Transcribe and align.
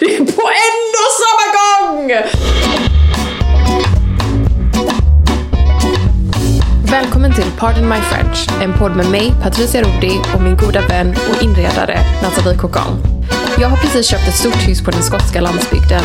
Det 0.00 0.16
är 0.16 0.18
på 0.18 0.42
en 0.42 0.94
och 1.04 1.12
samma 1.20 1.46
gång! 1.58 2.12
Välkommen 6.90 7.34
till 7.34 7.44
Pardon 7.58 7.88
My 7.88 8.00
French, 8.00 8.48
en 8.62 8.72
podd 8.78 8.96
med 8.96 9.10
mig, 9.10 9.32
Patricia 9.42 9.82
Rodi 9.82 10.20
och 10.34 10.42
min 10.42 10.56
goda 10.56 10.80
vän 10.86 11.16
och 11.30 11.42
inredare 11.42 12.00
Nathalie 12.22 12.58
Cocan. 12.58 13.18
Jag 13.60 13.68
har 13.68 13.76
precis 13.76 14.06
köpt 14.06 14.28
ett 14.28 14.34
stort 14.34 14.68
hus 14.68 14.82
på 14.82 14.90
den 14.90 15.02
skotska 15.02 15.40
landsbygden 15.40 16.02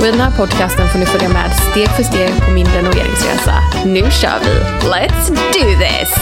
och 0.00 0.06
i 0.06 0.10
den 0.10 0.20
här 0.20 0.30
podcasten 0.30 0.88
får 0.88 0.98
ni 0.98 1.06
följa 1.06 1.28
med 1.28 1.50
steg 1.70 1.88
för 1.88 2.02
steg 2.02 2.44
på 2.46 2.50
min 2.50 2.66
renoveringsresa. 2.66 3.54
Nu 3.84 4.00
kör 4.00 4.38
vi! 4.44 4.88
Let's 4.88 5.28
do 5.28 5.64
this! 5.78 6.14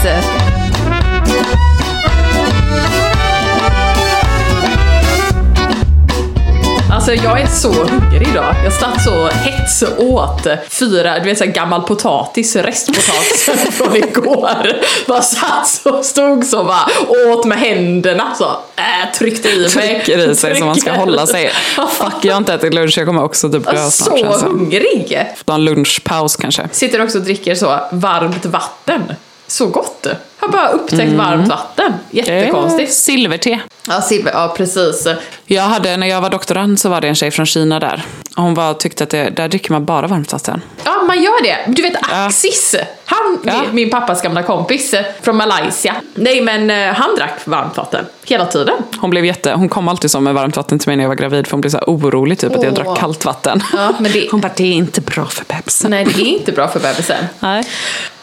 Alltså 6.93 7.13
jag 7.13 7.41
är 7.41 7.47
så 7.47 7.73
hungrig 7.73 8.27
idag. 8.27 8.55
Jag 8.63 8.73
satt 8.73 9.03
så 9.03 9.27
hets 9.27 9.83
åt 9.97 10.47
fyra, 10.69 11.19
du 11.19 11.25
vet 11.25 11.37
såhär 11.37 11.51
gammal 11.51 11.81
potatis, 11.81 12.55
restpotatis 12.55 13.49
från 13.71 13.95
igår. 13.95 14.81
Bara 15.07 15.21
satt 15.21 15.67
så, 15.67 16.03
stod 16.03 16.45
så 16.45 16.63
bara 16.63 16.87
åt 17.33 17.45
med 17.45 17.59
händerna 17.59 18.35
så, 18.35 18.45
äh, 18.75 19.17
tryckte 19.17 19.49
i 19.49 19.59
mig. 19.59 19.69
Trycker 19.69 20.29
i 20.29 20.35
sig 20.35 20.55
så 20.55 20.65
man 20.65 20.75
ska 20.75 20.89
Trycker. 20.89 21.05
hålla 21.05 21.27
sig. 21.27 21.51
Fuck, 21.75 22.13
jag 22.21 22.33
har 22.33 22.37
inte 22.37 22.53
ätit 22.53 22.73
lunch, 22.73 22.97
jag 22.97 23.07
kommer 23.07 23.23
också 23.23 23.51
typ 23.51 23.65
dö 23.65 23.77
snart. 23.77 24.19
Så 24.19 24.25
det. 24.25 24.45
hungrig! 24.45 25.27
Ta 25.45 25.53
en 25.53 25.65
lunchpaus 25.65 26.35
kanske. 26.35 26.69
Sitter 26.71 27.03
också 27.03 27.17
och 27.17 27.23
dricker 27.23 27.55
så 27.55 27.79
varmt 27.91 28.45
vatten. 28.45 29.13
Så 29.47 29.65
gott! 29.65 30.07
Har 30.37 30.47
bara 30.47 30.67
upptäckt 30.67 31.13
varmt 31.13 31.47
vatten. 31.47 31.93
Jättekonstigt. 32.11 32.93
Silverte. 32.93 33.59
Ja, 33.87 34.01
silver, 34.01 34.31
ja 34.33 34.53
precis. 34.57 35.07
Jag 35.45 35.63
hade, 35.63 35.97
när 35.97 36.07
jag 36.07 36.21
var 36.21 36.29
doktorand 36.29 36.79
så 36.79 36.89
var 36.89 37.01
det 37.01 37.07
en 37.07 37.15
tjej 37.15 37.31
från 37.31 37.45
Kina 37.45 37.79
där. 37.79 38.01
Hon 38.35 38.53
var, 38.53 38.73
tyckte 38.73 39.03
att 39.03 39.09
det, 39.09 39.29
där 39.29 39.47
dricker 39.47 39.71
man 39.71 39.85
bara 39.85 40.07
varmt 40.07 40.31
vatten. 40.33 40.61
Ja, 40.83 41.03
man 41.07 41.23
gör 41.23 41.43
det. 41.43 41.57
Du 41.67 41.81
vet 41.81 41.93
Axis, 42.11 42.75
han, 43.05 43.39
Ja. 43.45 43.61
min- 43.71 43.89
pappas 43.89 44.21
gamla 44.21 44.43
kompis 44.43 44.93
eh, 44.93 45.05
från 45.21 45.35
Malaysia. 45.37 45.95
Nej 46.15 46.41
men 46.41 46.69
eh, 46.69 46.93
han 46.93 47.15
drack 47.15 47.39
varmt 47.45 47.77
vatten 47.77 48.05
hela 48.25 48.45
tiden. 48.45 48.75
Hon, 48.97 49.09
blev 49.09 49.25
jätte, 49.25 49.51
hon 49.53 49.69
kom 49.69 49.87
alltid 49.87 50.11
så 50.11 50.19
med 50.19 50.33
varmt 50.33 50.57
vatten 50.57 50.79
till 50.79 50.89
mig 50.89 50.95
när 50.97 51.03
jag 51.03 51.09
var 51.09 51.15
gravid 51.15 51.47
för 51.47 51.51
hon 51.51 51.61
blev 51.61 51.69
så 51.71 51.77
orolig 51.79 52.39
typ 52.39 52.55
att 52.55 52.63
jag 52.63 52.73
Åh. 52.77 52.83
drack 52.83 52.97
kallt 52.99 53.25
vatten. 53.25 53.63
Ja, 53.73 53.93
men 53.99 54.11
det- 54.11 54.27
Hon 54.31 54.41
bara, 54.41 54.51
det 54.55 54.63
är 54.63 54.71
inte 54.73 55.01
bra 55.01 55.25
för 55.25 55.45
bebisen. 55.45 55.91
Nej 55.91 56.05
det 56.05 56.21
är 56.21 56.25
inte 56.25 56.51
bra 56.51 56.67
för 56.67 56.79
bebisen. 56.79 57.25
Nej. 57.39 57.63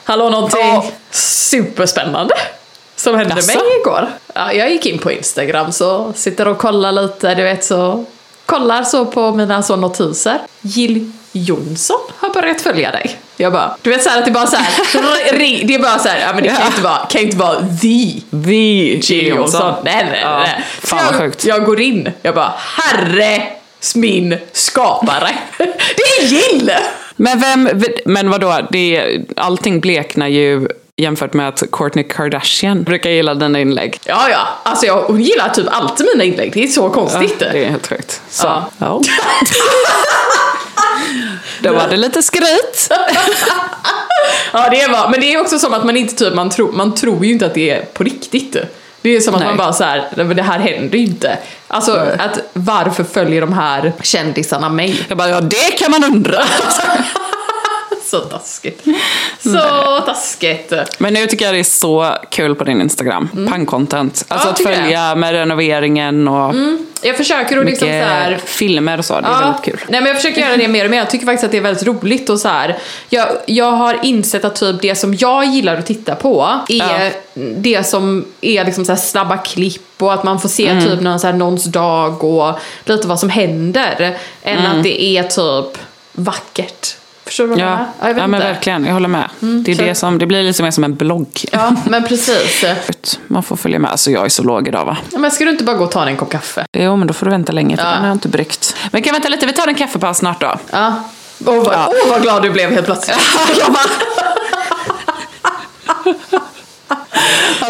Hallå 0.04 0.30
någonting 0.30 0.60
Ja. 0.60 0.84
superspännande 1.10 2.34
som 3.00 3.14
hände 3.18 3.34
Jaså? 3.34 3.58
mig 3.58 3.66
igår. 3.80 4.08
Ja, 4.34 4.52
jag 4.52 4.70
gick 4.70 4.86
in 4.86 4.98
på 4.98 5.12
Instagram 5.12 5.72
så 5.72 6.12
sitter 6.16 6.48
och 6.48 6.58
kollar 6.58 6.92
lite, 6.92 7.34
du 7.34 7.42
vet 7.42 7.64
så 7.64 8.04
kollar 8.46 8.82
så 8.84 9.06
på 9.06 9.32
mina 9.34 9.62
så 9.62 9.76
notiser. 9.76 10.38
Jill 10.60 11.12
Johnson 11.32 12.00
har 12.18 12.28
börjat 12.34 12.60
följa 12.60 12.90
dig. 12.90 13.16
Jag 13.36 13.52
bara, 13.52 13.76
du 13.82 13.90
vet 13.90 14.02
så 14.02 14.10
här 14.10 14.18
att 14.18 14.24
det 14.24 14.30
bara 14.30 14.46
så 14.46 14.56
här, 14.56 14.84
ri- 15.32 15.64
det 15.66 15.74
är 15.74 15.78
bara 15.78 15.98
så 15.98 16.08
här, 16.08 16.20
ja 16.20 16.32
men 16.34 16.42
det 16.42 16.48
kan 16.48 16.60
ju 16.60 16.66
inte 16.66 16.82
vara, 16.82 17.06
kan 17.10 17.20
inte 17.22 17.36
vara 17.36 17.60
the 17.60 18.20
Vi 18.30 19.00
Jill 19.02 19.26
Johnson. 19.26 19.74
Nej, 19.84 20.06
nej, 20.10 20.20
Ja, 20.22 20.38
nej. 20.38 20.64
fan 20.82 20.98
vad 21.06 21.14
jag, 21.14 21.20
sjukt. 21.20 21.44
Jag 21.44 21.64
går 21.64 21.80
in, 21.80 22.12
jag 22.22 22.34
bara, 22.34 22.52
herre 22.56 23.42
min 23.94 24.38
skapare. 24.52 25.30
Det 25.58 26.22
är 26.22 26.24
Jill! 26.26 26.70
Men 27.16 27.40
vem, 27.40 27.68
men 28.04 28.30
vadå, 28.30 28.58
det, 28.70 29.16
allting 29.36 29.80
bleknar 29.80 30.26
ju 30.28 30.68
jämfört 31.00 31.32
med 31.32 31.48
att 31.48 31.62
Kourtney 31.70 32.04
Kardashian 32.04 32.82
brukar 32.82 33.10
gilla 33.10 33.34
dina 33.34 33.60
inlägg. 33.60 34.00
Ja, 34.04 34.28
ja, 34.30 34.38
alltså 34.62 34.86
jag, 34.86 35.02
hon 35.02 35.20
gillar 35.20 35.48
typ 35.48 35.66
alltid 35.70 36.06
mina 36.14 36.24
inlägg, 36.24 36.52
det 36.52 36.62
är 36.64 36.68
så 36.68 36.90
konstigt. 36.90 37.38
Det 37.38 37.64
är 37.64 37.70
helt 37.70 37.86
sjukt. 37.88 38.20
Så, 38.30 38.46
Ja. 38.46 38.70
ja. 38.78 39.00
Då 41.60 41.72
var 41.72 41.88
det 41.88 41.96
lite 41.96 42.22
skryt. 42.22 42.88
Ja, 44.52 44.68
det 44.70 44.86
var, 44.92 45.08
men 45.10 45.20
det 45.20 45.34
är 45.34 45.40
också 45.40 45.58
som 45.58 45.74
att 45.74 45.84
man 45.84 45.96
inte 45.96 46.14
typ, 46.14 46.34
man 46.34 46.50
tror, 46.50 46.72
man 46.72 46.94
tror 46.94 47.24
ju 47.24 47.32
inte 47.32 47.46
att 47.46 47.54
det 47.54 47.70
är 47.70 47.82
på 47.84 48.04
riktigt. 48.04 48.56
Det 49.02 49.16
är 49.16 49.20
som 49.20 49.34
att 49.34 49.40
Nej. 49.40 49.48
man 49.48 49.56
bara 49.56 49.72
så 49.72 49.84
här, 49.84 50.08
"Nej, 50.16 50.26
men 50.26 50.36
det 50.36 50.42
här 50.42 50.58
händer 50.58 50.98
ju 50.98 51.04
inte. 51.04 51.38
Alltså, 51.68 52.06
att 52.18 52.38
varför 52.52 53.04
följer 53.04 53.40
de 53.40 53.52
här 53.52 53.92
kändisarna 54.02 54.68
mig? 54.68 55.04
Jag 55.08 55.18
bara, 55.18 55.28
ja 55.28 55.40
det 55.40 55.78
kan 55.78 55.90
man 55.90 56.04
undra. 56.04 56.38
Så 58.10 58.20
taskigt. 58.20 58.84
Så 59.40 60.00
taskigt. 60.06 60.72
Men 60.98 61.14
nu 61.14 61.26
tycker 61.26 61.44
jag 61.44 61.54
det 61.54 61.58
är 61.58 61.62
så 61.64 62.14
kul 62.30 62.54
på 62.54 62.64
din 62.64 62.80
Instagram. 62.80 63.28
Pang-content. 63.32 64.24
Alltså 64.28 64.30
Mm. 64.30 64.44
Ja, 64.44 64.50
att 64.50 64.56
tycker 64.56 64.70
jag. 64.72 64.80
följa 64.82 65.14
med 65.14 65.32
renoveringen 65.32 66.28
och 66.28 66.54
Jag 67.02 67.16
försöker 67.16 67.58
att 67.58 67.66
liksom 67.66 67.88
så 67.88 67.94
här, 67.94 68.38
filmer 68.44 68.98
och 68.98 69.04
så. 69.04 69.20
Det 69.20 69.26
är 69.26 69.32
Ja. 69.32 69.38
väldigt 69.40 69.62
kul. 69.64 69.80
Nej 69.88 70.00
men 70.00 70.06
jag 70.08 70.16
försöker 70.16 70.40
göra 70.40 70.56
det 70.56 70.68
mer 70.68 70.84
och 70.84 70.90
mer. 70.90 70.98
Jag 70.98 71.10
tycker 71.10 71.26
faktiskt 71.26 71.44
att 71.44 71.50
det 71.50 71.56
är 71.56 71.62
väldigt 71.62 71.86
roligt 71.86 72.30
och 72.30 72.40
så 72.40 72.48
här. 72.48 72.78
Jag, 73.08 73.28
jag 73.46 73.70
har 73.72 73.98
insett 74.02 74.44
att 74.44 74.54
typ 74.56 74.82
det 74.82 74.94
som 74.94 75.14
jag 75.14 75.44
gillar 75.46 75.76
att 75.76 75.86
titta 75.86 76.14
på 76.14 76.48
är 76.68 76.76
Ja. 76.76 77.10
det 77.56 77.84
som 77.86 78.24
är 78.40 78.64
liksom 78.64 78.84
så 78.84 78.96
snabba 78.96 79.36
klipp 79.36 79.82
och 80.02 80.12
att 80.14 80.24
man 80.24 80.40
får 80.40 80.48
se 80.48 80.68
Mm. 80.68 80.84
typ 80.84 81.00
någon, 81.00 81.20
så 81.20 81.26
här, 81.26 81.34
någons 81.34 81.64
dag 81.64 82.24
och 82.24 82.58
lite 82.84 83.08
vad 83.08 83.20
som 83.20 83.28
händer. 83.30 84.16
Än 84.42 84.58
Mm. 84.58 84.76
att 84.78 84.82
det 84.82 85.02
är 85.02 85.22
typ 85.22 85.78
vackert. 86.12 86.96
Förstår 87.30 87.44
du 87.44 87.50
vad 87.50 87.58
jag 87.58 87.66
Ja, 87.68 87.70
menar? 87.76 87.86
jag 88.00 88.08
vet 88.08 88.16
ja 88.16 88.26
men. 88.26 88.40
Mm, 88.42 88.52
verkligen. 88.52 88.84
Jag 88.84 88.92
håller 88.92 89.08
med. 89.08 89.28
det, 89.40 89.70
är 89.70 89.74
så- 89.74 89.82
det, 89.82 89.94
som, 89.94 90.18
det 90.18 90.26
blir 90.26 90.42
lite 90.42 90.62
mer 90.62 90.70
som 90.70 90.84
en 90.84 90.94
blogg. 90.96 91.44
Ja, 91.52 91.72
men 91.88 92.04
precis. 92.04 92.64
Man 93.26 93.42
får 93.42 93.56
följa 93.56 93.78
med. 93.78 93.90
Alltså 93.90 94.10
jag 94.10 94.24
är 94.24 94.28
så 94.28 94.42
låg 94.42 94.68
idag 94.68 94.84
va? 94.84 94.96
Ja, 95.12 95.18
Men 95.18 95.30
ska 95.30 95.44
du 95.44 95.50
inte 95.50 95.64
bara 95.64 95.76
gå 95.76 95.84
och 95.84 95.90
ta 95.90 96.00
dig 96.04 96.10
en 96.10 96.16
kopp 96.16 96.30
kaffe? 96.30 96.66
Jo 96.72 96.96
men 96.96 97.06
då 97.08 97.14
får 97.14 97.26
du 97.26 97.30
vänta 97.30 97.52
länge 97.52 97.76
för 97.76 97.84
Ja. 97.84 97.90
den 97.90 98.00
har 98.00 98.06
jag 98.08 98.14
inte 98.14 98.28
bryggt. 98.28 98.76
Men 98.92 99.02
kan 99.02 99.12
vänta 99.12 99.28
lite, 99.28 99.46
vi 99.46 99.52
tar 99.52 99.66
en 99.68 99.74
kaffepaus 99.74 100.18
snart 100.18 100.40
då. 100.40 100.54
Ja. 100.70 100.94
Åh 101.46 101.64
vad, 101.64 101.74
Ja. 101.74 101.92
åh, 102.04 102.10
vad 102.10 102.22
glad 102.22 102.42
du 102.42 102.50
blev 102.50 102.70
helt 102.70 102.86
plötsligt. 102.86 103.16
Jag 103.60 103.72
bara... 103.72 103.82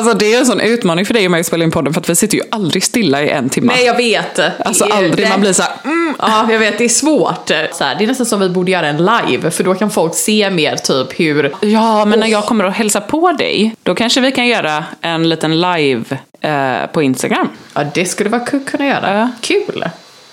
Alltså 0.01 0.19
det 0.19 0.35
är 0.35 0.39
en 0.39 0.47
sån 0.47 0.61
utmaning 0.61 1.07
för 1.07 1.15
dig 1.15 1.25
och 1.25 1.31
mig 1.31 1.41
att 1.41 1.47
spela 1.47 1.65
in 1.65 1.71
podden 1.71 1.93
för 1.95 2.01
att 2.01 2.09
vi 2.11 2.15
sitter 2.15 2.37
ju 2.37 2.43
aldrig 2.51 2.85
stilla 2.85 3.23
i 3.23 3.29
en 3.31 3.49
timme. 3.49 3.73
Nej 3.77 3.85
jag 3.87 3.97
vet. 3.97 4.39
Alltså 4.67 4.85
Det 4.85 4.93
aldrig, 4.95 5.17
det- 5.17 5.29
man 5.29 5.41
blir 5.41 5.53
så 5.53 5.63
här, 5.63 5.73
mm. 5.85 6.15
Ja, 6.19 6.53
jag 6.53 6.59
vet, 6.59 6.79
det 6.79 6.85
är 6.85 6.89
svårt. 6.89 7.51
Så 7.73 7.85
här, 7.85 7.95
det 7.99 8.05
är 8.05 8.09
nästan 8.09 8.27
som 8.27 8.41
vi 8.41 8.49
borde 8.49 8.71
göra 8.71 8.87
en 8.87 8.97
live, 8.97 9.51
för 9.51 9.65
då 9.65 9.75
kan 9.75 9.91
folk 9.91 10.15
se 10.15 10.51
mer 10.51 10.77
typ 10.77 11.21
hur... 11.21 11.53
Ja, 11.61 12.05
men 12.05 12.21
när 12.21 12.27
jag 12.27 12.45
kommer 12.47 12.65
och 12.65 12.73
hälsa 12.73 13.01
på 13.01 13.33
dig, 13.33 13.75
då 13.83 13.95
kanske 13.95 14.21
vi 14.21 14.33
kan 14.33 14.47
göra 14.47 14.85
en 15.01 15.29
liten 15.29 15.61
live 15.61 16.19
eh, 16.41 16.87
på 16.93 17.03
Instagram. 17.03 17.49
Ja, 17.75 17.85
det 17.95 18.05
skulle 18.05 18.31
vara 18.31 18.47
kul 18.47 18.65
kunna 18.65 18.87
göra. 18.87 19.19
Ja. 19.19 19.29
Kul! 19.41 19.85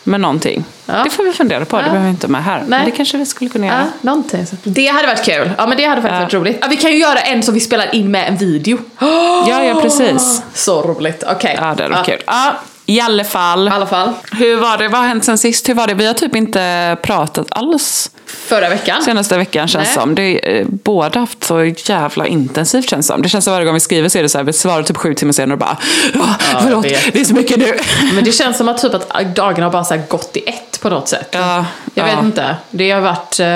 Med 0.08 0.22
någonting. 0.22 0.64
Ja. 0.86 0.94
Det 1.04 1.10
får 1.10 1.24
vi 1.24 1.32
fundera 1.34 1.66
på, 1.66 1.76
det 1.78 1.82
Ja. 1.84 1.86
behöver 1.90 2.04
vi 2.06 2.10
inte 2.10 2.28
med 2.28 2.44
här. 2.44 2.60
Men 2.60 2.70
Nej. 2.70 2.82
det 2.86 2.92
kanske 2.92 3.18
vi 3.18 3.26
skulle 3.26 3.50
kunna 3.50 3.66
Ja, 3.68 3.74
göra. 3.74 3.86
någonting. 4.02 4.46
så. 4.46 4.56
Det 4.64 4.88
hade 4.88 5.08
varit 5.08 5.26
kul. 5.26 5.52
Ja, 5.58 5.68
men 5.68 5.78
det 5.78 5.86
hade 5.86 6.02
faktiskt 6.02 6.20
Ja. 6.20 6.24
varit 6.26 6.34
roligt. 6.34 6.58
Ja, 6.62 6.68
vi 6.70 6.78
kan 6.78 6.92
ju 6.92 6.98
göra 6.98 7.20
en 7.20 7.44
som 7.44 7.54
vi 7.54 7.60
spelar 7.60 7.96
in 7.96 8.12
med 8.12 8.28
en 8.28 8.38
video. 8.38 8.78
Ja, 9.00 9.64
ja 9.64 9.82
precis. 9.82 10.42
Så 10.54 10.82
roligt. 10.82 11.24
Okej. 11.28 11.56
Ja, 11.60 11.62
det 11.62 11.84
hade 11.84 11.96
varit 11.96 12.06
kul. 12.06 12.22
Ja, 12.28 12.54
I 12.86 13.02
alla 13.02 13.24
fall. 13.24 13.68
I 13.68 13.72
alla 13.72 13.86
fall. 13.88 14.14
Hur 14.32 14.56
var 14.58 14.78
det? 14.78 14.88
Vad 14.88 15.02
har 15.02 15.08
hänt 15.08 15.26
sen 15.26 15.38
sist? 15.38 15.70
Hur 15.70 15.74
var 15.74 15.88
det? 15.88 15.94
Vi 15.94 16.06
har 16.08 16.14
typ 16.14 16.36
inte 16.36 16.98
pratat 17.04 17.48
alls 17.52 18.12
Förra 18.28 18.70
veckan. 18.70 19.02
senaste 19.02 19.38
veckan 19.38 19.68
känns 19.68 19.86
Nej. 19.88 19.94
som. 19.94 20.16
Det 20.16 20.22
är, 20.22 20.60
eh, 20.60 20.66
båda 20.70 21.20
haft 21.20 21.44
så 21.44 21.64
jävla 21.64 22.28
intensivt 22.28 22.90
känns 22.90 23.08
som. 23.08 23.22
Det 23.22 23.30
känns 23.30 23.44
som 23.46 23.54
varje 23.54 23.66
gång 23.66 23.74
vi 23.74 23.80
skriver 23.80 24.10
så 24.10 24.18
är 24.20 24.24
det 24.24 24.30
så 24.30 24.38
här, 24.38 24.46
vi 24.46 24.54
svarar 24.54 24.84
typ 24.84 24.98
sju 24.98 25.14
timmar 25.14 25.34
senare 25.34 25.54
och 25.54 25.60
bara 25.60 25.78
ja, 26.14 26.60
förlåt, 26.64 26.84
det 26.84 27.20
är 27.20 27.24
så 27.24 27.34
mycket 27.34 27.58
nu. 27.58 27.74
Men 28.14 28.24
det 28.24 28.32
känns 28.32 28.58
som 28.58 28.70
att, 28.70 28.78
typ 28.78 28.94
att 28.94 29.36
dagarna 29.36 29.66
har 29.66 29.72
bara 29.72 29.84
så 29.84 29.98
gått 30.10 30.38
i 30.38 30.44
ett 30.50 30.80
på 30.82 30.90
något 30.90 31.08
sätt. 31.08 31.28
Ja, 31.32 31.66
Jag 31.94 32.10
ja. 32.10 32.16
vet 32.16 32.26
inte. 32.26 32.56
Det 32.70 32.92
har 32.92 33.02
varit... 33.02 33.40
eh, 33.40 33.48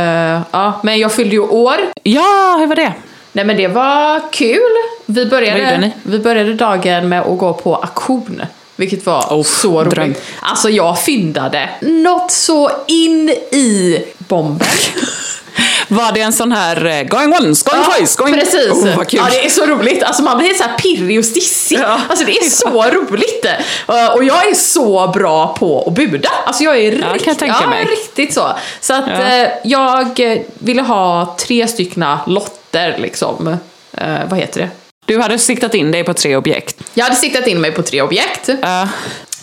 ja, 0.52 0.80
men 0.84 1.00
jag 1.00 1.12
fyllde 1.14 1.36
ju 1.36 1.42
år. 1.42 1.78
Ja, 2.04 2.58
hur 2.60 2.68
var 2.68 2.76
det? 2.76 2.94
Nej 3.32 3.46
men 3.46 3.58
det 3.58 3.68
var 3.68 4.22
kul. 4.32 4.60
Vi 5.06 5.26
började, 5.26 5.92
vi 6.04 6.20
började 6.20 6.54
dagen 6.54 7.10
med 7.10 7.22
att 7.22 7.38
gå 7.38 7.54
på 7.54 7.76
auktion. 7.76 8.42
Vilket 8.82 9.06
var 9.06 9.26
Oh, 9.30 9.44
så 9.44 9.80
roligt. 9.84 9.94
dröm. 9.96 10.16
Alltså 10.42 10.70
jag 10.70 11.00
fyndade 11.04 11.70
något 11.82 12.32
så 12.32 12.72
in 12.88 13.30
i 13.52 14.04
bomben. 14.18 14.68
Var 15.88 16.12
det 16.12 16.22
en 16.22 16.34
sån 16.34 16.52
här 16.52 16.86
eh, 16.86 17.04
going 17.04 17.34
once, 17.34 17.70
going 17.72 17.84
twice, 17.98 18.16
going... 18.18 18.34
precis. 18.34 18.72
Oh, 18.72 18.98
vad 18.98 19.08
kul. 19.08 19.20
Ja, 19.24 19.30
det 19.32 19.46
är 19.46 19.50
så 19.50 19.66
roligt. 19.66 20.04
Alltså 20.04 20.24
man 20.24 20.38
blir 20.38 20.48
helt 20.48 20.58
så 20.60 20.64
här 20.64 20.78
pirrig 20.78 21.20
och 21.20 21.26
stissig. 21.26 21.80
Ja. 21.80 22.00
Alltså 22.10 22.26
det 22.26 22.32
är 22.38 22.50
så 22.50 22.84
roligt. 22.84 23.46
Uh, 23.90 24.16
Och 24.16 24.24
jag 24.24 24.50
är 24.50 24.54
så 24.54 25.08
bra 25.08 25.54
på 25.54 25.84
att 25.88 25.94
buda. 25.94 26.30
Alltså 26.46 26.64
jag 26.64 26.78
är 26.78 26.92
jag 27.00 27.16
rikt- 27.16 27.40
tänka 27.40 27.56
ja, 27.62 27.92
riktigt 27.92 28.34
så. 28.34 28.52
Så 28.82 28.94
att 28.94 29.04
Ja. 29.08 29.14
eh, 29.14 29.50
jag 29.64 30.20
eh, 30.20 30.42
ville 30.60 30.82
ha 30.82 31.36
tre 31.40 31.68
styckna 31.68 32.20
lotter 32.28 32.98
liksom. 32.98 33.58
Eh, 33.98 34.08
vad 34.30 34.40
heter 34.40 34.62
det? 34.62 34.70
Du 35.06 35.20
hade 35.22 35.38
siktat 35.40 35.74
in 35.76 35.92
dig 35.92 36.04
på 36.04 36.14
tre 36.14 36.36
objekt. 36.36 36.76
Jag 36.94 37.04
hade 37.04 37.16
siktat 37.16 37.48
in 37.48 37.62
mig 37.62 37.72
på 37.72 37.82
tre 37.82 38.02
objekt. 38.02 38.50
Ja. 38.62 38.88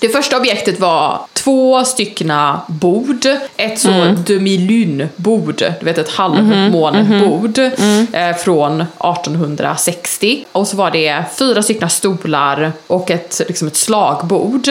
Det 0.00 0.08
första 0.08 0.37
objektet 0.37 0.81
var 0.81 1.20
två 1.32 1.84
styckna 1.84 2.60
bord. 2.69 3.26
Ett 3.56 3.78
så 3.78 3.88
Mm. 3.90 4.25
demi-lune-bord, 4.25 5.55
du 5.81 5.84
vet 5.84 5.99
ett 5.99 6.08
halvmånebord 6.08 7.58
eh, 7.58 8.37
från 8.44 8.81
1860. 8.81 10.44
Och 10.52 10.66
så 10.69 10.76
var 10.76 10.90
det 10.90 11.25
fyra 11.38 11.62
styckna 11.62 11.88
stolar 11.88 12.72
och 12.87 13.11
ett, 13.11 13.40
liksom 13.49 13.69
ett 13.69 13.76
slagbord. 13.76 14.69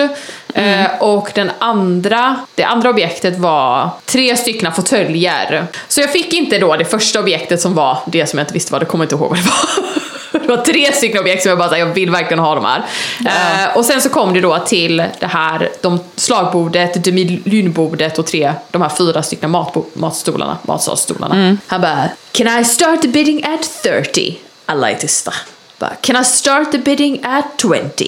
Mm. 0.54 0.86
Eh, 0.86 0.92
och 1.00 1.30
den 1.36 1.52
andra, 1.60 2.36
det 2.56 2.64
andra 2.64 2.90
objektet 2.90 3.38
var 3.40 3.90
tre 4.06 4.36
styckna 4.38 4.72
fåtöljer. 4.72 5.68
Så 5.88 6.02
jag 6.02 6.12
fick 6.12 6.34
inte 6.34 6.60
då 6.60 6.76
det 6.76 6.86
första 6.86 7.20
objektet 7.20 7.62
som 7.62 7.74
var 7.74 7.98
det 8.08 8.28
som 8.28 8.40
jag 8.40 8.44
inte 8.44 8.54
visste 8.54 8.72
vad, 8.72 8.82
det 8.82 8.86
kommer 8.86 9.06
inte 9.06 9.16
ihåg 9.16 9.30
vad 9.30 9.38
det 9.40 9.46
var. 9.46 9.58
Det 10.42 10.48
var 10.48 10.58
tre 10.66 10.94
stycken 10.94 11.20
objekt 11.20 11.44
som 11.44 11.50
jag 11.50 11.58
bara 11.58 11.78
jag 11.78 11.86
vill 11.86 12.12
verkligen 12.12 12.40
ha 12.40 12.56
de 12.56 12.66
här. 12.66 12.86
Eh, 13.26 13.78
och 13.78 13.86
sen 13.86 14.02
så 14.02 14.10
kom 14.10 14.34
det 14.34 14.42
då 14.42 14.58
till 14.60 14.98
det 15.20 15.28
här, 15.28 15.70
de 15.82 16.00
slagbordet, 16.16 17.04
demilynbordet 17.04 18.20
och 18.20 18.26
tre, 18.26 18.54
de 18.72 18.82
här 18.82 18.90
fyra 18.90 19.24
stycken 19.24 19.56
matbo- 19.56 19.86
matstolarna, 19.94 20.58
matsalsstolarna. 20.64 21.58
Han 21.68 21.82
bara, 21.82 22.10
can 22.32 22.60
I 22.60 22.66
start 22.66 23.02
the 23.02 23.08
bidding 23.08 23.44
at 23.44 23.70
30? 23.84 24.22
I 24.22 24.40
like 24.76 25.00
this 25.00 25.18
stuff. 25.18 25.46
Bara, 25.80 25.92
can 26.02 26.22
I 26.22 26.26
start 26.26 26.72
the 26.72 26.78
bidding 26.78 27.24
at 27.24 27.46
20? 27.58 28.04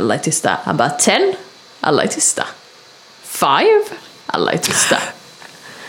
I 0.00 0.02
like 0.02 0.18
this 0.24 0.36
stuff. 0.36 0.58
Han 0.64 0.76
bara, 0.76 0.90
10? 0.90 1.22
I 1.22 1.90
like 2.02 2.08
this 2.14 2.24
stuff. 2.24 2.52
5? 3.24 3.66
I 4.34 4.38
like 4.52 4.58
this 4.62 4.76
stuff. 4.86 5.12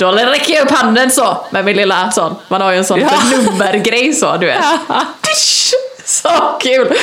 Då 0.01 0.11
räcker 0.11 0.53
jag 0.53 0.63
upp 0.65 0.71
handen 0.71 1.11
så 1.11 1.45
med 1.49 1.65
min 1.65 1.77
lilla 1.77 2.11
sån. 2.11 2.35
Man 2.47 2.61
har 2.61 2.71
ju 2.71 2.77
en 2.77 2.85
sån 2.85 2.99
Ja. 2.99 3.09
nummergrej 3.37 4.13
så, 4.13 4.37
du 4.37 4.45
vet. 4.45 4.63
Så 6.05 6.29
kul! 6.61 6.93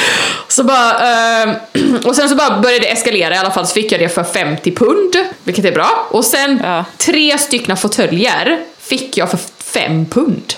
Så 0.48 0.64
bara, 0.64 0.98
ehm, 0.98 1.54
och 2.04 2.16
sen 2.16 2.28
så 2.28 2.34
bara 2.34 2.58
började 2.60 2.80
det 2.84 2.90
eskalera 2.92 3.34
i 3.34 3.38
alla 3.38 3.50
fall 3.50 3.66
så 3.66 3.74
fick 3.74 3.92
jag 3.92 4.00
det 4.00 4.08
för 4.08 4.24
50 4.24 4.74
pund, 4.76 5.16
vilket 5.44 5.64
är 5.64 5.72
bra. 5.72 6.06
Och 6.10 6.24
sen 6.24 6.60
Ja. 6.64 6.84
tre 6.96 7.38
styckna 7.38 7.76
fåtöljer 7.76 8.58
fick 8.78 9.16
jag 9.16 9.30
för 9.30 9.38
5 9.64 10.06
pund. 10.06 10.54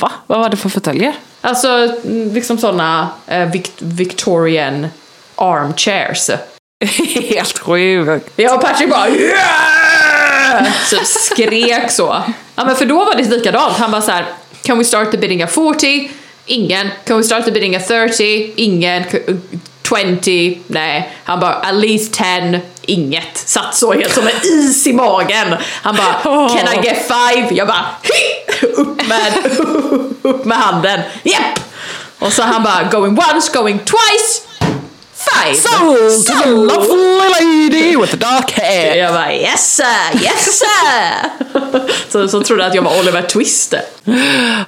Va? 0.00 0.12
Vad 0.26 0.38
var 0.40 0.48
det 0.48 0.56
för 0.56 0.68
fåtöljer? 0.68 1.12
Alltså 1.40 1.68
mm, 1.68 2.34
liksom 2.34 2.58
såna 2.58 3.08
eh, 3.26 3.34
Vic- 3.50 3.70
Victorian 3.78 4.86
armchairs. 5.36 6.30
Helt 7.30 7.58
sjukt. 7.58 8.30
Jag 8.36 8.54
och 8.54 8.60
Patrick 8.62 8.90
bara 8.90 9.08
yeah! 9.08 9.81
Så 10.90 10.96
skrek 11.04 11.90
så. 11.90 12.22
Ja 12.56 12.64
men 12.64 12.76
för 12.76 12.86
då 12.86 13.04
var 13.04 13.14
det 13.14 13.22
likadant. 13.22 13.76
Han 13.76 13.90
bara 13.90 14.02
så 14.02 14.10
här: 14.10 14.26
Can 14.62 14.78
we 14.78 14.84
start 14.84 15.10
the 15.10 15.16
bidding 15.18 15.42
at 15.42 15.52
40? 15.52 16.10
Ingen. 16.46 16.88
Can 17.06 17.16
we 17.16 17.22
start 17.24 17.44
the 17.44 17.50
bidding 17.52 17.76
at 17.76 17.88
30? 17.88 18.52
Ingen. 18.56 19.04
K- 19.04 19.18
20? 19.88 20.58
Nej. 20.66 21.12
Han 21.24 21.40
bara 21.40 21.54
at 21.54 21.74
least 21.74 22.12
10? 22.14 22.60
Inget. 22.82 23.38
Satt 23.38 23.74
så 23.76 23.92
helt 23.92 24.14
som 24.14 24.26
en 24.26 24.32
is 24.42 24.86
i 24.86 24.92
magen. 24.92 25.54
Han 25.82 25.96
bara 25.96 26.48
can 26.48 26.74
I 26.74 26.86
get 26.86 27.06
five? 27.06 27.48
Jag 27.54 27.66
bara 27.66 27.84
"Hi!" 28.02 28.66
upp 28.72 29.08
med, 29.08 29.32
upp 30.22 30.44
med 30.44 30.58
handen. 30.58 31.00
Japp! 31.22 31.60
Och 32.18 32.32
så 32.32 32.42
han 32.42 32.62
bara 32.62 32.82
going 32.92 33.18
once, 33.34 33.52
going 33.58 33.78
twice. 33.78 34.42
Five! 35.30 35.54
Sold 35.54 36.26
to 36.26 36.32
the 36.42 36.50
lovely 36.50 37.28
lady 37.28 37.96
with 37.96 38.10
the 38.10 38.16
dark 38.16 38.50
hair. 38.50 38.96
Jag 38.96 39.14
bara 39.14 39.32
yes 39.34 39.76
sir, 39.76 40.22
yes 40.22 40.58
sir! 40.58 41.30
så, 42.12 42.28
så 42.28 42.42
trodde 42.42 42.62
jag 42.62 42.68
att 42.68 42.74
jag 42.74 42.82
var 42.82 42.98
Oliver 43.00 43.22
Twist. 43.22 43.74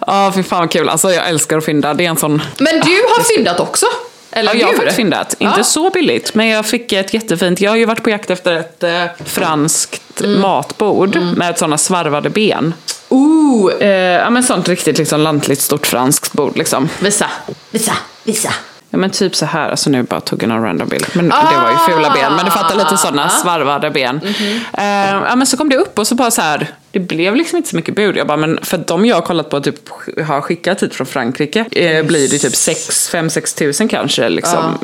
Ja, 0.06 0.32
fy 0.34 0.42
fan 0.42 0.60
vad 0.60 0.70
kul. 0.70 0.88
Alltså 0.88 1.12
jag 1.12 1.28
älskar 1.28 1.58
att 1.58 1.64
fynda. 1.64 1.94
Det 1.94 2.04
är 2.04 2.08
en 2.10 2.16
sån... 2.16 2.42
Men 2.58 2.80
du 2.80 3.02
har 3.08 3.24
fyndat 3.36 3.60
också? 3.60 3.86
Eller 4.30 4.54
Ja, 4.54 4.60
jag 4.60 4.66
har 4.66 4.74
faktiskt 4.74 4.96
fyndat. 4.96 5.34
Inte 5.38 5.54
Ja. 5.60 5.64
så 5.64 5.90
billigt, 5.90 6.34
men 6.34 6.46
jag 6.48 6.66
fick 6.66 6.92
ett 6.92 7.14
jättefint. 7.14 7.60
Jag 7.60 7.70
har 7.70 7.76
ju 7.76 7.84
varit 7.84 8.02
på 8.02 8.10
jakt 8.10 8.30
efter 8.30 8.52
ett 8.52 8.82
eh, 8.82 9.04
franskt 9.24 10.00
Mm. 10.20 10.40
matbord 10.40 11.16
med 11.36 11.58
sådana 11.58 11.78
svarvade 11.78 12.30
ben. 12.30 12.74
Ooh, 13.08 13.72
Eh, 13.80 13.88
ja, 13.88 14.30
men 14.30 14.42
sånt 14.42 14.68
riktigt 14.68 14.98
liksom 14.98 15.20
lantligt 15.20 15.60
stort 15.60 15.86
franskt 15.86 16.32
bord 16.32 16.56
liksom. 16.56 16.88
visa, 17.00 17.30
visa, 17.70 17.92
visa. 18.24 18.50
Ja 18.94 18.98
men 18.98 19.10
typ 19.10 19.36
så 19.36 19.46
här, 19.46 19.70
alltså 19.70 19.90
nu 19.90 20.02
bara 20.02 20.20
tog 20.20 20.42
jag 20.42 20.48
någon 20.48 20.62
random 20.62 20.88
bild. 20.88 21.06
Men 21.12 21.28
det 21.28 21.56
var 21.62 21.70
ju 21.70 21.76
fula 21.76 22.10
ben, 22.14 22.36
men 22.36 22.44
du 22.44 22.50
fattar 22.50 22.76
lite 22.76 22.96
sådana 22.96 23.28
svarvade 23.28 23.90
ben. 23.90 24.20
Eh, 24.72 24.84
ja 25.10 25.36
men 25.36 25.46
så 25.46 25.56
kom 25.56 25.68
det 25.68 25.76
upp 25.76 25.98
och 25.98 26.06
så 26.06 26.14
bara 26.14 26.30
så 26.30 26.42
här, 26.42 26.70
det 26.90 27.00
blev 27.00 27.36
liksom 27.36 27.56
inte 27.56 27.68
så 27.68 27.76
mycket 27.76 27.94
bud. 27.94 28.16
Jag 28.16 28.26
bara, 28.26 28.36
men 28.36 28.58
för 28.62 28.78
de 28.78 29.06
jag 29.06 29.16
har 29.16 29.22
kollat 29.22 29.50
på 29.50 29.60
typ 29.60 29.88
har 30.26 30.40
skickat 30.40 30.82
hit 30.82 30.94
från 30.94 31.06
Frankrike 31.06 31.64
eh, 31.72 32.06
blir 32.06 32.28
det 32.28 32.38
typ 32.38 32.52
5-6 32.52 33.58
tusen 33.58 33.88
kanske 33.88 34.28
liksom. 34.28 34.78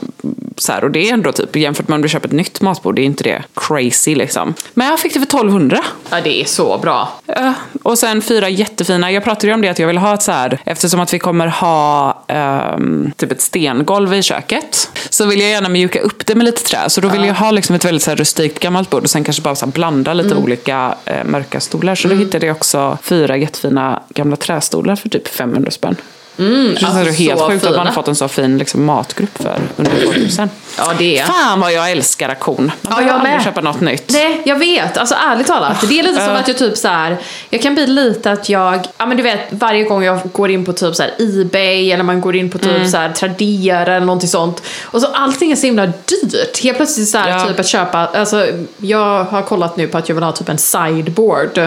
Så 0.61 0.73
här, 0.73 0.85
och 0.85 0.90
det 0.90 1.09
är 1.09 1.12
ändå 1.12 1.33
typ, 1.33 1.57
jämfört 1.57 1.88
med 1.88 1.95
om 1.95 2.02
du 2.02 2.09
köper 2.09 2.29
ett 2.29 2.35
nytt 2.35 2.61
matbord, 2.61 2.97
det 2.97 3.02
är 3.02 3.05
inte 3.05 3.25
det 3.25 3.43
crazy 3.55 4.14
liksom. 4.14 4.55
Men 4.75 4.87
jag 4.87 5.00
fick 5.00 5.14
det 5.14 5.21
för 5.21 5.26
1200. 5.26 5.79
Ja, 6.11 6.21
det 6.25 6.40
är 6.40 6.45
så 6.45 6.79
bra. 6.79 7.09
Ja, 7.26 7.55
och 7.83 7.99
sen 7.99 8.23
fyra 8.23 8.49
jättefina. 8.49 9.12
Jag 9.12 9.25
pratade 9.25 9.47
ju 9.47 9.55
om 9.55 9.62
det 9.62 9.69
att 9.69 9.79
jag 9.79 9.87
vill 9.87 9.99
ha 9.99 10.14
ett 10.14 10.23
så 10.23 10.33
här, 10.33 10.59
eftersom 10.64 11.00
att 11.00 11.14
vi 11.14 11.19
kommer 11.19 11.47
ha 11.47 12.25
ehm, 12.29 13.12
typ 13.17 13.33
ett 13.33 13.40
stengolv 13.40 14.14
i 14.14 14.23
köket. 14.23 14.90
Så 15.11 15.26
vill 15.26 15.40
jag 15.40 15.50
gärna 15.50 15.69
mjuka 15.69 16.00
upp 16.00 16.26
det 16.26 16.35
med 16.35 16.45
lite 16.45 16.62
trä. 16.62 16.79
Så 16.88 17.00
då 17.00 17.09
vill 17.09 17.25
jag 17.25 17.35
ha 17.35 17.50
liksom 17.50 17.76
ett 17.76 17.85
väldigt 17.85 18.02
så 18.02 18.11
här 18.11 18.17
rustikt 18.17 18.59
gammalt 18.59 18.90
bord 18.90 19.02
och 19.02 19.11
sen 19.11 19.25
kanske 19.25 19.43
bara 19.43 19.55
så 19.55 19.67
blanda 19.67 20.14
lite 20.14 20.35
olika 20.35 20.95
eh, 21.05 21.25
mörka 21.25 21.61
stolar. 21.61 21.95
Så 21.95 22.09
då 22.09 22.14
hittade 22.14 22.47
jag 22.47 22.57
också 22.57 22.99
fyra 23.02 23.37
jättefina 23.37 24.02
gamla 24.09 24.37
trästolar 24.37 24.97
för 24.97 25.09
typ 25.09 25.29
500 25.29 25.71
spänn. 25.71 25.97
Mm, 26.40 26.70
alltså, 26.70 26.87
det 27.04 27.09
är 27.09 27.12
helt 27.12 27.40
sjukt 27.40 27.64
att 27.64 27.70
man 27.70 27.78
har 27.78 27.85
fina. 27.85 27.92
fått 27.94 28.09
en 28.09 28.14
så 28.16 28.28
fin 28.28 28.59
liksom, 28.59 28.85
matgrupp 28.85 29.42
för 29.42 29.61
under 29.76 29.92
2000. 30.04 30.50
Ja, 30.78 30.92
det 30.99 31.18
är. 31.18 31.25
Fan 31.25 31.61
vad 31.61 31.73
jag 31.73 31.90
älskar 31.90 32.28
auktion. 32.28 32.73
Man 32.82 32.92
Ja, 32.97 33.02
jag 33.06 33.14
aldrig 33.14 33.32
med. 33.35 33.42
köpa 33.44 33.61
något 33.61 33.80
nytt. 33.80 34.11
Nej, 34.12 34.42
jag 34.44 34.59
vet. 34.59 34.97
Alltså 34.99 35.14
ärligt 35.14 35.47
talat. 35.47 35.88
Det 35.88 35.99
är 35.99 36.02
lite 36.02 36.25
som 36.25 36.35
att 36.37 36.49
jag 36.49 36.59
typ 36.59 36.76
så 36.76 36.88
här. 36.88 37.16
Jag 37.50 37.62
kan 37.62 37.75
bli 37.75 37.87
lite 37.87 38.30
att 38.32 38.49
jag, 38.49 38.80
ja 38.99 39.06
men 39.06 39.16
du 39.16 39.23
vet 39.23 39.40
varje 39.50 39.85
gång 39.85 40.04
jag 40.04 40.20
går 40.32 40.50
in 40.50 40.64
på 40.64 40.73
typ 40.73 40.94
så 40.97 41.02
här 41.02 41.12
Ebay 41.18 41.90
eller 41.92 42.04
man 42.04 42.20
går 42.20 42.37
in 42.37 42.50
på 42.50 42.59
typ 42.59 42.70
Mm. 42.70 42.88
så 42.90 42.97
här 42.97 43.12
Tradera 43.12 43.94
eller 43.97 44.06
någonting 44.06 44.28
sånt. 44.28 44.62
Och 44.82 45.00
så 45.00 45.06
allting 45.06 45.52
är 45.52 45.56
så 45.56 45.66
himla 45.66 45.87
dyrt. 45.87 46.62
Helt 46.62 46.76
plötsligt 46.76 47.09
så 47.09 47.18
här 47.18 47.30
Ja. 47.30 47.47
typ 47.49 47.61
att 47.61 47.66
köpa, 47.68 47.99
alltså 48.06 48.47
jag 48.78 49.25
har 49.25 49.42
kollat 49.42 49.76
nu 49.76 49.87
på 49.87 49.99
att 49.99 50.09
jag 50.09 50.14
vill 50.16 50.25
ha 50.25 50.32
typ 50.32 50.49
en 50.49 50.59
sideboard. 50.59 51.59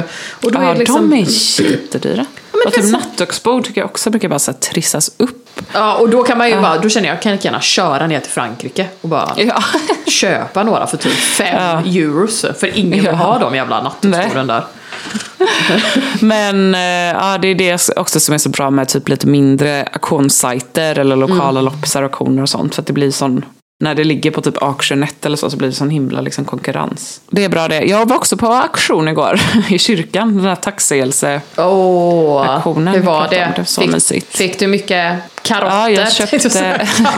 Och 0.43 0.51
då 0.51 0.59
Ja, 0.61 0.71
är 0.73 0.75
liksom, 0.75 1.09
de 1.09 1.17
är 1.17 1.71
jättedyra. 1.71 2.25
Och 2.65 2.73
typ 2.73 2.91
nattduksbord 2.91 3.65
tycker 3.65 3.81
jag 3.81 3.89
också 3.89 4.09
brukar 4.09 4.29
bara 4.29 4.39
så 4.39 4.53
trissas 4.53 5.11
upp. 5.17 5.49
Ja, 5.73 5.95
och 5.95 6.09
då 6.09 6.23
kan 6.23 6.37
man 6.37 6.49
ju 6.49 6.61
bara, 6.61 6.77
då 6.77 6.89
känner 6.89 7.09
jag, 7.09 7.21
kan 7.21 7.29
jag 7.31 7.37
lika 7.37 7.47
gärna 7.47 7.61
köra 7.61 8.07
ner 8.07 8.19
till 8.19 8.31
Frankrike 8.31 8.87
och 9.01 9.09
bara 9.09 9.33
Ja. 9.37 9.63
köpa 10.11 10.63
några 10.63 10.87
för 10.87 10.97
typ 10.97 11.13
5 11.13 11.83
euros. 11.85 12.45
För 12.59 12.77
ingen 12.77 12.91
vill 12.91 13.03
Ja. 13.05 13.11
ha 13.11 13.39
de 13.39 13.55
jävla 13.55 13.81
nattduksborden 13.83 14.47
där. 14.47 14.63
Men 16.19 16.75
eh, 16.75 16.81
ja, 17.23 17.37
det 17.37 17.47
är 17.47 17.55
det 17.55 17.89
också 17.97 18.19
som 18.19 18.33
är 18.33 18.37
så 18.37 18.49
bra 18.49 18.69
med 18.69 18.87
typ 18.87 19.09
lite 19.09 19.27
mindre 19.27 19.83
auktionssajter 19.93 20.99
eller 20.99 21.15
lokala 21.15 21.59
Mm. 21.59 21.65
loppisar 21.65 22.01
och 22.03 22.09
auktioner 22.11 22.41
och 22.41 22.49
sånt. 22.49 22.75
För 22.75 22.81
att 22.81 22.87
det 22.87 22.93
blir 22.93 23.11
sån 23.11 23.45
när 23.83 23.95
det 23.95 24.03
ligger 24.03 24.31
på 24.31 24.41
typ 24.41 24.63
auktionett 24.63 25.25
eller 25.25 25.37
så, 25.37 25.49
så 25.49 25.57
blir 25.57 25.69
det 25.69 25.75
sån 25.75 25.89
himla 25.89 26.21
liksom, 26.21 26.45
konkurrens. 26.45 27.21
Det 27.29 27.43
är 27.43 27.49
bra 27.49 27.67
det. 27.67 27.81
Jag 27.81 28.09
var 28.09 28.15
också 28.15 28.37
på 28.37 28.47
auktion 28.47 29.07
igår 29.07 29.39
i 29.69 29.79
kyrkan, 29.79 30.35
den 30.37 30.45
här 30.45 30.55
taxielse. 30.55 31.41
Åh, 31.57 32.49
Aktionen 32.49 32.93
hur 32.93 33.01
var 33.01 33.27
det? 33.29 33.45
om, 33.45 33.51
det 33.51 33.57
var 33.57 33.65
så 33.65 33.81
fick, 33.81 33.91
mysigt. 33.91 34.37
fick 34.37 34.59
du 34.59 34.67
mycket 34.67 35.19
karotter? 35.41 35.75
Ja, 35.75 35.89
jag 35.89 36.13
köpte 36.13 36.49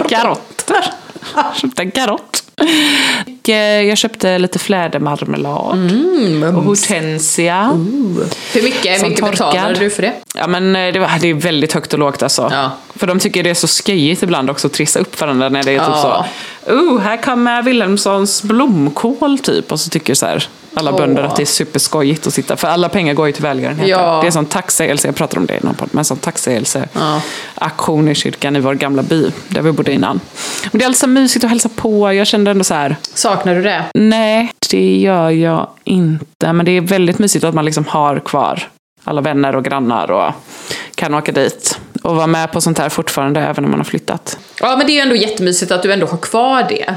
karotter. 0.09 0.85
Jag 1.35 1.55
köpte 1.55 1.81
en 1.81 1.91
karott. 1.91 2.43
Eh, 3.47 3.55
Jag 3.81 3.97
köpte 3.97 4.37
lite 4.39 4.59
flädermarmelad. 4.59 5.91
och 6.57 6.63
hortensia. 6.63 7.63
Hur 8.53 8.63
mycket, 8.63 9.01
mycket 9.01 9.31
betalade 9.31 9.79
du 9.79 9.89
för 9.89 10.01
det? 10.01 10.13
Ja 10.35 10.47
men 10.47 10.75
eh, 10.75 10.93
det, 10.93 10.99
var, 10.99 11.09
det 11.21 11.29
är 11.29 11.33
väldigt 11.33 11.73
högt 11.73 11.93
och 11.93 11.99
lågt 11.99 12.23
alltså. 12.23 12.49
Ja. 12.51 12.71
För 12.95 13.07
de 13.07 13.19
tycker 13.19 13.43
det 13.43 13.49
är 13.49 13.53
så 13.53 13.67
skojigt 13.67 14.23
ibland 14.23 14.49
också 14.49 14.67
att 14.67 14.73
trissa 14.73 14.99
upp 14.99 15.21
varandra 15.21 15.49
när 15.49 15.63
det 15.63 15.71
är 15.71 15.79
typ 15.79 15.87
Ja. 15.87 16.25
så. 16.65 16.71
Oh, 16.73 16.99
här 16.99 17.17
kommer 17.17 17.61
Wilhelmssons 17.61 18.43
blomkål 18.43 19.39
typ. 19.39 19.71
Och 19.71 19.79
så 19.79 19.89
tycker 19.89 20.13
så 20.13 20.25
här, 20.25 20.47
alla 20.75 20.91
Åh. 20.91 20.97
bönder 20.97 21.23
att 21.23 21.35
det 21.35 21.43
är 21.43 21.45
superskojigt 21.45 22.27
att 22.27 22.33
sitta. 22.33 22.55
För 22.57 22.67
alla 22.67 22.89
pengar 22.89 23.13
går 23.13 23.27
ju 23.27 23.33
till 23.33 23.43
välgörenhet. 23.43 23.87
Ja. 23.87 24.19
Det 24.21 24.27
är 24.27 24.31
som 24.31 24.45
taxielse, 24.45 25.07
jag 25.07 25.15
pratade 25.15 25.39
om 25.39 25.45
det 25.45 25.53
i 25.57 25.59
någon 25.61 25.75
podd, 25.75 25.89
men 25.91 26.05
som 26.05 26.17
taxielse 26.17 26.87
Ja. 26.93 27.21
aktion 27.55 28.07
i 28.09 28.15
kyrkan 28.15 28.55
i 28.55 28.59
vår 28.59 28.73
gamla 28.73 29.03
by, 29.03 29.31
där 29.47 29.61
vi 29.61 29.71
bodde 29.71 29.93
innan. 29.93 30.19
Men 30.71 30.79
det 30.79 30.83
är 30.85 30.87
alltså 30.87 31.07
mysigt 31.07 31.43
att 31.43 31.49
hälsa 31.49 31.69
på. 31.75 32.13
Jag 32.13 32.27
kände 32.27 32.51
ändå 32.51 32.63
så 32.63 32.73
här, 32.73 32.95
Saknar 33.13 33.55
du 33.55 33.61
det? 33.61 33.83
nej, 33.93 34.51
det 34.71 34.97
gör 34.97 35.29
jag 35.29 35.67
inte. 35.83 36.53
Men 36.53 36.65
det 36.65 36.71
är 36.71 36.81
väldigt 36.81 37.19
mysigt 37.19 37.43
att 37.45 37.53
man 37.55 37.65
liksom 37.65 37.85
har 37.85 38.19
kvar 38.19 38.63
alla 39.03 39.21
vänner 39.21 39.55
och 39.55 39.63
grannar 39.63 40.11
och 40.11 40.31
kan 40.95 41.13
åka 41.13 41.31
dit 41.31 41.79
och 42.03 42.15
vara 42.15 42.27
med 42.27 42.51
på 42.51 42.61
sånt 42.61 42.79
här 42.79 42.89
fortfarande, 42.89 43.39
även 43.41 43.65
om 43.65 43.71
man 43.71 43.79
har 43.79 43.85
flyttat. 43.85 44.37
Ja, 44.61 44.75
men 44.77 44.87
det 44.87 44.91
är 44.91 44.95
ju 44.95 44.99
ändå 45.01 45.15
jättemysigt 45.15 45.71
att 45.71 45.83
du 45.83 45.93
ändå 45.93 46.05
har 46.07 46.17
kvar 46.17 46.65
det. 46.69 46.95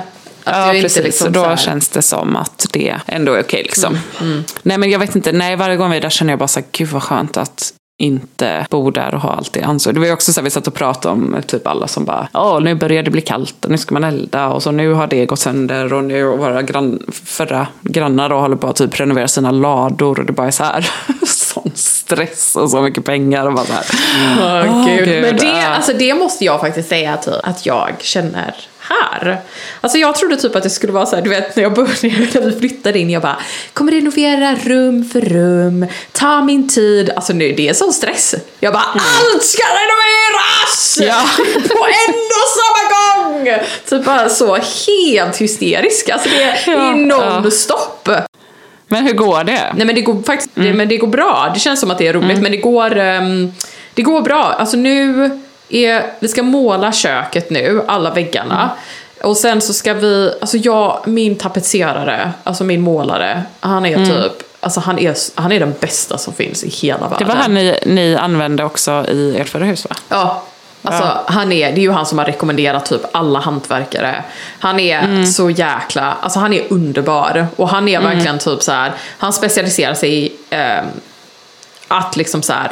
Ja, 0.52 0.70
precis. 0.82 1.04
liksom 1.04 1.26
och 1.26 1.32
då 1.32 1.56
känns 1.56 1.88
det 1.88 2.02
som 2.02 2.36
att 2.36 2.66
det 2.72 2.96
ändå 3.06 3.32
är 3.32 3.40
okej. 3.42 3.62
liksom. 3.62 3.98
Mm, 4.20 4.44
Nej, 4.62 4.78
men 4.78 4.90
jag 4.90 4.98
vet 4.98 5.16
inte. 5.16 5.32
Nej, 5.32 5.56
varje 5.56 5.76
gång 5.76 5.90
vi 5.90 5.96
är 5.96 6.00
där 6.00 6.10
känner 6.10 6.32
jag 6.32 6.38
bara 6.38 6.48
så 6.48 6.60
här, 6.60 6.66
gud 6.72 6.88
vad 6.88 7.02
skönt 7.02 7.36
att 7.36 7.72
inte 8.00 8.66
bo 8.70 8.90
där 8.90 9.14
och 9.14 9.20
ha 9.20 9.30
allt 9.32 9.52
det 9.52 9.62
ansvar. 9.62 9.92
Det 9.92 10.00
var 10.00 10.06
ju 10.06 10.12
också 10.12 10.32
så 10.32 10.40
här, 10.40 10.44
vi 10.44 10.50
satt 10.50 10.66
och 10.66 10.74
pratade 10.74 11.12
om 11.12 11.36
typ 11.46 11.66
alla 11.66 11.88
som 11.88 12.04
bara, 12.04 12.28
åh 12.34 12.60
nu 12.60 12.74
börjar 12.74 13.02
det 13.02 13.10
bli 13.10 13.20
kallt 13.20 13.64
och 13.64 13.70
nu 13.70 13.78
ska 13.78 13.94
man 13.94 14.04
elda 14.04 14.48
och 14.48 14.62
så 14.62 14.70
nu 14.70 14.92
har 14.92 15.06
det 15.06 15.26
gått 15.26 15.38
sönder 15.38 15.92
och 15.92 16.04
nu 16.04 16.24
våra 16.24 16.62
grann, 16.62 17.02
förra 17.24 17.66
grannar 17.82 18.28
då 18.28 18.38
håller 18.38 18.56
på 18.56 18.66
att 18.66 18.76
typ 18.76 19.00
renovera 19.00 19.28
sina 19.28 19.50
lador 19.50 20.20
och 20.20 20.26
det 20.26 20.32
bara 20.32 20.46
är 20.46 20.50
så 20.50 20.64
här, 20.64 20.90
sån 21.62 21.72
stress 21.74 22.56
och 22.56 22.70
så 22.70 22.80
mycket 22.80 23.04
pengar 23.04 23.46
och 23.46 23.52
bara 23.54 23.66
så 23.66 23.72
här. 23.72 23.84
Åh, 24.40 24.76
Åh, 24.76 24.86
gud. 24.86 25.04
gud, 25.08 25.22
Men 25.22 25.36
det, 25.36 25.46
ja. 25.46 25.66
alltså, 25.68 25.92
det 25.92 26.14
måste 26.14 26.44
jag 26.44 26.60
faktiskt 26.60 26.88
säga 26.88 27.12
att, 27.14 27.28
att 27.28 27.66
jag 27.66 27.94
känner 28.00 28.54
här. 28.88 29.40
Alltså 29.80 29.98
jag 29.98 30.14
trodde 30.14 30.36
typ 30.36 30.56
att 30.56 30.62
det 30.62 30.70
skulle 30.70 30.92
vara 30.92 31.06
så 31.06 31.16
här, 31.16 31.22
du 31.22 31.30
vet 31.30 31.56
när 31.56 31.62
jag 31.62 31.74
började, 31.74 31.96
när 32.02 32.40
vi 32.40 32.58
flyttade 32.58 32.98
in, 32.98 33.10
jag 33.10 33.22
bara 33.22 33.36
kommer 33.72 33.92
renovera 33.92 34.54
rum 34.54 35.04
för 35.12 35.20
rum, 35.20 35.86
ta 36.12 36.42
min 36.42 36.68
tid. 36.68 37.10
Alltså 37.16 37.32
nu, 37.32 37.52
det 37.52 37.68
är 37.68 37.74
sån 37.74 37.92
stress. 37.92 38.34
Jag 38.60 38.72
bara, 38.72 38.84
allt 38.84 39.42
ska 39.44 39.62
renoveras! 39.62 40.98
Ja. 41.00 41.24
På 41.68 41.84
en 41.84 42.14
och 42.14 42.50
samma 42.58 42.82
gång! 42.94 43.48
Typ 43.88 44.04
bara 44.04 44.28
så 44.28 44.54
helt 44.56 45.36
hysterisk. 45.36 46.08
Alltså 46.08 46.28
det 46.28 46.42
är 46.42 46.58
Ja, 46.66 46.80
non-stop. 46.94 48.10
Men 48.88 49.06
hur 49.06 49.12
går 49.12 49.44
det? 49.44 49.72
Nej 49.76 49.86
men 49.86 49.94
det 49.94 50.00
går 50.00 50.22
faktiskt 50.22 50.50
det, 50.54 50.72
men 50.72 50.88
det 50.88 50.96
går 50.96 51.08
bra. 51.08 51.50
Det 51.54 51.60
känns 51.60 51.80
som 51.80 51.90
att 51.90 51.98
det 51.98 52.06
är 52.06 52.12
roligt 52.12 52.42
men 52.42 52.50
det 52.52 52.56
går, 52.58 52.96
ehm, 52.96 53.52
det 53.94 54.02
går 54.02 54.20
bra. 54.22 54.42
Alltså 54.58 54.76
nu 54.76 55.30
är, 55.68 56.02
vi 56.20 56.28
ska 56.28 56.42
måla 56.42 56.92
köket 56.92 57.50
nu, 57.50 57.82
alla 57.88 58.10
väggarna. 58.14 58.70
Och 59.22 59.36
sen 59.36 59.60
så 59.60 59.72
ska 59.72 59.94
vi, 59.94 60.32
alltså 60.40 60.56
jag, 60.56 61.00
min 61.04 61.36
tapetserare, 61.36 62.32
alltså 62.44 62.64
min 62.64 62.80
målare, 62.80 63.42
han 63.60 63.86
är 63.86 63.96
typ, 64.06 64.42
alltså 64.60 64.80
han 64.80 64.98
är, 64.98 65.14
han 65.40 65.52
är 65.52 65.60
den 65.60 65.74
bästa 65.80 66.18
som 66.18 66.32
finns 66.34 66.64
i 66.64 66.68
hela 66.68 66.98
Det 66.98 67.08
världen. 67.08 67.28
var 67.28 67.34
han 67.34 67.54
ni, 67.54 67.78
ni 67.86 68.16
använde 68.16 68.64
också 68.64 69.04
i 69.08 69.36
ert 69.40 69.48
förra 69.48 69.64
hus 69.64 69.86
va? 69.90 69.96
Ja. 70.08 70.42
Alltså, 70.82 71.18
han 71.26 71.52
är, 71.52 71.72
det 71.72 71.80
är 71.80 71.82
ju 71.82 71.90
han 71.90 72.06
som 72.06 72.18
har 72.18 72.24
rekommenderat 72.24 72.86
typ 72.86 73.00
alla 73.12 73.38
hantverkare. 73.38 74.24
Han 74.58 74.80
är 74.80 74.98
Mm. 74.98 75.26
så 75.26 75.50
jäkla, 75.50 76.16
alltså 76.20 76.38
han 76.38 76.52
är 76.52 76.62
underbar. 76.72 77.46
Och 77.56 77.68
han 77.68 77.88
är 77.88 77.98
Mm. 77.98 78.10
verkligen 78.12 78.38
typ 78.38 78.62
så 78.62 78.72
här, 78.72 78.92
han 79.18 79.32
specialiserar 79.32 79.94
sig 79.94 80.24
i 80.24 80.32
ehm, 80.50 80.86
att 81.88 82.16
liksom 82.16 82.42
så 82.42 82.52
här 82.52 82.70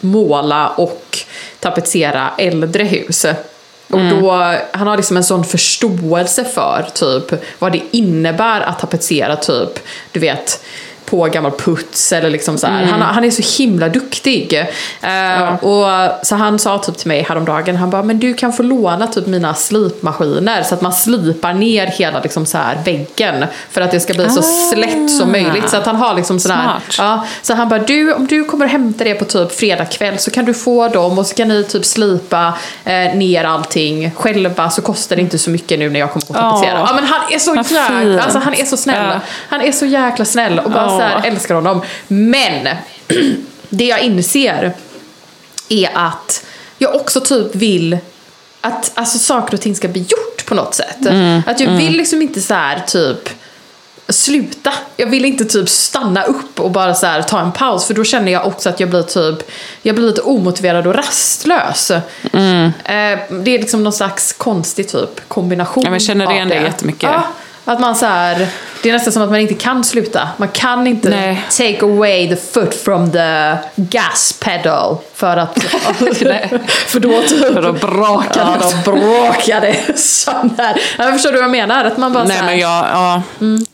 måla 0.00 0.68
och 0.68 1.18
tapetsera 1.60 2.30
äldre 2.38 2.84
hus. 2.84 3.24
Och 3.90 3.98
Mm. 4.00 4.20
då, 4.22 4.32
han 4.72 4.86
har 4.86 4.96
liksom 4.96 5.16
en 5.16 5.24
sån 5.24 5.44
förståelse 5.44 6.44
för 6.44 6.86
typ 6.94 7.44
vad 7.58 7.72
det 7.72 7.82
innebär 7.90 8.60
att 8.60 8.78
tapetsera 8.78 9.36
typ, 9.36 9.78
du 10.12 10.20
vet, 10.20 10.64
på 11.10 11.24
gammal 11.24 11.52
puts 11.52 12.12
eller 12.12 12.30
liksom 12.30 12.58
så. 12.58 12.66
Mm. 12.66 12.88
Han, 12.88 13.00
han 13.02 13.24
är 13.24 13.30
så 13.30 13.62
himla 13.62 13.88
duktig. 13.88 14.66
Eh, 15.00 15.64
och 15.64 16.10
så 16.26 16.36
han 16.36 16.58
sa 16.58 16.78
typ 16.78 16.98
till 16.98 17.08
mig 17.08 17.22
häromdagen, 17.22 17.76
han 17.76 17.90
bara, 17.90 18.02
men 18.02 18.18
du 18.18 18.34
kan 18.34 18.52
få 18.52 18.62
låna 18.62 19.06
typ 19.06 19.26
mina 19.26 19.54
slipmaskiner 19.54 20.62
så 20.62 20.74
att 20.74 20.80
man 20.80 20.92
slipar 20.92 21.52
ner 21.54 21.86
hela 21.86 22.20
liksom 22.20 22.46
så 22.46 22.58
här 22.58 22.78
väggen 22.84 23.44
för 23.70 23.80
att 23.80 23.90
det 23.90 24.00
ska 24.00 24.14
bli 24.14 24.30
så 24.30 24.42
slätt 24.42 25.10
som 25.10 25.32
möjligt. 25.32 25.68
Så 25.70 25.76
att 25.76 25.86
han 25.86 25.96
har 25.96 26.14
liksom 26.14 26.40
sån 26.40 26.52
här, 26.52 26.68
Ah. 26.68 26.80
Ja, 26.98 27.26
så 27.42 27.54
han 27.54 27.68
bara, 27.68 27.78
du, 27.78 28.12
om 28.12 28.26
du 28.26 28.44
kommer 28.44 28.64
och 28.64 28.70
hämtar 28.70 29.04
det 29.04 29.14
på 29.14 29.24
typ 29.24 29.52
fredag 29.52 29.84
kväll 29.84 30.18
så 30.18 30.30
kan 30.30 30.44
du 30.44 30.54
få 30.54 30.88
dem 30.88 31.18
och 31.18 31.26
så 31.26 31.34
kan 31.34 31.48
ni 31.48 31.64
typ 31.64 31.84
slipa 31.84 32.54
eh, 32.84 33.14
ner 33.14 33.44
allting 33.44 34.10
själva 34.16 34.70
så 34.70 34.82
kostar 34.82 35.16
det 35.16 35.22
inte 35.22 35.38
så 35.38 35.50
mycket 35.50 35.78
nu 35.78 35.90
när 35.90 36.00
jag 36.00 36.12
kommer 36.12 36.22
att 36.22 36.28
tapetsera. 36.28 36.82
Åh. 36.82 36.86
Ja 36.88 36.94
men 36.94 37.04
han 37.04 37.20
är 37.32 37.38
så 37.38 37.54
jäkla, 37.54 38.22
alltså 38.22 38.38
han 38.38 38.54
är 38.54 38.64
så 38.64 38.76
snäll. 38.76 39.06
Ja. 39.14 39.20
Han 39.48 39.60
är 39.60 39.72
så 39.72 39.86
jäkla 39.86 40.24
snäll 40.24 40.58
och 40.58 40.70
bara. 40.70 40.97
Så 40.98 41.02
här, 41.02 41.26
älskar 41.26 41.54
honom. 41.54 41.82
Men 42.08 42.68
det 43.68 43.84
jag 43.84 44.00
inser 44.00 44.72
är 45.68 45.90
att 45.94 46.44
jag 46.78 46.94
också 46.94 47.20
typ 47.20 47.54
vill 47.54 47.98
att 48.60 48.92
alltså, 48.94 49.18
saker 49.18 49.54
och 49.54 49.60
ting 49.60 49.74
ska 49.76 49.88
bli 49.88 50.00
gjort 50.00 50.46
på 50.46 50.54
något 50.54 50.74
sätt. 50.74 51.06
Mm, 51.06 51.42
att 51.46 51.60
jag 51.60 51.70
vill 51.70 51.92
liksom 51.92 52.22
inte 52.22 52.40
så 52.40 52.54
här 52.54 52.80
typ 52.86 53.28
sluta. 54.08 54.72
Jag 54.96 55.06
vill 55.06 55.24
inte 55.24 55.44
typ 55.44 55.68
stanna 55.68 56.22
upp 56.22 56.60
och 56.60 56.70
bara 56.70 56.94
så 56.94 57.06
här 57.06 57.22
ta 57.22 57.40
en 57.40 57.52
paus 57.52 57.86
för 57.86 57.94
då 57.94 58.04
känner 58.04 58.32
jag 58.32 58.46
också 58.46 58.68
att 58.68 58.80
jag 58.80 58.90
blir 58.90 59.02
typ 59.02 59.50
jag 59.82 59.94
blir 59.94 60.06
lite 60.06 60.20
omotiverad 60.20 60.86
och 60.86 60.94
rastlös. 60.94 61.90
Mm. 62.32 62.64
Eh, 62.84 63.18
det 63.30 63.50
är 63.50 63.58
liksom 63.58 63.84
någon 63.84 63.92
slags 63.92 64.32
konstig 64.32 64.88
typ 64.88 65.28
kombination 65.28 65.82
Ja, 65.82 65.90
men 65.90 65.92
jag 65.92 66.02
känner 66.02 66.32
igen 66.32 66.48
det 66.48 66.54
jättemycket. 66.54 67.02
Ja, 67.02 67.22
att 67.72 67.80
man 67.80 67.96
så 67.96 68.06
här, 68.06 68.48
det 68.82 68.88
är 68.88 68.92
nästan 68.92 69.12
som 69.12 69.22
att 69.22 69.30
man 69.30 69.40
inte 69.40 69.54
kan 69.54 69.84
sluta. 69.84 70.28
Man 70.36 70.48
kan 70.48 70.86
inte 70.86 71.08
Nej. 71.08 71.42
take 71.50 71.84
away 71.84 72.28
the 72.28 72.36
foot 72.36 72.74
from 72.74 73.12
the 73.12 73.56
gas 73.76 74.34
pedal 74.40 74.96
för 75.14 75.36
att 75.36 75.62
för 76.86 77.00
då 77.00 77.22
typ 77.22 77.54
För 77.54 77.62
då 77.62 77.72
brakar 77.72 78.58
ja, 78.60 78.68
det. 78.68 78.82
då 78.84 78.92
brakar 78.92 79.60
det 79.60 79.98
sönder. 79.98 80.80
Ja, 80.98 81.12
förstår 81.12 81.30
du 81.32 81.36
vad 81.36 81.44
jag 81.44 81.50
menar? 81.50 81.84
Att 81.84 81.96
man 81.96 82.12
bara 82.12 82.24
Nej, 82.24 82.36
här, 82.36 82.46
men, 82.46 82.58
jag, 82.58 82.86
ja. 82.92 83.22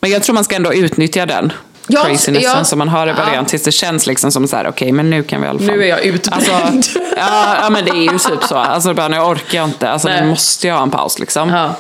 men 0.01 0.11
jag 0.11 0.23
tror 0.23 0.35
man 0.35 0.45
ska 0.45 0.57
ändå 0.57 0.75
utnyttja 0.75 1.27
den 1.27 1.53
Ja, 1.87 2.05
crazinessen 2.05 2.59
ja. 2.59 2.65
som 2.65 2.79
man 2.79 2.89
har 2.89 3.07
i 3.07 3.13
början 3.13 3.35
Ja. 3.35 3.45
tills 3.45 3.63
det 3.63 3.73
känns 3.73 4.07
liksom 4.07 4.33
som 4.33 4.49
så 4.49 4.57
här, 4.57 4.69
okej 4.69 4.93
men 4.93 5.11
nu 5.11 5.23
kan 5.23 5.41
vi 5.41 5.47
i 5.47 5.51
alla 5.51 5.59
fall. 5.59 5.69
Nu 5.69 5.83
är 5.83 5.89
jag 5.89 6.03
utbränd. 6.05 6.49
Alltså, 6.51 6.99
ja, 7.17 7.57
ja 7.63 7.71
men 7.71 7.85
det 7.85 7.91
är 7.91 8.13
ju 8.13 8.19
typ 8.19 8.43
så. 8.49 8.57
Alltså 8.57 8.95
bara 8.95 9.09
nu 9.09 9.19
orkar 9.19 9.59
jag 9.59 9.65
inte. 9.69 9.91
Alltså 9.91 10.09
Nej. 10.09 10.21
nu 10.23 10.29
måste 10.29 10.69
jag 10.69 10.75
ha 10.75 10.83
en 10.83 10.91
paus 10.91 11.19
liksom. 11.19 11.49
Ja. 11.49 11.75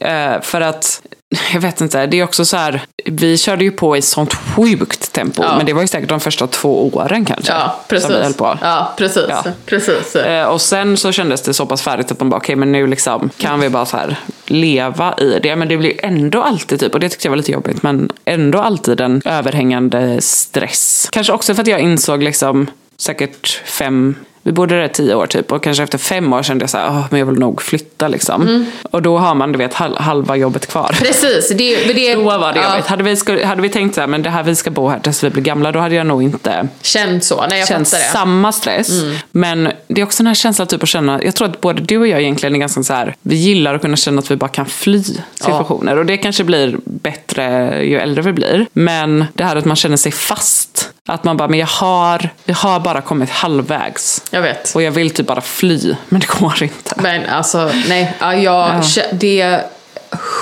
Eh, 0.00 0.40
för 0.40 0.60
att, 0.60 1.02
jag 1.52 1.60
vet 1.60 1.80
inte, 1.80 2.06
det 2.06 2.20
är 2.20 2.24
också 2.24 2.44
så 2.44 2.56
här, 2.56 2.80
vi 3.04 3.38
körde 3.38 3.64
ju 3.64 3.70
på 3.70 3.96
i 3.96 3.98
ett 3.98 4.04
sånt 4.04 4.34
sjukt 4.34 5.12
tempo. 5.12 5.42
Ja. 5.42 5.56
Men 5.56 5.66
det 5.66 5.72
var 5.72 5.80
ju 5.82 5.86
säkert 5.88 6.08
de 6.08 6.20
första 6.20 6.46
två 6.46 6.86
åren 6.94 7.24
kanske. 7.24 7.52
Ja, 7.52 7.80
precis. 7.88 8.06
Som 8.06 8.16
vi 8.16 8.22
höll 8.22 8.32
på. 8.34 8.58
Ja, 8.62 8.94
precis. 8.96 9.24
Ja. 9.28 9.44
precis. 9.66 10.16
Eh, 10.16 10.46
Och 10.46 10.60
sen 10.60 10.96
så 10.96 11.12
kändes 11.12 11.42
det 11.42 11.54
så 11.54 11.66
pass 11.66 11.82
färdigt 11.82 12.12
att 12.12 12.20
man 12.20 12.30
bara, 12.30 12.36
okej 12.36 12.56
men 12.56 12.72
nu 12.72 12.86
liksom 12.86 13.30
kan 13.38 13.60
vi 13.60 13.68
bara 13.68 13.86
så 13.86 13.96
här 13.96 14.16
leva 14.46 15.14
i 15.18 15.38
det. 15.42 15.56
Men 15.56 15.68
det 15.68 15.76
blir 15.76 16.04
ändå 16.04 16.42
alltid 16.42 16.80
typ, 16.80 16.94
och 16.94 17.00
det 17.00 17.08
tyckte 17.08 17.26
jag 17.26 17.30
var 17.30 17.36
lite 17.36 17.52
jobbigt, 17.52 17.82
men 17.82 18.10
ändå 18.24 18.58
alltid 18.58 19.00
en 19.00 19.22
överhängande 19.24 20.20
stress. 20.20 21.08
Kanske 21.12 21.32
också 21.32 21.54
för 21.54 21.62
att 21.62 21.68
jag 21.68 21.80
insåg 21.80 22.22
liksom 22.22 22.66
säkert 22.98 23.62
fem 23.64 24.14
vi 24.44 24.52
bodde 24.52 24.80
där 24.80 24.88
tio 24.88 25.14
år 25.14 25.26
typ 25.26 25.52
och 25.52 25.62
kanske 25.62 25.82
efter 25.82 25.98
fem 25.98 26.32
år 26.32 26.42
kände 26.42 26.62
jag 26.62 26.70
så 26.70 26.78
här, 26.78 26.88
"Åh, 26.88 27.04
men 27.10 27.18
jag 27.20 27.26
vill 27.26 27.38
nog 27.38 27.62
flytta 27.62 28.08
liksom. 28.08 28.42
Mm. 28.42 28.66
Och 28.90 29.02
då 29.02 29.18
har 29.18 29.34
man 29.34 29.52
du 29.52 29.58
vet 29.58 29.74
hal- 29.74 29.96
halva 29.98 30.36
jobbet 30.36 30.66
kvar. 30.66 30.96
Precis, 30.98 31.48
det, 31.48 31.92
det 31.94 32.14
Då 32.14 32.22
var 32.24 32.52
det 32.52 32.60
ja, 32.60 32.70
jobbigt. 32.70 32.86
Hade 32.86 33.02
vi, 33.04 33.16
skulle, 33.16 33.46
hade 33.46 33.62
vi 33.62 33.68
tänkt 33.68 33.94
så 33.94 34.00
här, 34.00 34.08
men 34.08 34.22
det 34.22 34.30
här 34.30 34.42
vi 34.42 34.54
ska 34.56 34.70
bo 34.70 34.88
här 34.88 34.98
tills 34.98 35.24
vi 35.24 35.30
blir 35.30 35.42
gamla, 35.42 35.72
då 35.72 35.78
hade 35.78 35.94
jag 35.94 36.06
nog 36.06 36.22
inte 36.22 36.68
Känt 36.82 37.24
så, 37.24 37.46
nej 37.48 37.58
jag 37.58 37.68
känt 37.68 37.88
samma 37.88 38.52
stress. 38.52 38.90
Men 39.30 39.72
det 39.88 40.00
är 40.00 40.04
också 40.04 40.22
den 40.22 40.26
här 40.26 40.34
känslan 40.34 40.68
typ 40.68 40.82
att 40.82 40.88
känna, 40.88 41.22
jag 41.22 41.34
tror 41.34 41.48
att 41.48 41.60
både 41.60 41.82
du 41.82 41.98
och 41.98 42.06
jag 42.06 42.20
egentligen 42.20 42.54
är 42.54 42.58
ganska 42.58 42.82
så 42.82 42.92
här, 42.92 43.16
vi 43.22 43.36
gillar 43.36 43.74
att 43.74 43.80
kunna 43.82 43.96
känna 43.96 44.18
att 44.18 44.30
vi 44.30 44.36
bara 44.36 44.48
kan 44.48 44.66
fly 44.66 45.02
situationer. 45.34 45.98
Och 45.98 46.06
det 46.06 46.16
kanske 46.16 46.44
blir 46.44 46.76
bättre 46.84 47.44
ju 47.84 47.98
äldre 47.98 48.22
vi 48.22 48.32
blir. 48.32 48.66
Men 48.72 49.24
det 49.34 49.44
här 49.44 49.56
att 49.56 49.64
man 49.64 49.76
känner 49.76 49.96
sig 49.96 50.12
fast. 50.12 50.90
Att 51.08 51.24
man 51.24 51.36
bara, 51.36 51.48
men 51.48 51.58
jag 51.58 51.66
har, 51.66 52.28
jag 52.44 52.54
har 52.54 52.80
bara 52.80 53.00
kommit 53.00 53.30
halvvägs. 53.30 54.22
Jag 54.34 54.42
vet. 54.42 54.74
Och 54.74 54.82
jag 54.82 54.90
vill 54.90 55.10
typ 55.10 55.26
bara 55.26 55.40
fly, 55.40 55.96
men 56.08 56.20
det 56.20 56.26
går 56.40 56.62
inte. 56.62 56.94
Men 56.96 57.26
alltså, 57.26 57.70
nej, 57.88 58.14
ja, 58.20 58.34
jag, 58.34 58.82
det 59.12 59.40
är 59.40 59.62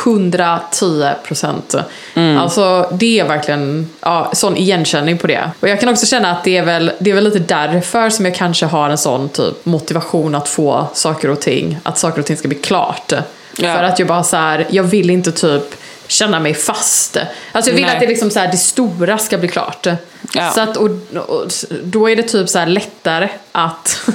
110 0.05 1.11
procent. 1.25 1.75
Alltså 2.15 2.89
det 2.93 3.21
är 3.21 3.29
verkligen 3.29 3.91
ja, 4.01 4.31
sån 4.35 4.57
igenkänning 4.57 5.19
på 5.19 5.27
det. 5.27 5.51
Och 5.61 5.69
jag 5.69 5.81
kan 5.81 5.89
också 5.89 6.07
känna 6.07 6.31
att 6.31 6.45
det 6.45 6.57
är, 6.57 6.65
väl, 6.65 6.93
det 6.99 7.11
är 7.11 7.15
väl 7.15 7.25
lite 7.25 7.39
därför 7.39 8.11
som 8.11 8.25
jag 8.25 8.35
kanske 8.35 8.67
har 8.67 8.91
en 8.91 8.99
sån 8.99 9.29
typ 9.29 9.65
motivation 9.65 10.35
att 10.35 10.49
få 10.49 10.87
saker 10.95 11.31
och 11.31 11.41
ting, 11.41 11.79
att 11.83 11.99
saker 11.99 12.21
och 12.21 12.27
ting 12.27 12.37
ska 12.37 12.49
bli 12.49 12.59
klart. 12.59 13.13
Ja. 13.57 13.75
För 13.75 13.83
att 13.83 13.99
jag 13.99 14.09
bara 14.09 14.23
så 14.23 14.37
här, 14.37 14.67
jag 14.71 14.83
vill 14.85 15.11
inte 15.11 15.33
typ 15.33 15.75
känna 16.13 16.41
mig 16.41 16.55
fast. 16.55 17.17
Alltså 17.53 17.71
jag 17.71 17.77
vill 17.77 17.85
Nej. 17.85 17.95
att 17.95 18.01
det, 18.01 18.07
liksom 18.07 18.31
så 18.31 18.41
här, 18.41 18.51
det 18.51 18.57
stora 18.57 19.19
ska 19.19 19.39
bli 19.39 19.49
klart. 19.49 19.87
Ja. 20.35 20.51
Så 20.51 20.61
att, 20.61 20.77
och, 20.77 20.91
och, 21.17 21.51
då 21.83 22.11
är 22.11 22.17
det 22.17 22.23
typ 22.23 22.49
så 22.49 22.65
lättare 22.65 23.29
att, 23.53 24.11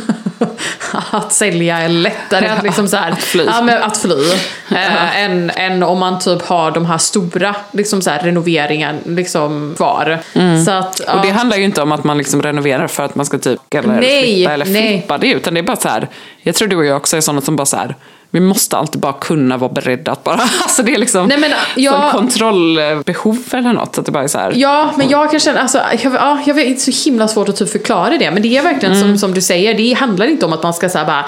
att 1.12 1.34
sälja, 1.34 1.80
eller 1.80 2.00
lättare 2.00 2.48
att, 2.48 2.64
liksom 2.64 2.88
så 2.88 2.98
här, 2.98 3.12
Att 3.12 3.22
fly. 3.22 3.44
Ja, 3.46 3.62
men 3.62 3.84
att 3.84 3.98
fly. 3.98 4.32
Eh, 4.72 5.22
än, 5.24 5.50
än 5.50 5.84
om 5.84 6.00
man 6.00 6.20
typ 6.20 6.42
har 6.42 6.72
de 6.72 6.86
här 6.86 6.98
stora 6.98 7.56
liksom 7.72 8.02
så 8.02 8.10
här, 8.10 8.20
renoveringen 8.20 8.98
liksom 9.06 9.74
kvar. 9.78 10.20
Så 10.66 10.72
att, 10.72 11.02
ja. 11.08 11.14
Och 11.14 11.26
det 11.26 11.32
handlar 11.32 11.58
ju 11.58 11.64
inte 11.64 11.82
om 11.82 11.92
att 11.92 12.04
man 12.04 12.18
liksom 12.18 12.42
renoverar 12.42 12.88
för 12.88 13.04
att 13.04 13.16
man 13.16 13.26
ska 13.26 13.38
typ 13.38 13.74
eller 13.74 13.88
Nej, 13.88 14.24
flytta 14.24 14.54
eller 14.54 14.66
nej. 14.66 15.00
flippa 15.00 15.18
det 15.18 15.28
utan 15.28 15.54
det 15.54 15.60
är 15.60 15.64
bara 15.64 15.78
så 15.78 15.90
här. 15.90 16.08
Jag 16.42 16.56
tror 16.56 16.68
du 16.68 16.76
och 16.76 16.86
jag 16.86 16.98
också 16.98 17.18
är 17.18 17.22
sådana 17.22 17.42
som 17.42 17.56
bara 17.56 17.66
så 17.66 17.78
här. 17.78 17.96
Vi 18.32 18.40
måste 18.40 18.78
alltid 18.78 19.02
bara 19.02 19.14
kunna 19.14 19.58
vara 19.58 19.72
beredda 19.72 20.12
att 20.12 20.24
bara, 20.24 20.36
alltså 20.64 20.84
det 20.84 20.94
är 20.94 20.98
liksom 20.98 21.28
Nej, 21.28 21.38
men, 21.38 21.52
jag- 21.76 22.12
som 22.12 22.20
kontrollbehov 22.20 23.38
eller 23.52 23.74
något. 23.74 23.96
Så 23.96 24.02
att 24.02 24.06
det 24.06 24.12
bara 24.12 24.24
är 24.24 24.28
så 24.28 24.38
här. 24.38 24.54
Ja, 24.56 24.92
men 24.98 25.10
jag 25.10 25.32
kan 25.32 25.40
känna, 25.40 25.60
alltså, 25.62 25.82
jag, 26.04 26.14
ja, 26.14 26.38
jag 26.46 26.54
vet, 26.54 26.66
det 26.68 26.74
är 26.90 26.92
så 26.92 27.10
himla 27.10 27.28
svårt 27.28 27.50
att 27.50 27.56
typ 27.56 27.72
förklara 27.72 28.18
det. 28.18 28.32
Men 28.32 28.42
det 28.42 28.58
är 28.58 28.62
verkligen 28.62 28.96
Mm. 28.96 29.08
som, 29.08 29.18
som 29.18 29.34
du 29.34 29.42
säger, 29.42 29.74
det 29.74 29.94
handlar 29.94 30.26
inte 30.26 30.46
om 30.46 30.54
att 30.54 30.64
man 30.64 30.74
ska 30.74 30.90
säga 30.90 31.06
bara 31.06 31.26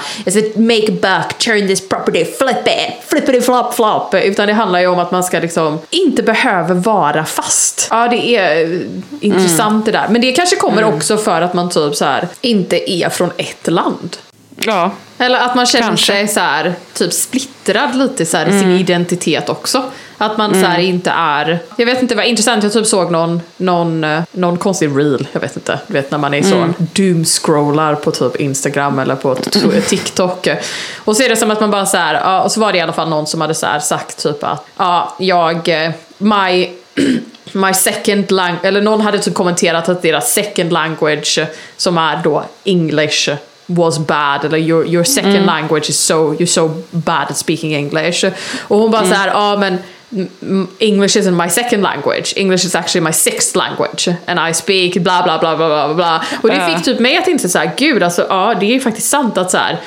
make 0.56 0.92
a 0.92 0.96
buck, 1.02 1.38
turn 1.38 1.68
this 1.68 1.90
property, 1.90 2.26
flip 2.26 2.68
it, 2.68 3.10
flip 3.10 3.30
it, 3.30 3.46
flop, 3.46 3.74
flop. 3.74 4.14
Utan 4.14 4.48
det 4.48 4.54
handlar 4.54 4.80
ju 4.80 4.88
om 4.88 5.00
att 5.00 5.12
man 5.12 5.24
ska 5.24 5.40
liksom 5.40 5.80
inte 5.90 6.24
behöver 6.24 6.76
vara 6.76 7.26
fast. 7.26 7.88
Ja, 7.92 8.08
det 8.08 8.36
är 8.38 8.64
eh, 8.74 8.80
intressant 9.20 9.86
det 9.86 9.92
där. 9.92 10.08
Men 10.10 10.22
det 10.22 10.32
kanske 10.32 10.56
kommer 10.56 10.82
Mm. 10.82 10.94
också 10.96 11.18
för 11.18 11.42
att 11.42 11.54
man 11.54 11.70
typ 11.70 11.96
så 11.96 12.06
här 12.06 12.28
inte 12.42 12.92
är 12.92 13.10
från 13.10 13.30
ett 13.38 13.68
land. 13.68 14.18
Ja, 14.66 14.92
Eller 15.18 15.40
att 15.40 15.56
man 15.56 15.66
känner 15.66 15.88
Kanske. 15.88 16.06
sig 16.14 16.28
så 16.28 16.40
här, 16.40 16.74
typ 16.94 17.14
splittrad 17.14 17.96
lite 17.96 18.26
så 18.26 18.38
här, 18.38 18.46
i 18.48 18.52
sin 18.52 18.64
Mm. 18.64 18.76
identitet 18.80 19.50
också. 19.50 19.84
Att 20.18 20.38
man 20.38 20.54
så 20.54 20.66
här, 20.68 20.80
inte 20.80 21.12
är... 21.12 21.60
Jag 21.78 21.86
vet 21.86 22.02
inte, 22.02 22.16
vad 22.16 22.26
intressant. 22.26 22.64
Jag 22.64 22.74
typ 22.74 22.86
såg 22.88 23.12
någon, 23.12 23.42
någon, 23.58 24.04
eh, 24.04 24.22
någon 24.32 24.58
konstig 24.58 24.90
reel. 24.98 25.28
Jag 25.32 25.40
vet 25.42 25.56
inte. 25.56 25.80
Du 25.88 25.94
vet 25.94 26.12
när 26.12 26.18
man 26.18 26.34
är 26.34 26.42
så 26.44 26.56
Mm. 26.56 26.74
doomscrollar 26.78 27.96
på 27.96 28.12
typ 28.12 28.36
Instagram 28.36 29.00
eller 29.00 29.16
på 29.16 29.36
t- 29.36 29.82
TikTok. 29.88 30.48
Och 31.06 31.18
så 31.18 31.24
är 31.24 31.30
det 31.30 31.36
som 31.36 31.52
att 31.52 31.60
man 31.62 31.72
bara 31.72 31.86
så 31.86 31.98
här... 31.98 32.44
Och 32.44 32.52
så 32.52 32.60
var 32.60 32.72
det 32.72 32.78
i 32.78 32.82
alla 32.82 32.94
fall 32.94 33.10
någon 33.10 33.28
som 33.28 33.42
hade 33.42 33.54
så 33.54 33.66
här 33.66 33.80
sagt 33.80 34.24
typ 34.24 34.44
att 34.44 34.66
ja, 34.78 35.16
jag... 35.20 35.86
eh, 35.86 35.92
My... 36.18 36.70
My 37.52 37.74
second 37.74 38.32
language, 38.32 38.66
eller 38.66 38.82
någon 38.82 39.02
hade 39.02 39.20
typ 39.20 39.34
kommenterat 39.34 39.90
att 39.90 40.02
deras 40.02 40.34
second 40.34 40.74
language 40.74 41.38
eh, 41.40 41.48
som 41.78 41.98
är 41.98 42.20
då 42.24 42.44
English 42.64 43.30
was 43.70 44.00
bad 44.00 44.46
eller 44.46 44.58
your, 44.58 44.86
your 44.86 45.04
second 45.04 45.46
language 45.46 45.90
is 45.90 46.00
so, 46.00 46.34
you're 46.34 46.48
so 46.48 46.72
bad 46.92 47.32
at 47.32 47.38
speaking 47.38 47.74
English. 47.74 48.26
Och 48.68 48.78
hon 48.78 48.92
bara 48.92 49.06
så 49.06 49.14
här, 49.14 49.28
ja 49.28 49.58
men 49.58 49.78
mm, 50.42 50.68
English 50.80 51.18
isn't 51.18 51.44
my 51.44 51.50
second 51.50 51.82
language, 51.82 52.34
English 52.36 52.66
is 52.66 52.76
actually 52.76 53.06
my 53.06 53.14
sixth 53.14 53.56
language 53.56 54.16
and 54.26 54.50
I 54.50 54.54
speak 54.54 54.94
bla 54.94 55.24
bla 55.24 55.40
bla 55.40 55.56
bla 55.56 55.68
bla 55.68 55.94
bla. 55.94 56.24
Och 56.42 56.50
det 56.50 56.74
fick 56.76 56.86
typ 56.86 57.00
mig 57.00 57.18
att 57.18 57.28
inte 57.28 57.50
så 57.50 57.60
här, 57.60 57.72
gud 57.78 58.04
alltså 58.04 58.26
ja 58.30 58.56
det 58.60 58.66
är 58.66 58.74
ju 58.74 58.80
faktiskt 58.80 59.10
sant 59.10 59.38
att 59.38 59.52
så 59.52 59.58
här 59.58 59.80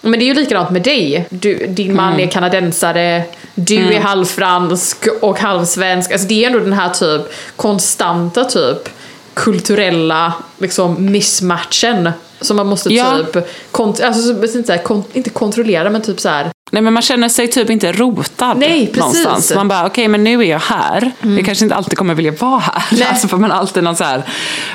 men 0.00 0.18
det 0.18 0.24
är 0.24 0.26
ju 0.26 0.34
likadant 0.34 0.70
med 0.70 0.82
dig. 0.82 1.26
Du, 1.30 1.66
din 1.66 1.96
man 1.96 2.20
är 2.20 2.26
kanadensare, 2.26 3.22
du 3.54 3.94
är 3.94 4.00
halvfransk 4.00 5.06
och 5.20 5.38
halvsvensk. 5.38 6.12
Alltså 6.12 6.28
det 6.28 6.44
är 6.44 6.46
ändå 6.46 6.58
den 6.58 6.72
här 6.72 6.88
typ 6.88 7.32
konstanta 7.56 8.44
typ 8.44 8.88
kulturella 9.38 10.32
liksom 10.58 11.12
mismatchen 11.12 12.10
som 12.40 12.56
man 12.56 12.66
måste 12.66 12.94
Ja. 12.94 13.18
typ, 13.32 13.48
kont- 13.72 14.02
alltså, 14.04 14.22
så- 14.22 14.34
inte, 14.58 14.66
så 14.66 14.72
här, 14.72 14.82
kon- 14.82 15.04
inte 15.12 15.30
kontrollera 15.30 15.90
men 15.90 16.02
typ 16.02 16.20
så 16.20 16.28
här. 16.28 16.50
Nej 16.70 16.82
men 16.82 16.92
man 16.92 17.02
känner 17.02 17.28
sig 17.28 17.48
typ 17.48 17.70
inte 17.70 17.92
rotad 17.92 18.54
Nej, 18.58 18.86
precis. 18.86 18.96
någonstans. 18.98 19.52
Man 19.54 19.68
bara, 19.68 19.86
okej 19.86 20.08
men 20.08 20.24
nu 20.24 20.40
är 20.40 20.44
jag 20.50 20.58
här. 20.58 21.12
Jag 21.20 21.44
kanske 21.46 21.64
inte 21.64 21.74
alltid 21.74 21.98
kommer 21.98 22.14
vilja 22.14 22.32
vara 22.32 22.58
här. 22.58 22.82
Nej. 22.92 23.06
Alltså 23.08 23.28
för 23.28 23.36
man 23.36 23.52
alltid 23.52 23.82
någon 23.84 23.96
så 23.96 24.04
här. 24.04 24.22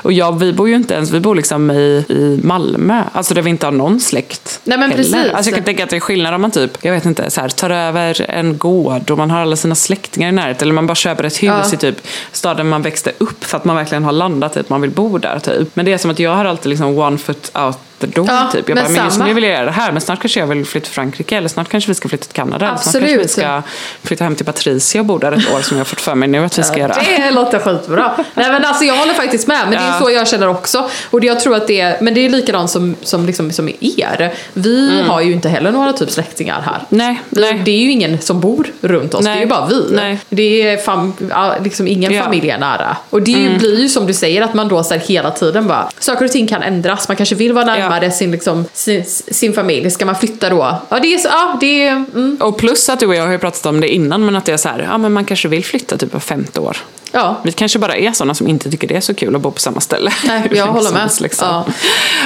Och 0.01 0.13
jag, 0.13 0.39
vi 0.39 0.53
bor 0.53 0.69
ju 0.69 0.75
inte 0.75 0.93
ens, 0.93 1.11
vi 1.11 1.19
bor 1.19 1.35
liksom 1.35 1.71
i, 1.71 2.05
i 2.09 2.39
Malmö. 2.43 3.03
Alltså 3.11 3.33
där 3.33 3.41
vi 3.41 3.49
inte 3.49 3.65
har 3.67 3.71
någon 3.71 3.99
släkt. 3.99 4.59
Nej, 4.63 4.77
men 4.77 4.91
heller. 4.91 5.03
precis. 5.03 5.33
Alltså 5.33 5.49
jag 5.49 5.55
kan 5.55 5.65
tänka 5.65 5.83
att 5.83 5.89
det 5.89 5.95
är 5.95 5.99
skillnad 5.99 6.33
om 6.33 6.41
man 6.41 6.51
typ, 6.51 6.77
jag 6.81 6.91
vet 6.93 7.05
inte, 7.05 7.29
så 7.31 7.41
här, 7.41 7.49
tar 7.49 7.69
över 7.69 8.25
en 8.29 8.57
gård 8.57 9.11
och 9.11 9.17
man 9.17 9.31
har 9.31 9.39
alla 9.41 9.55
sina 9.55 9.75
släktingar 9.75 10.29
i 10.29 10.31
närheten. 10.31 10.65
Eller 10.65 10.73
man 10.73 10.87
bara 10.87 10.95
köper 10.95 11.23
ett 11.23 11.43
hus 11.43 11.43
Ja. 11.43 11.73
i 11.73 11.77
typ 11.77 12.07
staden 12.31 12.69
man 12.69 12.81
växte 12.81 13.11
upp 13.17 13.43
för 13.43 13.57
att 13.57 13.65
man 13.65 13.75
verkligen 13.75 14.03
har 14.03 14.11
landat 14.11 14.57
i 14.57 14.59
att 14.59 14.69
man 14.69 14.81
vill 14.81 14.91
bo 14.91 15.17
där 15.17 15.39
typ. 15.39 15.75
Men 15.75 15.85
det 15.85 15.93
är 15.93 15.97
som 15.97 16.11
att 16.11 16.19
jag 16.19 16.35
har 16.35 16.45
alltid 16.45 16.69
liksom 16.69 16.97
one 16.97 17.17
foot 17.17 17.51
out 17.55 17.77
door 18.07 18.27
Ja, 18.29 18.49
typ. 18.51 18.69
Jag 18.69 18.75
men 18.75 18.83
bara, 18.83 18.93
men 18.93 19.05
just 19.05 19.19
nu 19.19 19.33
vill 19.33 19.43
jag 19.43 19.53
göra 19.53 19.65
det 19.65 19.71
här 19.71 19.91
men 19.91 20.01
snart 20.01 20.21
kanske 20.21 20.39
jag 20.39 20.47
vill 20.47 20.65
flytta 20.65 20.85
till 20.85 20.93
Frankrike 20.93 21.37
eller 21.37 21.49
snart 21.49 21.69
kanske 21.69 21.87
vi 21.87 21.95
ska 21.95 22.09
flytta 22.09 22.23
till 22.25 22.33
Kanada. 22.33 22.65
eller 22.67 22.77
Snart 22.77 22.83
kanske 22.93 22.99
vi 23.17 23.23
Absolut. 23.23 23.31
ska 23.31 23.61
flytta 24.03 24.23
hem 24.23 24.35
till 24.35 24.45
Patricia 24.45 25.01
och 25.01 25.05
bo 25.05 25.17
där 25.17 25.31
ett 25.31 25.53
år 25.53 25.61
som 25.61 25.77
jag 25.77 25.79
har 25.79 25.85
fått 25.85 26.01
för 26.01 26.15
mig 26.15 26.29
nu 26.29 26.45
att 26.45 26.59
vi 26.59 26.63
ska 26.63 26.77
göra. 26.77 26.93
Det 27.17 27.31
låter 27.31 27.59
skitbra. 27.59 28.11
Nej 28.33 28.51
men 28.51 28.65
alltså 28.65 28.83
jag 28.83 28.95
håller 28.97 29.13
faktiskt 29.13 29.47
med, 29.47 29.59
men 29.63 29.71
det 29.71 29.77
är 29.77 29.87
Ja. 29.87 29.99
så 30.01 30.11
jag 30.11 30.27
känner 30.27 30.47
också. 30.49 30.89
Och 31.09 31.23
jag 31.23 31.39
tror 31.39 31.55
att 31.55 31.67
det 31.67 31.81
är, 31.81 31.97
men 32.01 32.13
det 32.13 32.25
är 32.25 32.29
likadant 32.29 32.69
som, 32.69 32.95
som, 33.01 33.25
liksom, 33.25 33.51
som 33.51 33.69
er. 33.69 34.33
Vi 34.53 35.01
har 35.07 35.21
ju 35.21 35.31
inte 35.33 35.49
heller 35.49 35.71
några 35.71 35.93
typ 35.93 36.11
släktingar 36.11 36.61
här. 36.61 36.79
Nej, 36.89 37.21
nej. 37.29 37.61
Det 37.65 37.71
är 37.71 37.77
ju 37.79 37.91
ingen 37.91 38.21
som 38.21 38.39
bor 38.39 38.67
runt 38.81 39.13
oss, 39.13 39.25
det 39.25 39.29
är 39.31 39.33
ju 39.33 39.39
Nej. 39.39 39.47
bara 39.47 39.65
vi. 39.65 39.85
Nej. 39.91 40.19
Det 40.29 40.67
är 40.69 40.77
fam, 40.77 41.13
ja, 41.29 41.55
liksom 41.63 41.87
ingen 41.87 42.11
Ja. 42.11 42.17
Mm. 42.17 42.23
familj 42.25 42.49
är 42.49 42.57
nära. 42.57 42.97
Och 43.09 43.21
det 43.21 43.57
blir 43.59 43.79
ju 43.81 43.89
som 43.89 44.05
du 44.07 44.13
säger 44.13 44.41
att 44.41 44.53
man 44.53 44.67
då 44.67 44.83
så 44.83 44.93
hela 44.95 45.31
tiden 45.31 45.67
bara, 45.67 45.89
saker 45.99 46.25
och 46.25 46.31
ting 46.31 46.47
kan 46.47 46.63
ändras. 46.63 47.07
Man 47.07 47.17
kanske 47.17 47.35
vill 47.35 47.53
vara 47.53 47.65
närmare 47.65 47.92
sin, 48.11 48.31
liksom, 48.31 48.65
sin, 48.73 49.03
sin 49.27 49.53
familj. 49.53 49.91
Ska 49.91 50.05
man 50.05 50.15
flytta 50.15 50.49
då? 50.49 50.77
Ja 50.89 50.99
det 50.99 51.13
är 51.13 51.17
så, 51.17 51.27
ja 51.27 51.57
det 51.59 51.87
är, 51.87 51.91
mm, 51.91 52.37
Och 52.41 52.57
plus 52.57 52.89
att 52.89 52.99
du 52.99 53.05
och 53.07 53.15
jag 53.15 53.25
har 53.25 53.31
ju 53.31 53.37
pratat 53.39 53.65
om 53.65 53.81
det 53.81 53.87
innan 53.93 54.25
men 54.25 54.35
att 54.35 54.45
det 54.45 54.51
är 54.51 54.57
så 54.57 54.69
här, 54.69 54.87
ja 54.91 54.97
men 54.97 55.11
man 55.13 55.25
kanske 55.25 55.47
vill 55.47 55.65
flytta 55.65 55.97
typ 55.97 56.13
var 56.13 56.19
femte 56.19 56.59
år. 56.59 56.77
ja. 57.11 57.41
Vi 57.43 57.51
kanske 57.51 57.79
bara 57.79 57.95
är 57.95 58.11
sådana 58.11 58.33
som 58.33 58.47
inte 58.47 58.71
tycker 58.71 58.87
det 58.87 58.95
är 58.95 59.01
så 59.01 59.13
kul 59.13 59.35
att 59.35 59.41
bo 59.41 59.51
på 59.51 59.59
samma 59.59 59.79
ställe. 59.79 60.11
Nej, 60.25 60.49
jag 60.53 60.67
håller 60.67 60.87
som 60.87 60.97
med. 60.97 61.11
Liksom. 61.21 61.47
Ja. 61.47 61.65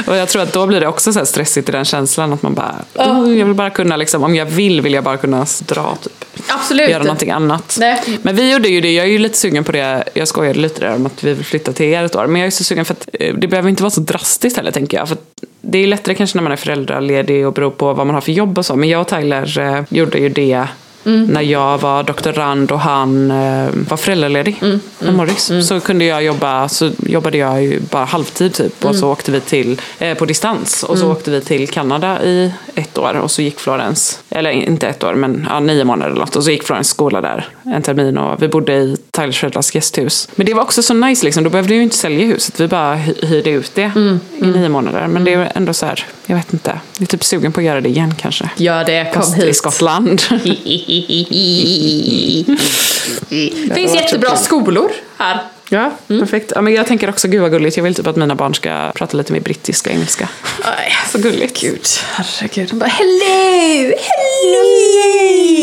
Och 0.07 0.15
jag 0.15 0.29
tror 0.29 0.41
att 0.41 0.53
då 0.53 0.67
blir 0.67 0.79
det 0.79 0.87
också 0.87 1.13
så 1.13 1.25
stressigt 1.25 1.69
i 1.69 1.71
den 1.71 1.85
känslan 1.85 2.33
att 2.33 2.41
man 2.41 2.53
bara, 2.53 2.75
oh, 2.95 3.37
jag 3.37 3.45
vill 3.45 3.55
bara 3.55 3.69
kunna 3.69 3.97
liksom, 3.97 4.23
om 4.23 4.35
jag 4.35 4.45
vill 4.45 4.81
vill 4.81 4.93
jag 4.93 5.03
bara 5.03 5.17
kunna 5.17 5.45
dra 5.59 5.97
typ. 6.03 6.23
Absolut. 6.47 6.89
Göra 6.89 7.03
någonting 7.03 7.31
annat. 7.31 7.77
Nej. 7.79 8.03
Men 8.21 8.35
vi 8.35 8.51
gjorde 8.51 8.69
ju 8.69 8.81
det, 8.81 8.91
jag 8.91 9.05
är 9.05 9.09
ju 9.09 9.17
lite 9.17 9.37
sugen 9.37 9.63
på 9.63 9.71
det, 9.71 10.03
jag 10.13 10.27
skojade 10.27 10.59
lite 10.59 10.79
där 10.79 10.95
om 10.95 11.05
att 11.05 11.23
vi 11.23 11.33
vill 11.33 11.45
flytta 11.45 11.73
till 11.73 11.85
er 11.85 12.03
ett 12.03 12.15
år. 12.15 12.27
Men 12.27 12.41
jag 12.41 12.47
är 12.47 12.51
så 12.51 12.63
sugen 12.63 12.85
för 12.85 12.93
att 12.93 13.09
eh, 13.13 13.33
det 13.35 13.47
behöver 13.47 13.69
inte 13.69 13.83
vara 13.83 13.91
så 13.91 14.01
drastiskt 14.01 14.57
heller 14.57 14.71
tänker 14.71 14.97
jag. 14.97 15.07
För 15.09 15.17
det 15.61 15.77
är 15.77 15.87
lättare 15.87 16.15
kanske 16.15 16.37
när 16.37 16.43
man 16.43 16.51
är 16.51 16.55
föräldraledig 16.55 17.47
och 17.47 17.53
beror 17.53 17.71
på 17.71 17.93
vad 17.93 18.07
man 18.07 18.13
har 18.13 18.21
för 18.21 18.31
jobb 18.31 18.57
och 18.57 18.65
så. 18.65 18.75
Men 18.75 18.89
jag 18.89 19.01
och 19.01 19.07
Tyler 19.07 19.59
eh, 19.59 19.83
gjorde 19.89 20.17
ju 20.17 20.29
det 20.29 20.67
när 21.07 21.41
jag 21.41 21.77
var 21.77 22.03
doktorand 22.03 22.71
och 22.71 22.79
han 22.79 23.31
eh, 23.31 23.69
var 23.89 23.97
föräldraledig 23.97 24.57
med 24.99 25.13
Morris. 25.13 25.51
Så 25.67 25.79
kunde 25.79 26.05
jag 26.05 26.23
jobba, 26.23 26.69
så 26.69 26.91
jobbade 27.05 27.37
jag 27.37 27.63
ju 27.63 27.79
bara 27.79 28.05
halvtid 28.05 28.53
typ. 28.53 28.85
Och 28.85 28.95
så 28.95 29.11
åkte 29.11 29.31
vi 29.31 29.39
till, 29.39 29.81
eh, 29.99 30.13
på 30.17 30.25
distans. 30.25 30.83
Och 30.83 30.97
så 30.97 31.11
åkte 31.11 31.31
vi 31.31 31.41
till 31.41 31.67
Kanada 31.69 32.23
i 32.23 32.51
ett 32.75 32.97
år. 32.97 33.13
Och 33.13 33.31
så 33.31 33.41
gick 33.41 33.59
Florens, 33.59 34.19
eller 34.29 34.51
inte 34.51 34.87
ett 34.87 35.03
år 35.03 35.13
men 35.13 35.47
ja, 35.49 35.59
nio 35.59 35.83
månader 35.83 36.11
eller 36.11 36.19
något. 36.19 36.35
Och 36.35 36.43
så 36.43 36.51
gick 36.51 36.63
Florens 36.63 36.89
skola 36.89 37.21
där 37.21 37.47
en 37.63 37.81
termin. 37.81 38.17
Och 38.17 38.43
vi 38.43 38.47
bodde 38.47 38.73
i 38.73 38.97
Tylers 39.11 39.39
föräldrars 39.39 39.75
gästhus. 39.75 40.29
Men 40.35 40.45
det 40.45 40.53
var 40.53 40.61
också 40.63 40.83
så 40.83 40.93
nice 40.93 41.25
liksom. 41.25 41.43
Då 41.43 41.49
behövde 41.49 41.69
vi 41.73 41.75
ju 41.77 41.83
inte 41.83 41.95
sälja 41.97 42.25
huset. 42.25 42.59
Vi 42.59 42.67
bara 42.67 42.95
hy- 42.95 43.25
hyrde 43.25 43.49
ut 43.49 43.71
det 43.75 43.91
i 44.41 44.45
nio 44.45 44.69
månader. 44.69 45.07
Men 45.07 45.23
det 45.23 45.33
är 45.33 45.51
ändå 45.55 45.73
så 45.73 45.85
här, 45.85 46.05
jag 46.25 46.35
vet 46.35 46.53
inte. 46.53 46.79
Jag 46.97 47.01
är 47.01 47.05
typ 47.05 47.23
sugen 47.23 47.51
på 47.51 47.59
att 47.59 47.65
göra 47.65 47.81
det 47.81 47.89
igen 47.89 48.13
kanske. 48.21 48.49
Gör 48.57 48.83
det, 48.85 49.11
kom 49.13 49.21
Fast 49.21 49.37
i 49.37 49.45
hit. 49.45 49.55
Skottland. 49.55 50.21
Det 53.67 53.73
finns 53.75 53.95
jättebra 53.95 54.35
skolor 54.35 54.91
här. 55.17 55.39
Ja, 55.69 55.91
perfekt. 56.07 56.51
Ja, 56.55 56.61
men 56.61 56.73
jag 56.73 56.87
tänker 56.87 57.09
också, 57.09 57.27
gud 57.27 57.41
vad 57.41 57.51
gulligt. 57.51 57.77
Jag 57.77 57.83
vill 57.83 57.95
typ 57.95 58.07
att 58.07 58.15
mina 58.15 58.35
barn 58.35 58.55
ska 58.55 58.91
prata 58.95 59.17
lite 59.17 59.33
mer 59.33 59.39
brittiska 59.39 59.89
engelska. 59.89 60.29
Aj, 60.63 60.91
Så 61.11 61.17
gulligt. 61.17 61.61
Gud, 61.61 61.85
herregud. 62.11 62.69
De 62.69 62.79
bara 62.79 62.89
hello, 62.89 63.93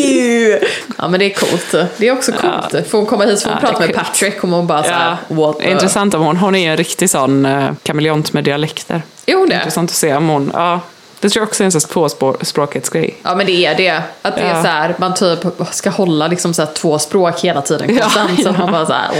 hello. 0.04 0.58
Ja 0.98 1.08
men 1.08 1.20
det 1.20 1.26
är 1.26 1.34
coolt. 1.34 1.74
Det 1.96 2.08
är 2.08 2.12
också 2.12 2.32
coolt. 2.32 2.88
Får 2.88 2.98
hon 2.98 3.06
komma 3.06 3.24
hit 3.24 3.38
så 3.38 3.44
får 3.44 3.50
hon 3.50 3.58
Ja, 3.62 3.68
prata 3.68 3.86
med. 3.86 3.94
Patrick 3.94 4.38
kommer 4.38 4.56
hon 4.56 4.66
bara 4.66 4.82
såhär, 4.82 5.16
what 5.28 5.58
the... 5.58 5.70
Intressant 5.70 6.14
om 6.14 6.22
hon, 6.22 6.36
hon 6.36 6.54
är 6.54 6.70
en 6.70 6.76
riktig 6.76 7.10
sån 7.10 7.46
uh, 7.46 7.72
kameleont 7.82 8.32
med 8.32 8.44
dialekter. 8.44 9.02
Hon 9.26 9.48
det? 9.48 9.54
Intressant 9.54 9.90
att 9.90 9.96
se 9.96 10.14
om 10.14 10.28
hon, 10.28 10.50
ja. 10.54 10.80
Det 11.24 11.30
tror 11.30 11.40
jag 11.42 11.48
också 11.48 11.62
är 11.62 11.64
en 11.64 11.72
sån 11.72 11.80
tvåspråkighetsgrej. 11.80 13.16
Ja 13.22 13.34
men 13.34 13.46
det 13.46 13.66
är 13.66 13.74
det. 13.74 14.02
Att 14.22 14.36
det 14.36 14.40
är 14.42 14.56
Ja. 14.56 14.62
så 14.62 14.68
här, 14.68 14.94
man 14.98 15.14
typ 15.14 15.38
ska 15.70 15.90
hålla 15.90 16.26
liksom 16.26 16.54
så 16.54 16.66
två 16.66 16.98
språk 16.98 17.40
hela 17.40 17.62
tiden 17.62 17.94
Ja, 17.96 18.02
konstant. 18.02 18.42
Så 18.42 18.48
att 18.48 18.58
man 18.58 18.72
bara 18.72 18.86
så 18.86 18.92
här. 18.92 19.10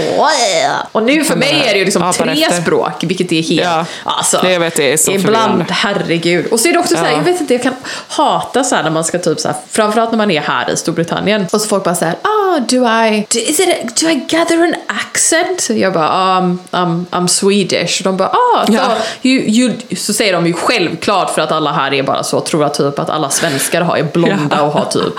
Och 0.91 1.03
nu 1.03 1.23
för 1.23 1.35
mig 1.35 1.63
är 1.67 1.73
det 1.73 1.79
ju 1.79 1.85
liksom 1.85 2.13
tre 2.13 2.43
efter. 2.43 2.61
språk, 2.61 2.91
vilket 3.03 3.31
är 3.31 3.41
helt, 3.41 3.61
Ja. 3.61 3.85
alltså. 4.03 4.39
Det 4.43 4.51
jag 4.51 4.59
vet, 4.59 4.75
det 4.75 4.93
är 4.93 4.97
så 4.97 5.11
Ibland, 5.11 5.63
herregud. 5.69 6.45
Och 6.51 6.59
så 6.59 6.67
är 6.69 6.73
det 6.73 6.79
också 6.79 6.95
så 6.95 6.99
här, 7.01 7.11
Ja. 7.11 7.17
jag 7.17 7.23
vet 7.23 7.41
inte, 7.41 7.53
jag 7.53 7.63
kan 7.63 7.75
hata 8.07 8.63
så 8.63 8.75
här 8.75 8.83
när 8.83 8.89
man 8.91 9.03
ska 9.03 9.19
typ 9.19 9.39
så 9.39 9.47
här, 9.47 9.57
framförallt 9.71 10.11
när 10.11 10.17
man 10.17 10.31
är 10.31 10.41
här 10.41 10.69
i 10.71 10.77
Storbritannien. 10.77 11.47
Och 11.51 11.61
så 11.61 11.67
folk 11.67 11.83
bara 11.83 11.95
så 11.95 12.05
här, 12.05 12.15
ah, 12.21 12.59
do 12.59 12.75
I, 13.05 13.25
do, 13.33 13.39
is 13.39 13.59
it 13.59 13.69
a, 13.69 13.87
do 14.01 14.09
I 14.09 14.15
gather 14.29 14.57
an 14.63 14.75
accent? 14.87 15.69
Jag 15.69 15.93
bara, 15.93 16.37
um, 16.39 16.59
I'm, 16.71 17.05
I'm 17.11 17.27
Swedish. 17.27 17.99
Och 17.99 18.03
de 18.03 18.17
bara, 18.17 18.29
ah, 18.29 18.65
so 18.65 18.73
Ja. 18.73 18.81
you, 19.23 19.41
you, 19.43 19.73
så 19.97 20.13
säger 20.13 20.33
de 20.33 20.47
ju 20.47 20.53
självklart 20.53 21.29
för 21.29 21.41
att 21.41 21.51
alla 21.51 21.71
här 21.71 21.93
är 21.99 22.03
bara 22.03 22.23
så, 22.23 22.39
tror 22.39 22.63
jag 22.63 22.73
typ 22.73 22.99
att 22.99 23.09
alla 23.09 23.29
svenskar 23.29 23.81
har 23.81 23.97
är 23.97 24.03
blonda 24.03 24.61
och 24.61 24.71
har 24.71 24.85
typ 24.85 25.13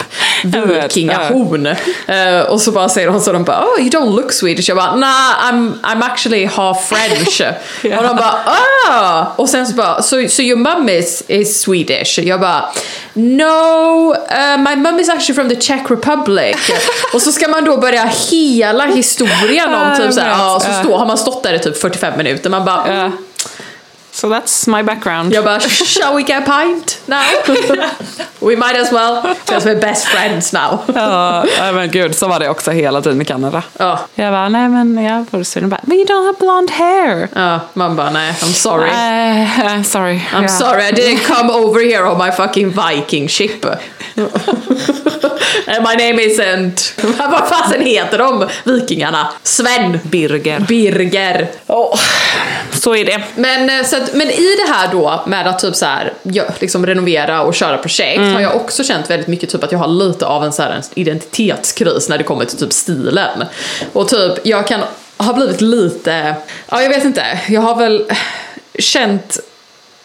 vikingahorn. 0.82 1.66
Eh, 1.66 2.40
och 2.48 2.60
så 2.60 2.72
bara 2.72 2.88
säger 2.88 3.10
de 3.10 3.20
så, 3.20 3.32
de 3.32 3.44
bara, 3.44 3.64
oh 3.64 3.80
you 3.80 3.90
don't 3.90 4.16
look 4.16 4.32
Swedish. 4.32 4.68
Jag 4.68 4.76
bara, 4.76 4.94
nah 4.94 5.50
I'm, 5.50 5.72
I'm 5.82 6.04
actually 6.04 6.44
half 6.46 6.88
French. 6.88 7.42
Och 7.98 8.02
de 8.02 8.16
bara, 8.16 8.34
ah! 8.90 9.26
Och 9.36 9.48
sen 9.48 9.66
så 9.66 9.74
bara, 9.74 10.02
so, 10.02 10.28
so 10.28 10.42
your 10.42 10.58
mum 10.58 10.88
is, 10.88 11.22
is 11.28 11.60
Swedish? 11.60 12.18
Jag 12.18 12.40
bara, 12.40 12.64
no, 13.12 14.14
uh, 14.14 14.58
my 14.58 14.76
mum 14.76 15.00
is 15.00 15.08
actually 15.08 15.34
from 15.34 15.48
the 15.48 15.56
Czech 15.56 15.90
Republic. 15.90 16.56
och 17.14 17.22
så 17.22 17.32
ska 17.32 17.48
man 17.48 17.64
då 17.64 17.76
börja 17.76 18.10
hela 18.30 18.86
historien 18.86 19.74
om 19.74 19.96
typ 19.96 20.12
såhär, 20.12 20.28
ja, 20.28 20.60
så 20.60 20.82
stå, 20.84 20.96
har 20.96 21.06
man 21.06 21.18
stått 21.18 21.42
där 21.42 21.54
i 21.54 21.58
typ 21.58 21.80
45 21.80 22.16
minuter, 22.16 22.50
man 22.50 22.64
bara, 22.64 22.94
Ja. 22.94 23.10
So 24.16 24.28
that's 24.30 24.66
my 24.66 24.82
background. 24.82 25.32
jag 25.34 25.44
bara, 25.44 25.60
shall 25.60 26.14
we 26.16 26.22
get 26.22 26.48
a 26.48 26.62
pint 26.64 27.00
now? 27.06 27.22
we 28.48 28.56
might 28.56 28.76
as 28.76 28.90
well, 28.92 29.22
because 29.22 29.66
we're 29.66 29.80
best 29.80 30.06
friends 30.06 30.52
now. 30.52 30.78
Ja, 30.94 31.44
men 31.72 31.90
gud, 31.90 32.14
så 32.16 32.28
var 32.28 32.38
det 32.40 32.48
också 32.48 32.70
hela 32.70 33.02
tiden 33.02 33.20
i 33.22 33.24
Kanada. 33.24 33.62
Ja. 33.78 34.00
Jag 34.14 34.32
bara, 34.32 34.48
nej 34.48 34.68
men 34.68 35.04
jag 35.04 35.40
i 35.40 35.44
Sweden. 35.44 35.68
Bara, 35.70 35.80
But 35.82 35.94
you 35.96 36.04
don't 36.04 36.26
have 36.26 36.36
blonde 36.38 36.72
hair. 36.72 37.28
Ja, 37.34 37.60
man 37.74 37.96
bara 37.96 38.10
nej, 38.10 38.32
I'm 38.32 38.52
sorry. 38.52 38.88
Eh, 38.88 39.82
sorry. 39.82 40.20
I'm 40.34 40.42
Ja. 40.42 40.48
sorry, 40.48 40.82
I 40.88 40.92
didn't 40.92 41.24
come 41.36 41.52
over 41.52 41.80
here 41.84 42.04
on 42.10 42.18
my 42.26 42.32
fucking 42.32 42.70
viking 42.70 43.28
ship. 43.28 43.64
And 45.66 45.82
my 45.84 45.94
name 45.96 46.18
isn't... 46.22 46.94
Vad 47.18 47.48
fasen 47.48 47.80
heter 47.86 48.18
de, 48.18 48.48
vikingarna? 48.64 49.28
Sven. 49.42 49.98
Birger. 50.02 50.60
Birger. 50.60 51.48
Så 52.72 52.94
är 52.96 53.04
det. 53.04 53.22
Men, 53.36 53.70
eh, 53.80 53.86
så 53.86 53.96
men 54.12 54.30
i 54.30 54.56
det 54.66 54.72
här 54.72 54.88
då 54.92 55.22
med 55.26 55.46
att 55.46 55.58
typ 55.58 55.76
så 55.76 55.86
här, 55.86 56.12
liksom 56.58 56.86
renovera 56.86 57.42
och 57.42 57.54
köra 57.54 57.78
projekt 57.78 58.20
har 58.20 58.40
jag 58.40 58.56
också 58.56 58.84
känt 58.84 59.10
väldigt 59.10 59.28
mycket 59.28 59.50
typ 59.50 59.64
att 59.64 59.72
jag 59.72 59.78
har 59.78 59.88
lite 59.88 60.26
av 60.26 60.44
en, 60.44 60.52
så 60.52 60.62
här, 60.62 60.70
en 60.70 60.82
identitetskris 60.94 62.08
när 62.08 62.18
det 62.18 62.24
kommer 62.24 62.44
till 62.44 62.58
typ 62.58 62.72
stilen. 62.72 63.44
Och 63.92 64.08
typ, 64.08 64.46
jag 64.46 64.66
kan 64.66 64.80
ha 65.16 65.32
blivit 65.32 65.60
lite, 65.60 66.34
ja 66.68 66.82
jag 66.82 66.88
vet 66.88 67.04
inte, 67.04 67.40
jag 67.48 67.60
har 67.60 67.76
väl 67.76 68.04
känt 68.78 69.38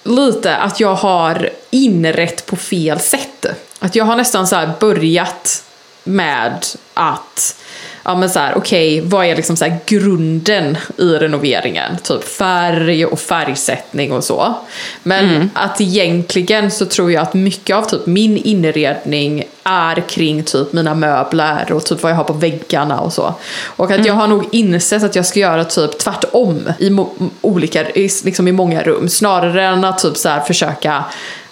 lite 0.03 0.55
att 0.55 0.79
jag 0.79 0.95
har 0.95 1.49
inrett 1.69 2.45
på 2.45 2.55
fel 2.55 2.99
sätt. 2.99 3.45
Att 3.79 3.95
jag 3.95 4.05
har 4.05 4.15
nästan 4.15 4.47
så 4.47 4.55
här 4.55 4.71
börjat 4.79 5.63
med 6.03 6.65
att 6.93 7.55
Ja 8.03 8.15
men 8.15 8.29
så 8.29 8.39
här, 8.39 8.57
okej, 8.57 9.01
vad 9.01 9.25
är 9.25 9.35
liksom 9.35 9.57
så 9.57 9.65
grunden 9.85 10.77
i 10.97 11.03
renoveringen? 11.03 11.97
Typ 12.03 12.23
färg 12.23 13.05
och 13.05 13.19
färgsättning 13.19 14.11
och 14.11 14.23
så. 14.23 14.55
Men 15.03 15.49
att 15.53 15.81
egentligen 15.81 16.71
så 16.71 16.85
tror 16.85 17.11
jag 17.11 17.21
att 17.21 17.33
mycket 17.33 17.75
av 17.75 17.83
typ 17.83 18.05
min 18.05 18.37
inredning 18.37 19.43
är 19.63 19.95
kring 20.09 20.43
typ 20.43 20.73
mina 20.73 20.95
möbler 20.95 21.73
och 21.73 21.85
typ 21.85 22.03
vad 22.03 22.11
jag 22.11 22.17
har 22.17 22.23
på 22.23 22.33
väggarna 22.33 22.99
och 22.99 23.13
så. 23.13 23.33
Och 23.65 23.91
att 23.91 24.05
jag 24.05 24.13
har 24.13 24.27
nog 24.27 24.45
insett 24.51 25.03
att 25.03 25.15
jag 25.15 25.25
ska 25.25 25.39
göra 25.39 25.65
typ 25.65 25.97
tvärtom 25.97 26.69
i 26.79 26.97
olika, 27.41 27.89
i, 27.89 28.09
liksom 28.23 28.47
i 28.47 28.51
många 28.51 28.83
rum. 28.83 29.09
Snarare 29.09 29.65
än 29.65 29.83
att 29.83 29.99
typ 29.99 30.17
så 30.17 30.39
försöka 30.47 31.03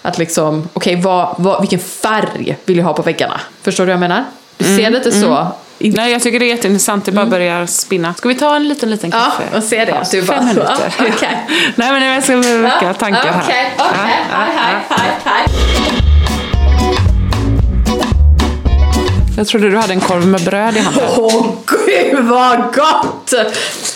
att 0.02 0.18
liksom, 0.18 0.68
okej 0.72 0.96
vad, 0.96 1.34
vad, 1.38 1.60
vilken 1.60 1.78
färg 1.78 2.56
vill 2.64 2.78
jag 2.78 2.84
ha 2.84 2.92
på 2.92 3.02
väggarna? 3.02 3.40
Förstår 3.62 3.84
du 3.84 3.86
vad 3.86 3.94
jag 3.94 4.00
menar? 4.00 4.24
Du 4.56 4.64
ser 4.64 4.90
lite 4.90 5.12
så. 5.12 5.46
Nej, 5.82 6.12
jag 6.12 6.22
tycker 6.22 6.38
det 6.38 6.44
är 6.44 6.48
jätteintressant. 6.48 7.04
Det 7.04 7.12
bara 7.12 7.26
börjar 7.26 7.66
spinna. 7.66 8.14
Ska 8.14 8.28
vi 8.28 8.34
ta 8.34 8.56
en 8.56 8.68
liten, 8.68 8.90
liten 8.90 9.10
Ja, 9.10 9.18
kaffe? 9.18 9.42
jag 9.52 9.64
ser 9.64 9.86
det. 9.86 9.92
Paus. 9.92 10.10
Du 10.10 10.22
bara, 10.22 10.36
Fem 10.38 10.46
minuter. 10.46 10.92
ja, 10.98 11.04
okej. 11.16 11.46
Nej, 11.74 11.92
men 11.92 12.02
jag 12.02 12.22
ska 12.24 12.36
väcka 12.36 12.94
tankar 12.94 13.32
här. 13.32 13.42
Okej, 13.44 13.74
Ja, 13.78 13.84
okej, 13.90 14.00
ja, 14.30 14.36
hej, 14.36 14.56
hej, 14.56 14.74
ja. 14.88 14.96
hej, 14.96 15.12
hej. 15.24 15.46
Jag 19.36 19.46
trodde 19.48 19.70
du 19.70 19.76
hade 19.76 19.92
en 19.92 20.00
korv 20.00 20.26
med 20.26 20.44
bröd 20.44 20.76
i 20.76 20.80
handen. 20.80 21.04
Åh 21.16 21.46
gud 21.66 22.24
vad 22.24 22.58
gott! 22.74 23.32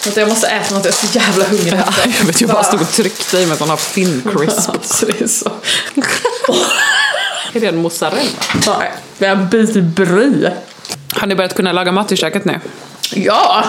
Vänta, 0.04 0.20
Jag 0.20 0.28
måste 0.28 0.46
äta 0.46 0.74
något, 0.74 0.84
jag 0.84 0.92
är 0.94 1.06
så 1.06 1.18
jävla 1.18 1.44
hungrig. 1.44 1.72
Jag 2.20 2.26
vet, 2.26 2.40
jag 2.40 2.50
bara 2.50 2.62
stod 2.64 2.80
och 2.80 2.90
tryckte 2.90 3.38
i 3.38 3.46
mig 3.46 3.56
sådana 3.56 3.76
Finn-crisp. 3.76 4.70
Alltså 4.70 5.06
det 5.06 5.20
är 5.20 5.26
så... 5.26 5.50
Är 7.52 7.60
det 7.60 7.66
en 7.66 7.76
mozzarella? 7.76 8.20
Nej, 8.78 8.92
det 9.18 9.26
är 9.26 9.32
en 9.32 9.48
bit 9.48 9.74
bry. 9.82 10.48
Har 11.14 11.26
ni 11.26 11.34
börjat 11.34 11.54
kunna 11.54 11.72
laga 11.72 11.92
mat 11.92 12.12
i 12.12 12.16
köket 12.16 12.44
nu? 12.44 12.60
Ja! 13.14 13.64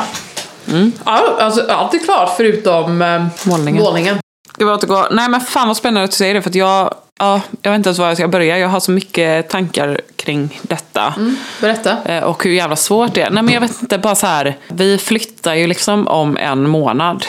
Ja, 1.05 1.37
alltså 1.39 1.71
allt 1.71 1.93
är 1.93 1.99
klart 1.99 2.33
förutom 2.37 3.01
eh, 3.01 3.25
Målningen. 3.43 3.83
målningen. 3.83 4.17
Ska 4.53 4.65
vi 4.65 4.71
återgå? 4.71 5.07
Nej 5.11 5.29
men 5.29 5.41
fan 5.41 5.67
vad 5.67 5.77
spännande 5.77 6.03
att 6.03 6.11
du 6.11 6.17
säger 6.17 6.33
det 6.33 6.41
för 6.41 6.49
att 6.49 6.55
jag, 6.55 6.93
ja, 7.19 7.41
jag 7.61 7.71
vet 7.71 7.77
inte 7.77 7.89
ens 7.89 7.99
var 7.99 8.07
jag 8.07 8.17
ska 8.17 8.27
börja. 8.27 8.57
Jag 8.59 8.67
har 8.69 8.79
så 8.79 8.91
mycket 8.91 9.49
tankar 9.49 10.01
kring 10.15 10.59
detta. 10.61 11.13
Berätta. 11.61 11.97
Eh, 12.05 12.23
Och 12.23 12.43
hur 12.43 12.51
jävla 12.51 12.75
svårt 12.75 13.13
det 13.13 13.21
är. 13.21 13.29
Nej 13.29 13.43
men 13.43 13.53
jag 13.53 13.61
vet 13.61 13.81
inte, 13.81 13.97
bara 13.97 14.15
så 14.15 14.27
här. 14.27 14.57
Vi 14.67 14.97
flyttar 14.97 15.53
ju 15.55 15.67
liksom 15.67 16.07
om 16.07 16.37
en 16.37 16.69
månad. 16.69 17.25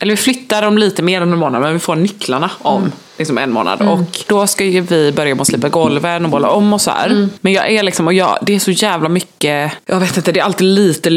Eller 0.00 0.12
vi 0.12 0.16
flyttar 0.16 0.62
om 0.62 0.78
lite 0.78 1.02
mer 1.02 1.20
än 1.22 1.32
en 1.32 1.38
månad 1.38 1.62
men 1.62 1.72
vi 1.72 1.78
får 1.78 1.96
nycklarna 1.96 2.50
om 2.58 2.92
liksom 3.20 3.38
en 3.38 3.52
månad. 3.52 3.82
Och 3.82 4.18
då 4.28 4.46
ska 4.46 4.64
ju 4.64 4.80
vi 4.80 5.12
börja 5.12 5.34
med 5.34 5.42
att 5.42 5.48
slipa 5.48 5.68
golven 5.68 6.24
och 6.24 6.30
måla 6.30 6.50
om 6.50 6.72
och 6.72 6.80
så 6.80 6.90
här. 6.90 7.28
Men 7.40 7.52
jag 7.52 7.70
är 7.70 7.82
liksom, 7.82 8.06
och 8.06 8.14
jag, 8.14 8.38
det 8.42 8.54
är 8.54 8.58
så 8.58 8.70
jävla 8.70 9.08
mycket, 9.08 9.72
jag 9.86 10.00
vet 10.00 10.16
inte, 10.16 10.32
det 10.32 10.40
är 10.40 10.44
alltid 10.44 10.66
lite, 10.66 11.10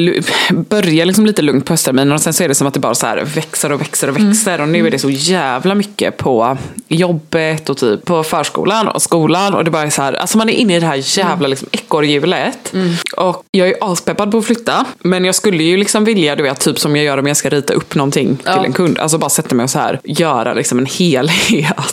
börjar 0.50 1.06
liksom 1.06 1.26
lite 1.26 1.42
lugnt 1.42 1.66
på 1.66 1.74
höstterminen 1.74 2.12
och 2.12 2.22
sen 2.22 2.34
så 2.34 2.44
är 2.44 2.48
det 2.48 2.56
som 2.56 2.68
att 2.68 2.74
det 2.74 2.80
bara 2.80 2.96
så 2.96 3.08
här 3.08 3.24
växer 3.36 3.72
och 3.72 3.82
växer 3.82 4.08
och 4.10 4.16
växer. 4.20 4.62
Och 4.62 4.68
nu 4.70 4.88
är 4.88 4.92
det 4.92 5.00
så 5.00 5.10
jävla 5.10 5.76
mycket 5.76 6.18
på 6.18 6.58
jobbet 6.88 7.70
och 7.70 7.78
typ 7.78 8.06
på 8.06 8.24
förskolan 8.24 8.88
och 8.88 9.02
skolan. 9.02 9.54
Och 9.54 9.63
det 9.63 9.72
bara 9.72 9.84
är 9.84 9.89
så 9.89 10.02
här, 10.02 10.13
alltså 10.13 10.38
man 10.38 10.50
är 10.50 10.54
inne 10.54 10.76
i 10.76 10.80
det 10.80 10.86
här 10.86 11.18
jävla 11.18 11.48
liksom 11.48 11.68
ekorrhjulet. 11.72 12.74
Och 13.18 13.44
jag 13.52 13.68
är 13.68 13.76
aspeppad 13.82 14.32
på 14.32 14.38
att 14.38 14.46
flytta. 14.46 14.86
Men 15.00 15.26
jag 15.26 15.36
skulle 15.36 15.63
ju 15.63 15.78
liksom 15.78 16.04
vilja, 16.06 16.36
du 16.36 16.44
vet, 16.44 16.60
typ 16.60 16.80
som 16.80 16.96
jag 16.96 17.06
gör 17.06 17.18
om 17.18 17.28
jag 17.28 17.38
ska 17.38 17.50
rita 17.50 17.74
upp 17.74 17.96
någonting 17.96 18.36
till 18.38 18.66
en 18.66 18.74
kund. 18.74 19.00
Alltså 19.00 19.18
bara 19.18 19.30
sätta 19.30 19.56
mig 19.56 19.63
och 19.63 19.70
så 19.70 19.80
här, 19.80 20.00
göra 20.04 20.54
liksom 20.54 20.80
en 20.80 20.86
helhet. 21.00 21.93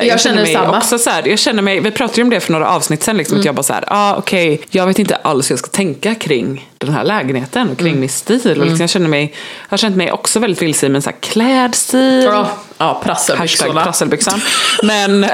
Jag, 0.00 0.20
känner 0.20 0.42
mig 0.42 0.52
samma. 0.52 0.78
också 0.78 0.98
så 0.98 1.10
här, 1.10 1.28
jag 1.28 1.38
känner 1.38 1.62
mig, 1.62 1.80
vi 1.80 1.90
pratade 1.90 2.20
ju 2.20 2.22
om 2.24 2.30
det 2.30 2.40
för 2.40 2.52
några 2.52 2.68
avsnitt 2.68 3.02
sen, 3.02 3.16
liksom, 3.16 3.38
att 3.38 3.44
jag 3.44 3.54
bara 3.54 3.62
så 3.62 3.72
här, 3.72 3.84
ah, 3.86 4.14
okej, 4.16 4.60
jag 4.70 4.86
vet 4.86 4.98
inte 4.98 5.16
alls 5.16 5.50
hur 5.50 5.52
jag 5.52 5.58
ska 5.58 5.68
tänka 5.70 6.14
kring 6.14 6.70
den 6.78 6.94
här 6.94 7.04
lägenheten 7.04 7.70
och 7.70 7.78
kring 7.78 8.00
min 8.00 8.08
stil. 8.08 8.60
Och 8.60 8.66
liksom, 8.66 8.80
jag, 8.80 8.90
känner 8.90 9.08
mig, 9.08 9.22
jag 9.62 9.70
har 9.70 9.76
känt 9.76 9.96
mig 9.96 10.12
också 10.12 10.38
väldigt 10.38 10.62
vilse 10.62 10.86
i 10.86 10.88
min 10.88 11.02
så 11.02 11.10
här 11.10 11.16
klädstil. 11.20 12.22
Ja, 12.24 12.48
ja 12.78 13.02
Hashtag 13.04 13.04
prasselbyxorna. 13.04 13.84
prasselbyxan. 13.84 14.40
Men 14.82 15.26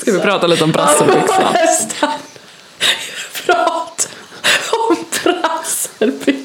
ska 0.00 0.12
vi 0.12 0.20
prata 0.20 0.46
lite 0.46 0.64
om 0.64 0.72
prasselbyxan? 0.72 1.54
Prata 3.46 4.08
om 4.88 4.96
prasselbyxan. 5.22 6.39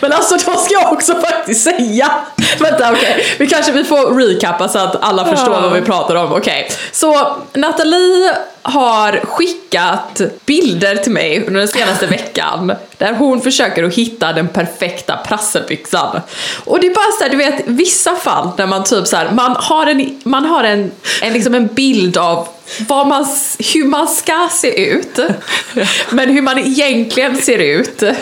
Men 0.00 0.12
alltså 0.12 0.34
då 0.34 0.56
ska 0.56 0.74
jag 0.74 0.92
också 0.92 1.14
faktiskt 1.14 1.64
säga. 1.64 2.10
Vänta 2.58 2.92
okej, 2.92 3.36
vi 3.38 3.46
kanske 3.46 3.72
vi 3.72 3.84
får 3.84 4.18
recappa 4.18 4.68
så 4.68 4.78
att 4.78 5.02
alla 5.02 5.24
förstår 5.24 5.50
vad 5.50 5.72
vi 5.72 5.80
pratar 5.82 6.14
om. 6.14 6.32
Okej, 6.32 6.72
så 6.92 7.36
Nathalie 7.52 8.36
har 8.62 9.20
skickat 9.24 10.20
bilder 10.46 10.96
till 10.96 11.12
mig 11.12 11.46
under 11.46 11.60
den 11.60 11.68
senaste 11.68 12.06
veckan 12.06 12.72
där 12.98 13.12
hon 13.12 13.40
försöker 13.40 13.84
att 13.84 13.94
hitta 13.94 14.32
den 14.32 14.48
perfekta 14.48 15.16
prasselbyxan. 15.16 16.20
Och 16.64 16.80
det 16.80 16.86
är 16.86 16.94
bara 16.94 17.12
så 17.18 17.24
här, 17.24 17.30
du 17.30 17.36
vet, 17.36 17.62
vissa 17.66 18.16
fall 18.16 18.50
där 18.56 18.66
man 18.66 18.84
typ 18.84 19.06
så 19.06 19.16
här, 19.16 19.30
man 19.32 19.56
har 19.58 19.86
en, 19.86 20.20
man 20.24 20.44
har 20.44 20.64
en, 20.64 20.90
en, 21.22 21.32
liksom 21.32 21.54
en 21.54 21.66
bild 21.66 22.16
av 22.16 22.48
vad 22.88 23.06
man, 23.06 23.26
hur 23.74 23.84
man 23.84 24.08
ska 24.08 24.48
se 24.52 24.90
ut. 24.90 25.18
Men 26.10 26.28
hur 26.28 26.42
man 26.42 26.58
egentligen 26.58 27.36
ser 27.36 27.58
ut. 27.58 28.02
I, 28.02 28.14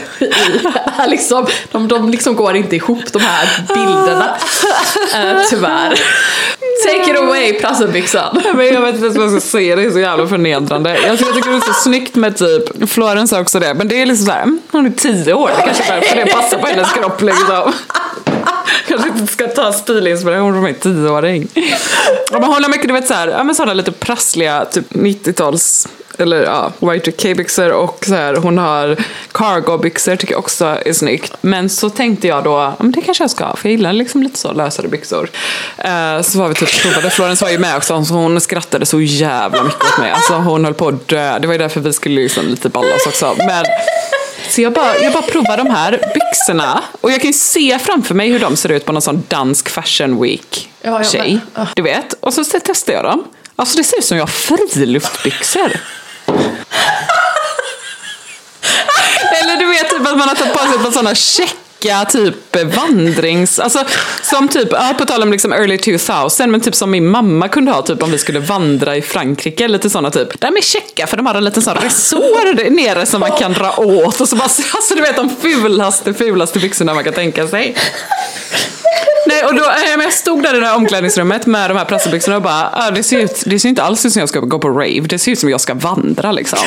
liksom, 1.08 1.46
de, 1.72 1.88
de 1.88 2.10
liksom 2.10 2.36
går 2.36 2.56
inte 2.56 2.76
ihop 2.76 3.12
de 3.12 3.22
här 3.22 3.48
bilderna. 3.74 4.36
Eh, 5.14 5.42
tyvärr. 5.50 6.00
Take 6.86 7.10
it 7.10 7.18
away 7.18 7.52
prasselbyxan. 7.52 8.42
Men 8.54 8.66
jag 8.66 8.80
vet 8.80 8.94
inte 8.94 9.06
ens 9.06 9.16
vad 9.16 9.26
jag 9.26 9.42
ska 9.42 9.50
säga, 9.50 9.76
det 9.76 9.82
är 9.82 9.90
så 9.90 10.00
jävla 10.00 10.26
förnedrande. 10.28 10.90
Jag 10.90 11.18
tycker, 11.18 11.26
jag 11.26 11.34
tycker 11.34 11.50
det 11.50 11.56
är 11.56 11.60
så 11.60 11.72
snyggt 11.72 12.14
med 12.14 12.36
typ, 12.36 12.90
Florence 12.90 13.34
sa 13.34 13.40
också 13.40 13.60
det, 13.60 13.74
men 13.74 13.88
det 13.88 14.02
är 14.02 14.06
liksom 14.06 14.26
såhär, 14.26 14.58
hon 14.70 14.86
är 14.86 14.90
tio 14.90 15.32
år, 15.32 15.50
det 15.56 15.62
kanske 15.62 15.92
är 15.92 16.00
därför 16.00 16.16
det 16.16 16.32
passar 16.32 16.58
på 16.58 16.66
hennes 16.66 16.92
kropp 16.92 17.22
liksom. 17.22 17.72
Kanske 18.88 19.08
inte 19.08 19.32
ska 19.32 19.46
ta 19.46 19.72
stilinspiration 19.72 20.52
från 20.52 20.62
min 20.62 20.74
tioåring. 20.74 21.48
Ja, 21.54 22.38
men 22.38 22.44
hon 22.44 22.62
har 22.62 22.70
mycket, 22.70 22.88
du 22.88 22.94
vet 22.94 23.06
såhär, 23.06 23.28
ja, 23.28 23.44
men 23.44 23.54
sådana 23.54 23.74
lite 23.74 23.92
prassliga 23.92 24.64
typ 24.64 24.92
90-tals 24.92 25.88
eller 26.18 26.42
ja, 26.42 26.72
Y2K-byxor 26.80 27.70
och 27.70 28.04
så 28.06 28.14
här, 28.14 28.36
hon 28.36 28.58
har 28.58 28.96
cargo-byxor 29.32 30.16
tycker 30.16 30.34
jag 30.34 30.38
också 30.38 30.78
är 30.86 30.92
snyggt. 30.92 31.32
Men 31.40 31.68
så 31.68 31.90
tänkte 31.90 32.28
jag 32.28 32.44
då, 32.44 32.50
ja, 32.50 32.76
men 32.78 32.92
det 32.92 33.02
kanske 33.02 33.24
jag 33.24 33.30
ska 33.30 33.44
ha, 33.44 33.56
för 33.56 33.68
jag 33.68 33.76
gillar 33.76 33.92
liksom 33.92 34.22
lite 34.22 34.38
så 34.38 34.52
lösare 34.52 34.88
byxor. 34.88 35.30
Eh, 35.78 36.20
så 36.22 36.38
var 36.38 36.48
vi 36.48 36.54
typ 36.54 36.82
provade, 36.82 37.10
Florence 37.10 37.44
var 37.44 37.52
ju 37.52 37.58
med 37.58 37.76
också, 37.76 38.04
så 38.04 38.14
hon 38.14 38.40
skrattade 38.40 38.86
så 38.86 39.00
jävla 39.00 39.62
mycket 39.62 39.84
åt 39.84 39.98
mig. 39.98 40.10
Alltså 40.10 40.34
hon 40.34 40.64
höll 40.64 40.74
på 40.74 40.88
att 40.88 41.08
dö, 41.08 41.38
det 41.38 41.46
var 41.46 41.54
ju 41.54 41.58
därför 41.58 41.80
vi 41.80 41.92
skulle 41.92 42.20
liksom 42.20 42.46
lite 42.46 42.68
balla 42.68 42.94
oss 42.94 43.06
också. 43.06 43.34
Men, 43.38 43.64
så 44.50 44.60
jag 44.62 44.72
bara, 44.72 44.98
jag 44.98 45.12
bara 45.12 45.22
provar 45.22 45.56
de 45.56 45.70
här 45.70 45.90
byxorna 46.14 46.82
och 47.00 47.10
jag 47.10 47.20
kan 47.20 47.26
ju 47.30 47.32
se 47.32 47.78
framför 47.78 48.14
mig 48.14 48.28
hur 48.30 48.38
de 48.38 48.56
ser 48.56 48.68
ut 48.68 48.84
på 48.84 48.92
någon 48.92 49.02
sån 49.02 49.24
dansk 49.28 49.68
fashion 49.68 50.22
week 50.22 50.68
Ja, 50.82 50.90
ja, 50.90 51.08
men- 51.54 51.66
Du 51.76 51.82
vet, 51.82 52.12
och 52.20 52.34
så 52.34 52.44
testar 52.64 52.92
jag 52.92 53.04
dem. 53.04 53.24
Alltså 53.56 53.78
det 53.78 53.84
ser 53.84 53.98
ut 53.98 54.04
som 54.04 54.16
jag 54.16 54.22
har 54.22 54.66
friluftbyxor. 54.68 55.72
Eller 59.42 59.56
du 59.56 59.66
vet 59.66 59.90
typ 59.90 60.00
att 60.06 60.18
man 60.18 60.28
har 60.28 60.34
tagit 60.34 60.52
på 60.52 60.58
sig 60.58 60.78
på 60.78 60.92
sådana 60.92 61.14
checka 61.80 62.04
typ 62.04 62.74
vandrings... 62.74 63.58
Alltså 63.58 63.84
som 64.22 64.48
typ, 64.48 64.68
ja, 64.72 64.94
på 64.98 65.04
tal 65.04 65.22
om 65.22 65.32
liksom 65.32 65.52
early 65.52 65.78
2000, 65.78 66.50
men 66.50 66.60
typ 66.60 66.74
som 66.74 66.90
min 66.90 67.06
mamma 67.06 67.48
kunde 67.48 67.72
ha 67.72 67.82
typ 67.82 68.02
om 68.02 68.10
vi 68.10 68.18
skulle 68.18 68.40
vandra 68.40 68.96
i 68.96 69.02
Frankrike, 69.02 69.68
lite 69.68 69.90
sådana 69.90 70.10
typ. 70.10 70.40
De 70.40 70.56
är 70.56 70.62
checka 70.62 71.06
för 71.06 71.16
de 71.16 71.26
har 71.26 71.34
en 71.34 71.44
liten 71.44 71.62
sån 71.62 71.74
resår 71.74 72.54
där 72.54 72.70
nere 72.70 73.06
som 73.06 73.20
man 73.20 73.30
kan 73.30 73.52
dra 73.52 73.76
åt 73.76 74.20
och 74.20 74.28
så 74.28 74.36
bara, 74.36 74.44
alltså 74.74 74.94
du 74.94 75.00
vet 75.00 75.16
de 75.16 75.30
fulaste, 75.40 76.14
fulaste 76.14 76.58
byxorna 76.58 76.94
man 76.94 77.04
kan 77.04 77.12
tänka 77.12 77.48
sig. 77.48 77.76
Nej, 79.26 79.44
och 79.44 79.54
då, 79.54 79.62
eh, 79.62 79.96
men 79.96 80.00
jag 80.00 80.12
stod 80.12 80.42
där 80.42 80.56
i 80.56 80.60
det 80.60 80.66
här 80.66 80.76
omklädningsrummet 80.76 81.46
med 81.46 81.70
de 81.70 81.76
här 81.76 81.84
prasselbyxorna 81.84 82.36
och 82.36 82.42
bara, 82.42 82.70
ah, 82.72 82.90
det, 82.90 83.02
ser 83.02 83.18
ut, 83.18 83.42
det 83.46 83.58
ser 83.58 83.68
inte 83.68 83.82
alls 83.82 84.06
ut 84.06 84.12
som 84.12 84.20
jag 84.20 84.28
ska 84.28 84.40
gå 84.40 84.58
på 84.58 84.68
rave, 84.68 85.00
det 85.00 85.18
ser 85.18 85.32
ut 85.32 85.38
som 85.38 85.50
jag 85.50 85.60
ska 85.60 85.74
vandra 85.74 86.32
liksom. 86.32 86.58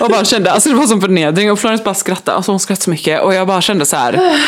Och 0.00 0.10
bara 0.10 0.24
kände, 0.24 0.52
alltså 0.52 0.68
det 0.68 0.74
var 0.74 0.86
som 0.86 1.00
förnedring 1.00 1.52
och 1.52 1.58
Florence 1.58 1.84
bara 1.84 1.94
skrattade, 1.94 2.36
alltså 2.36 2.52
hon 2.52 2.60
skrattade 2.60 2.84
så 2.84 2.90
mycket 2.90 3.20
och 3.20 3.34
jag 3.34 3.46
bara 3.46 3.60
kände 3.60 3.86
så 3.86 3.96
här, 3.96 4.38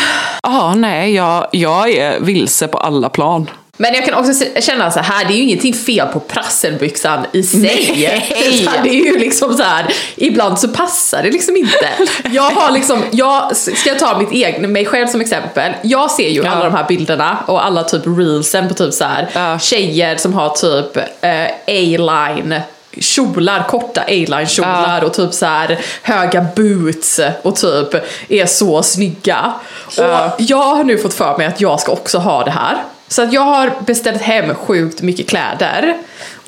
ja 0.43 0.49
ah, 0.63 0.75
nej, 0.75 1.15
jag, 1.15 1.47
jag 1.53 1.91
är 1.91 2.21
vilse 2.21 2.69
på 2.69 2.79
alla 2.79 3.09
plan. 3.09 3.51
Men 3.77 3.95
jag 3.95 4.05
kan 4.05 4.15
också 4.15 4.45
känna 4.61 4.91
så 4.91 5.01
här, 5.01 5.25
det 5.25 5.33
är 5.33 5.37
ju 5.37 5.43
ingenting 5.43 5.75
fel 5.75 6.07
på 6.07 6.21
prasselbyxan 6.21 7.27
i 7.33 7.43
sig. 7.43 7.61
Nej. 7.61 8.63
Så 8.65 8.71
Det 8.83 8.89
är 8.89 8.95
ju 9.05 9.19
liksom 9.19 9.57
så 9.57 9.63
här, 9.63 9.87
ibland 10.17 10.59
så 10.59 10.69
passar 10.69 11.23
det 11.23 11.31
liksom 11.31 11.57
inte. 11.57 11.89
Jag 12.31 12.43
har 12.51 12.71
liksom, 12.71 13.03
jag, 13.11 13.57
ska 13.57 13.89
jag 13.91 13.99
ta 13.99 14.19
mitt 14.19 14.31
egen, 14.33 14.73
mig 14.73 14.85
själv 14.87 15.07
som 15.07 15.21
exempel. 15.21 15.73
Jag 15.83 16.11
ser 16.11 16.29
ju 16.29 16.43
Ja. 16.43 16.51
alla 16.51 16.65
de 16.65 16.75
här 16.75 16.85
bilderna 16.89 17.39
och 17.47 17.65
alla 17.65 17.83
typ 17.85 18.03
reelsen 18.07 18.69
på 18.69 18.75
typ 18.75 18.95
så 18.95 19.05
här 19.05 19.29
Ja. 19.35 19.59
tjejer 19.59 20.17
som 20.17 20.35
har 20.35 20.49
typ 20.49 20.97
eh, 21.21 21.45
A-line 21.67 22.61
kjolar, 22.93 23.63
korta 23.69 24.01
A-line 24.01 24.47
kjolar 24.47 25.05
och 25.05 25.15
typ 25.15 25.35
så 25.35 25.47
här 25.47 25.79
höga 26.03 26.47
boots 26.57 27.21
och 27.43 27.57
typ 27.57 27.95
är 28.29 28.47
så 28.47 28.83
snygga. 28.83 29.53
Ja. 29.97 30.31
Och 30.35 30.41
jag 30.41 30.57
har 30.75 30.85
nu 30.85 30.99
fått 30.99 31.15
för 31.15 31.39
mig 31.39 31.47
att 31.47 31.61
jag 31.61 31.81
ska 31.81 31.93
också 31.93 32.19
ha 32.19 32.45
det 32.45 32.51
här. 32.51 32.83
Så 33.09 33.23
att 33.23 33.33
jag 33.33 33.41
har 33.41 33.73
beställt 33.87 34.23
hem 34.23 34.55
sjukt 34.55 35.03
mycket 35.03 35.29
kläder. 35.29 35.97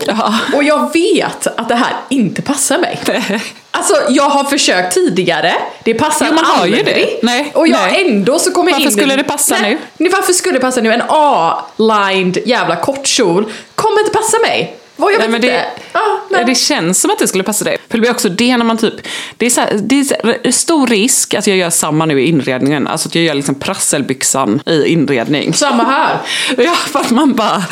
Ja. 0.07 0.35
Och 0.55 0.64
jag 0.64 0.92
vet 0.92 1.46
att 1.46 1.68
det 1.68 1.74
här 1.74 1.92
inte 2.09 2.42
passar 2.42 2.78
mig. 2.78 3.00
Alltså 3.74 3.94
jag 4.09 4.28
har 4.28 4.44
försökt 4.44 4.94
tidigare, 4.94 5.55
det 5.85 5.94
passar 5.94 6.26
Jo, 6.28 6.35
man 6.35 6.44
har 6.44 6.66
ju 6.66 6.78
aldrig. 6.78 6.96
det. 6.96 7.26
Nej, 7.26 7.52
och 7.55 7.68
jag 7.68 7.81
nej. 7.92 8.05
ändå 8.07 8.38
så 8.38 8.50
kommer 8.50 8.70
jag 8.70 8.78
Varför 8.78 8.90
in 8.90 8.96
skulle 8.96 9.16
det 9.16 9.24
passa 9.24 9.59
nej, 9.61 9.78
Nej, 9.96 10.11
varför 10.11 10.33
skulle 10.33 10.55
det 10.55 10.61
passa 10.61 10.81
nu? 10.81 10.92
En 10.92 11.02
A-lined 11.09 12.38
jävla 12.46 12.76
kortkjol 12.76 13.52
kommer 13.74 14.00
inte 14.00 14.12
passa 14.12 14.38
mig. 14.38 14.76
Vad 15.02 15.12
jag 15.12 15.18
Nej, 15.18 15.28
vet 15.28 15.40
men 15.40 15.44
inte. 15.44 15.64
det, 15.92 16.36
men, 16.36 16.46
det 16.46 16.54
känns 16.54 17.00
som 17.00 17.10
att 17.10 17.18
det 17.18 17.28
skulle 17.28 17.44
passa 17.44 17.64
dig. 17.64 17.76
För 17.88 17.98
det 17.98 18.00
blir 18.00 18.10
också 18.10 18.28
det 18.28 18.56
när 18.56 18.64
man 18.64 18.78
typ, 18.78 18.94
det 19.36 19.46
är, 19.46 19.50
så 19.50 19.60
här, 19.60 19.80
det 19.82 20.00
är 20.00 20.04
så 20.04 20.14
här, 20.24 20.50
stor 20.50 20.86
risk 20.86 21.34
att 21.34 21.46
jag 21.46 21.56
gör 21.56 21.70
samma 21.70 22.06
nu 22.06 22.20
i 22.20 22.28
inredningen. 22.28 22.86
Alltså 22.86 23.08
att 23.08 23.14
jag 23.14 23.24
gör 23.24 23.34
liksom 23.34 23.54
prasselbyxan 23.54 24.62
i 24.66 24.84
inredning. 24.84 25.54
Samma 25.54 25.84
här. 25.84 26.18
Ja, 26.56 26.74
för 26.74 27.00
att 27.00 27.10
man 27.10 27.34
bara, 27.34 27.62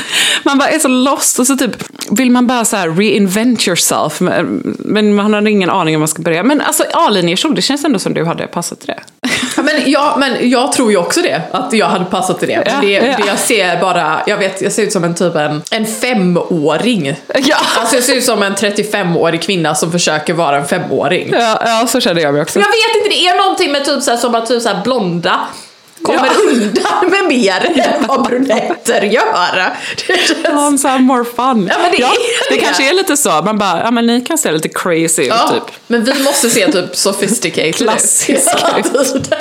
man 0.43 0.59
bara 0.59 0.69
är 0.69 0.79
så 0.79 0.89
lost 0.89 1.39
och 1.39 1.47
så 1.47 1.57
typ 1.57 1.71
vill 2.11 2.31
man 2.31 2.47
bara 2.47 2.65
så 2.65 2.77
här 2.77 2.89
reinvent 2.89 3.69
yourself. 3.69 4.21
Men, 4.79 5.15
man 5.15 5.35
har 5.35 5.49
ingen 5.49 5.71
aning 5.71 5.97
om 5.97 6.01
man 6.01 6.09
ska 6.09 6.23
börja. 6.23 6.43
Men 6.43 6.61
alltså 6.61 6.85
A-linjekjol, 6.93 7.55
det 7.55 7.63
känns 7.63 7.85
ändå 7.85 7.99
som 7.99 8.15
du 8.15 8.25
hade 8.25 8.47
passat 8.47 8.81
till 8.81 8.89
det. 8.89 9.01
Men, 9.63 9.83
ja, 9.87 10.17
men 10.19 10.51
jag 10.51 10.73
tror 10.73 10.91
ju 10.91 10.97
också 10.97 11.23
det, 11.23 11.43
att 11.51 11.73
jag 11.73 11.87
hade 11.87 12.05
passat 12.05 12.39
till 12.39 12.49
det. 12.49 12.63
Ja, 12.67 12.81
det, 12.81 12.91
ja. 12.93 13.03
det 13.03 13.25
jag 13.27 13.39
ser 13.39 13.81
bara, 13.81 14.23
jag 14.27 14.37
vet, 14.37 14.63
jag 14.63 14.73
ser 14.73 14.83
ut 14.83 14.93
som 14.93 15.05
en 15.05 15.15
typ 15.15 15.35
en, 15.35 15.63
en 15.71 15.87
femåring. 15.87 17.17
Ja. 17.35 17.57
Alltså 17.79 17.95
jag 17.95 18.05
ser 18.05 18.15
ut 18.15 18.25
som 18.25 18.43
en 18.43 18.55
35-årig 18.55 19.43
kvinna 19.43 19.75
som 19.75 19.93
försöker 19.93 20.35
vara 20.35 20.57
en 20.57 20.67
femåring. 20.69 21.31
Ja, 21.33 21.63
ja 21.67 21.87
så 21.87 22.01
känner 22.01 22.23
jag 22.23 22.33
mig 22.33 22.43
också. 22.43 22.59
Jag 22.59 22.67
vet 22.67 22.97
inte, 22.97 23.09
det 23.09 23.27
är 23.27 23.37
någonting 23.43 23.73
med 23.73 23.85
typ 23.85 24.03
så 24.03 24.11
här, 24.11 24.19
som 24.19 24.35
att 24.35 24.47
typ 24.47 24.63
så 24.63 24.69
här 24.69 24.83
blonda 24.85 25.41
kommer 26.03 26.27
Ja. 26.27 26.33
undan 26.53 27.11
med 27.11 27.25
mer 27.25 27.81
än 27.81 28.07
vad 28.07 28.27
brunetter 28.27 29.03
gör. 29.03 29.75
Det 30.07 30.27
känns... 30.27 30.83
Ja, 30.83 30.89
här 30.91 30.99
more 30.99 31.25
fun. 31.25 31.69
Ja, 31.73 31.79
men 31.83 31.91
det 31.91 31.97
är 32.03 32.09
det 32.51 32.55
det. 32.55 32.61
kanske 32.61 32.91
är 32.91 32.95
lite 32.95 33.17
så. 33.17 33.31
Man 33.31 33.59
bara, 33.59 33.81
ja 33.85 33.91
men 33.91 34.07
ni 34.07 34.21
kan 34.21 34.39
se 34.39 34.53
lite 34.53 34.69
crazy 34.69 35.23
ut 35.23 35.29
Ja, 35.29 35.49
typ. 35.49 35.75
men 35.87 36.05
vi 36.05 36.23
måste 36.23 36.51
se 36.51 36.73
typ 36.73 36.97
sophisticated 36.97 37.75
Klassiska 37.77 38.77
ut. 38.79 38.85
tiden. 39.05 39.41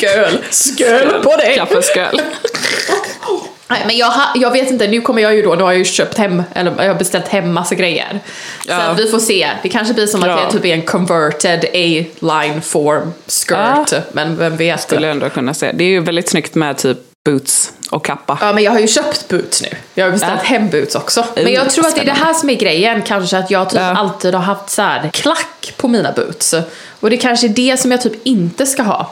Sköl, 0.00 0.38
sköl 0.78 1.22
på 1.22 1.36
dig! 1.36 1.56
Kaffesköl. 1.56 2.22
Nej 3.68 3.82
men 3.86 3.96
jag, 3.96 4.12
jag 4.34 4.50
vet 4.50 4.70
inte, 4.70 4.88
nu 4.88 5.00
kommer 5.00 5.22
jag 5.22 5.34
ju 5.34 5.42
då, 5.42 5.54
nu 5.54 5.62
har 5.62 5.72
jag 5.72 5.78
ju 5.78 5.84
köpt 5.84 6.18
hem, 6.18 6.42
eller 6.54 6.74
jag 6.78 6.88
har 6.88 6.94
beställt 6.98 7.28
hem 7.28 7.52
massa 7.52 7.74
grejer. 7.74 8.20
Så 8.64 8.70
Ja. 8.70 8.76
att 8.76 8.98
vi 9.00 9.10
får 9.10 9.18
se, 9.18 9.48
det 9.62 9.68
kanske 9.68 9.94
blir 9.94 10.06
som 10.06 10.22
att 10.22 10.28
Ja. 10.28 10.36
det 10.36 10.42
är 10.42 10.50
typ 10.50 10.64
en 10.64 10.82
converted 10.82 11.64
A-line 11.64 12.62
form 12.62 13.12
skirt, 13.26 13.92
Ja. 13.92 13.98
men 14.12 14.36
vem 14.36 14.56
vet. 14.56 14.80
Skulle 14.80 15.06
jag 15.06 15.10
ändå 15.12 15.28
kunna 15.30 15.54
se. 15.54 15.72
Det 15.72 15.84
är 15.84 15.88
ju 15.88 16.00
väldigt 16.00 16.28
snyggt 16.28 16.54
med 16.54 16.76
typ 16.78 16.98
boots 17.24 17.72
och 17.90 18.04
kappa. 18.04 18.38
Ja 18.40 18.52
men 18.52 18.64
jag 18.64 18.72
har 18.72 18.78
ju 18.78 18.86
köpt 18.88 19.28
boots 19.28 19.62
nu. 19.62 19.68
Jag 19.94 20.04
har 20.04 20.12
beställt 20.12 20.40
Ja. 20.42 20.48
hem 20.48 20.70
boots 20.70 20.94
också. 20.94 21.24
Men 21.34 21.52
jag 21.52 21.70
tror 21.70 21.86
att 21.86 21.94
det 21.94 22.00
är 22.00 22.04
det 22.04 22.12
här 22.12 22.34
som 22.34 22.50
är 22.50 22.54
grejen, 22.54 23.02
kanske 23.02 23.38
att 23.38 23.50
jag 23.50 23.70
typ 23.70 23.78
Ja. 23.80 23.94
alltid 23.96 24.34
har 24.34 24.42
haft 24.42 24.70
så 24.70 24.82
här 24.82 25.10
klack 25.12 25.74
på 25.76 25.88
mina 25.88 26.12
boots. 26.12 26.54
Och 27.00 27.10
det 27.10 27.16
kanske 27.16 27.46
är 27.46 27.48
det 27.48 27.80
som 27.80 27.90
jag 27.90 28.02
typ 28.02 28.26
inte 28.26 28.66
ska 28.66 28.82
ha. 28.82 29.10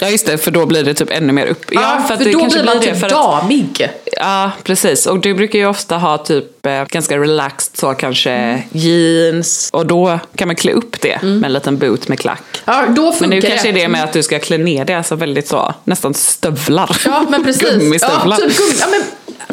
Ja 0.00 0.08
just 0.08 0.26
det, 0.26 0.38
för 0.38 0.50
då 0.50 0.66
blir 0.66 0.82
det 0.82 0.94
typ 0.94 1.10
ännu 1.10 1.32
mer 1.32 1.46
upp. 1.46 1.64
Ja, 1.70 2.02
för, 2.06 2.14
att 2.14 2.20
det 2.20 2.32
då 2.32 2.46
blir 2.46 2.64
man 2.64 2.76
det, 2.76 2.82
typ 2.82 3.00
för 3.00 3.06
att- 3.06 3.12
damig. 3.12 3.88
Ja, 4.12 4.50
precis. 4.64 5.06
Och 5.06 5.18
du 5.20 5.34
brukar 5.34 5.58
ju 5.58 5.66
ofta 5.66 5.96
ha 5.96 6.18
typ 6.18 6.66
eh, 6.66 6.84
ganska 6.84 7.18
relaxed 7.18 7.76
så 7.76 7.94
kanske 7.94 8.62
jeans. 8.72 9.68
Och 9.72 9.86
då 9.86 10.18
kan 10.36 10.48
man 10.48 10.56
klä 10.56 10.72
upp 10.72 11.00
det 11.00 11.22
med 11.22 11.44
en 11.44 11.52
liten 11.52 11.78
boot 11.78 12.08
med 12.08 12.18
klack. 12.20 12.42
Ja, 12.64 12.84
då 12.88 13.02
funkar 13.12 13.20
Men 13.20 13.30
nu 13.30 13.40
det. 13.40 13.48
kanske 13.48 13.68
är 13.68 13.72
det 13.72 13.88
med 13.88 14.04
att 14.04 14.12
du 14.12 14.22
ska 14.22 14.38
klä 14.38 14.58
ner 14.58 14.84
det, 14.84 14.94
alltså 14.94 15.14
väldigt 15.14 15.48
så, 15.48 15.74
nästan 15.84 16.14
stövlar. 16.14 16.96
Ja 17.04 17.26
men 17.30 17.44
precis. 17.44 17.70
Gummistövlar. 17.78 18.38
Ja, 18.40 18.48
typ 18.48 18.56
gummi, 18.58 18.74
ja, 18.80 18.86
men 18.90 19.02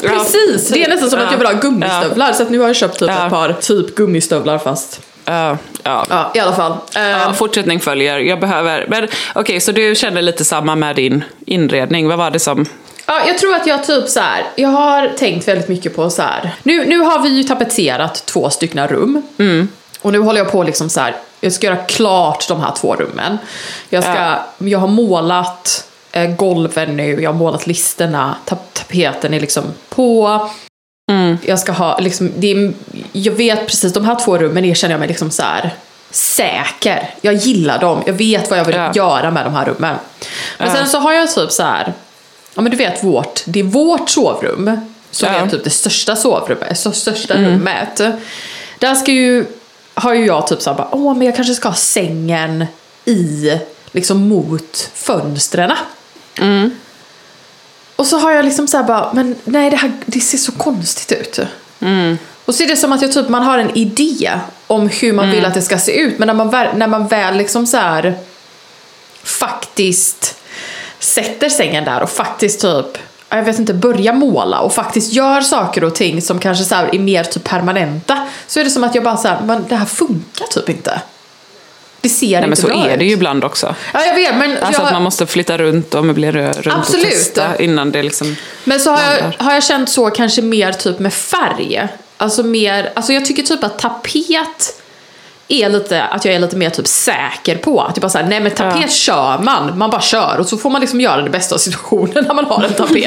precis. 0.09 0.69
Det 0.69 0.83
är 0.83 0.89
nästan 0.89 1.09
som 1.09 1.19
att 1.19 1.31
jag 1.31 1.37
vill 1.37 1.47
ha 1.47 1.53
gummistövlar. 1.53 2.33
Så 2.33 2.43
att 2.43 2.49
nu 2.49 2.59
har 2.59 2.67
jag 2.67 2.75
köpt 2.75 2.99
typ 2.99 3.09
Ja. 3.09 3.25
ett 3.25 3.31
par 3.31 3.53
typ 3.53 3.95
gummistövlar 3.95 4.57
fast. 4.57 5.01
Ja, 5.25 5.57
ja. 5.83 6.31
I 6.35 6.39
alla 6.39 6.53
fall. 6.55 6.71
Eh, 6.95 7.01
Ja, 7.09 7.33
fortsättning 7.33 7.79
följer. 7.79 8.17
Jag 8.19 8.39
behöver... 8.39 8.85
Men 8.87 9.07
okej, 9.35 9.59
så 9.59 9.71
du 9.71 9.95
kände 9.95 10.21
lite 10.21 10.45
samma 10.45 10.75
med 10.75 10.95
din 10.95 11.23
inredning. 11.45 12.07
Vad 12.07 12.17
var 12.17 12.31
det 12.31 12.39
som... 12.39 12.65
Ja, 13.05 13.21
jag 13.27 13.37
tror 13.37 13.55
att 13.55 13.67
jag 13.67 13.83
typ 13.83 14.09
så 14.09 14.19
här. 14.19 14.43
jag 14.55 14.69
har 14.69 15.07
tänkt 15.07 15.47
väldigt 15.47 15.67
mycket 15.67 15.95
på 15.95 16.09
så 16.09 16.21
här. 16.21 16.51
Nu, 16.63 16.85
nu 16.85 16.99
har 16.99 17.19
vi 17.19 17.29
ju 17.29 17.43
tapetserat 17.43 18.25
två 18.25 18.49
stycken 18.49 18.87
rum. 18.87 19.21
Och 20.01 20.11
nu 20.11 20.19
håller 20.19 20.39
jag 20.39 20.51
på 20.51 20.63
liksom 20.63 20.89
så 20.89 20.99
här. 20.99 21.15
jag 21.41 21.51
ska 21.53 21.67
göra 21.67 21.75
klart 21.77 22.47
de 22.47 22.61
här 22.61 22.71
två 22.71 22.95
rummen. 22.95 23.37
Jag, 23.89 24.03
ska, 24.03 24.13
Ja. 24.13 24.35
jag 24.57 24.79
har 24.79 24.87
målat 24.87 25.87
eh, 26.11 26.29
golven 26.29 26.97
nu, 26.97 27.21
jag 27.21 27.29
har 27.29 27.37
målat 27.39 27.67
listerna, 27.67 28.35
tap 28.45 28.73
tapeten 28.73 29.33
är 29.33 29.39
liksom 29.39 29.63
på. 29.89 30.49
Jag 31.41 31.59
ska 31.59 31.71
ha, 31.71 31.99
liksom, 31.99 32.31
det 32.37 32.51
är, 32.51 32.73
jag 33.11 33.31
vet 33.33 33.67
precis, 33.67 33.93
de 33.93 34.05
här 34.05 34.15
två 34.25 34.37
rummen 34.37 34.65
erkänner 34.65 34.93
jag 34.93 34.99
mig 34.99 35.07
liksom 35.07 35.31
så 35.31 35.41
här 35.43 35.73
säker. 36.11 37.09
Jag 37.21 37.33
gillar 37.33 37.79
dem, 37.79 38.03
jag 38.05 38.13
vet 38.13 38.49
vad 38.49 38.59
jag 38.59 38.65
vill 38.65 38.75
Ja. 38.75 38.91
göra 38.95 39.31
med 39.31 39.45
de 39.45 39.53
här 39.53 39.65
rummen. 39.65 39.95
Men 40.59 40.71
sen 40.71 40.87
så 40.87 40.99
har 40.99 41.13
jag 41.13 41.33
typ 41.35 41.51
så 41.51 41.63
här, 41.63 41.93
ja 42.55 42.61
men 42.61 42.71
du 42.71 42.77
vet 42.77 43.03
vårt, 43.03 43.41
det 43.45 43.59
är 43.59 43.63
vårt 43.63 44.09
sovrum. 44.09 44.79
Som 45.11 45.29
Ja. 45.33 45.39
är 45.39 45.47
typ 45.47 45.63
det 45.63 45.69
största 45.69 46.15
sovrummet, 46.15 46.79
så 46.79 46.91
största 46.91 47.33
rummet. 47.37 48.01
Där 48.79 48.95
ska 48.95 49.11
ju, 49.11 49.45
har 49.93 50.13
ju 50.13 50.25
jag 50.25 50.47
typ 50.47 50.61
såhär 50.61 50.87
åh 50.91 51.15
men 51.17 51.25
jag 51.27 51.35
kanske 51.35 51.53
ska 51.55 51.67
ha 51.69 51.75
sängen 51.75 52.65
i, 53.05 53.51
liksom 53.91 54.27
mot 54.27 54.89
fönstren. 54.93 55.71
Och 57.95 58.07
så 58.07 58.17
har 58.17 58.31
jag 58.31 58.45
liksom 58.45 58.67
såhär 58.67 58.83
bara, 58.83 59.13
men 59.13 59.35
nej 59.43 59.69
det 59.69 59.75
här 59.75 59.91
det 60.05 60.19
ser 60.19 60.37
så 60.37 60.51
konstigt 60.51 61.11
ut. 61.11 61.39
Och 62.45 62.55
så 62.55 62.63
är 62.63 62.67
det 62.67 62.75
som 62.75 62.91
att 62.91 63.01
jag 63.01 63.11
typ, 63.11 63.29
man 63.29 63.43
har 63.43 63.57
en 63.57 63.77
idé 63.77 64.31
om 64.67 64.89
hur 64.89 65.13
man 65.13 65.31
vill 65.31 65.45
att 65.45 65.53
det 65.53 65.61
ska 65.61 65.77
se 65.77 65.99
ut. 65.99 66.19
Men 66.19 66.27
när 66.27 66.33
man 66.33 66.49
väl, 66.49 66.77
när 66.77 66.87
man 66.87 67.07
väl 67.07 67.37
liksom 67.37 67.67
så 67.67 67.77
här 67.77 68.15
faktiskt 69.23 70.35
sätter 70.99 71.49
sängen 71.49 71.85
där 71.85 72.03
och 72.03 72.09
faktiskt 72.09 72.61
typ 72.61 72.97
jag 73.29 73.43
vet 73.43 73.59
inte, 73.59 73.73
börja 73.73 74.13
måla 74.13 74.59
och 74.59 74.73
faktiskt 74.73 75.13
gör 75.13 75.41
saker 75.41 75.83
och 75.83 75.95
ting 75.95 76.21
som 76.21 76.39
kanske 76.39 76.63
så 76.63 76.75
är 76.75 76.99
mer 76.99 77.23
typ 77.23 77.43
permanenta 77.43 78.27
så 78.47 78.59
är 78.59 78.63
det 78.63 78.69
som 78.69 78.83
att 78.83 78.95
jag 78.95 79.03
bara 79.03 79.17
så 79.17 79.27
här, 79.27 79.41
men 79.41 79.65
det 79.69 79.75
här 79.75 79.85
funkar 79.85 80.45
typ 80.45 80.69
inte. 80.69 81.01
Det 82.05 82.09
ser 82.09 82.27
Nej, 82.27 82.35
inte 82.35 82.47
men 82.47 82.57
så 82.57 82.67
bra 82.67 82.89
är 82.89 82.97
det 82.97 83.05
ju 83.05 83.11
ibland 83.11 83.43
också. 83.43 83.75
Ja, 83.93 84.05
jag 84.05 84.15
vet, 84.15 84.35
men 84.35 84.57
Alltså 84.57 84.81
jag, 84.81 84.87
att 84.87 84.93
man 84.93 85.01
måste 85.01 85.27
flytta 85.27 85.57
runt 85.57 85.93
och 85.93 86.05
möblera 86.05 86.51
runt 86.51 86.77
Absolut. 86.77 87.05
och 87.05 87.11
testa 87.11 87.55
innan 87.59 87.91
det 87.91 88.03
liksom... 88.03 88.35
Men 88.63 88.79
så 88.79 88.91
har 88.91 89.13
jag, 89.13 89.33
har 89.45 89.53
jag 89.53 89.63
känt 89.63 89.89
så 89.89 90.09
kanske 90.09 90.41
mer 90.41 90.71
typ 90.71 90.99
med 90.99 91.13
färg. 91.13 91.87
Alltså 92.17 92.43
mer, 92.43 92.91
alltså 92.95 93.13
jag 93.13 93.25
tycker 93.25 93.43
typ 93.43 93.63
att 93.63 93.79
tapet 93.79 94.81
är 95.47 95.69
lite, 95.69 96.03
att 96.03 96.25
jag 96.25 96.35
är 96.35 96.39
lite 96.39 96.55
mer 96.55 96.69
typ 96.69 96.87
säker 96.87 97.57
på. 97.57 97.81
Att 97.81 97.97
jag 97.97 98.01
bara 98.01 98.09
såhär, 98.09 98.25
nej 98.25 98.39
men 98.39 98.51
tapet 98.51 98.91
kör 98.91 99.37
man, 99.39 99.77
man 99.77 99.89
bara 99.89 100.01
kör 100.01 100.37
och 100.39 100.47
så 100.47 100.57
får 100.57 100.69
man 100.69 100.81
liksom 100.81 101.01
göra 101.01 101.21
det 101.21 101.29
bästa 101.29 101.55
av 101.55 101.59
situationen 101.59 102.23
när 102.27 102.33
man 102.33 102.45
har 102.45 102.63
en 102.63 102.73
tapet. 102.73 103.03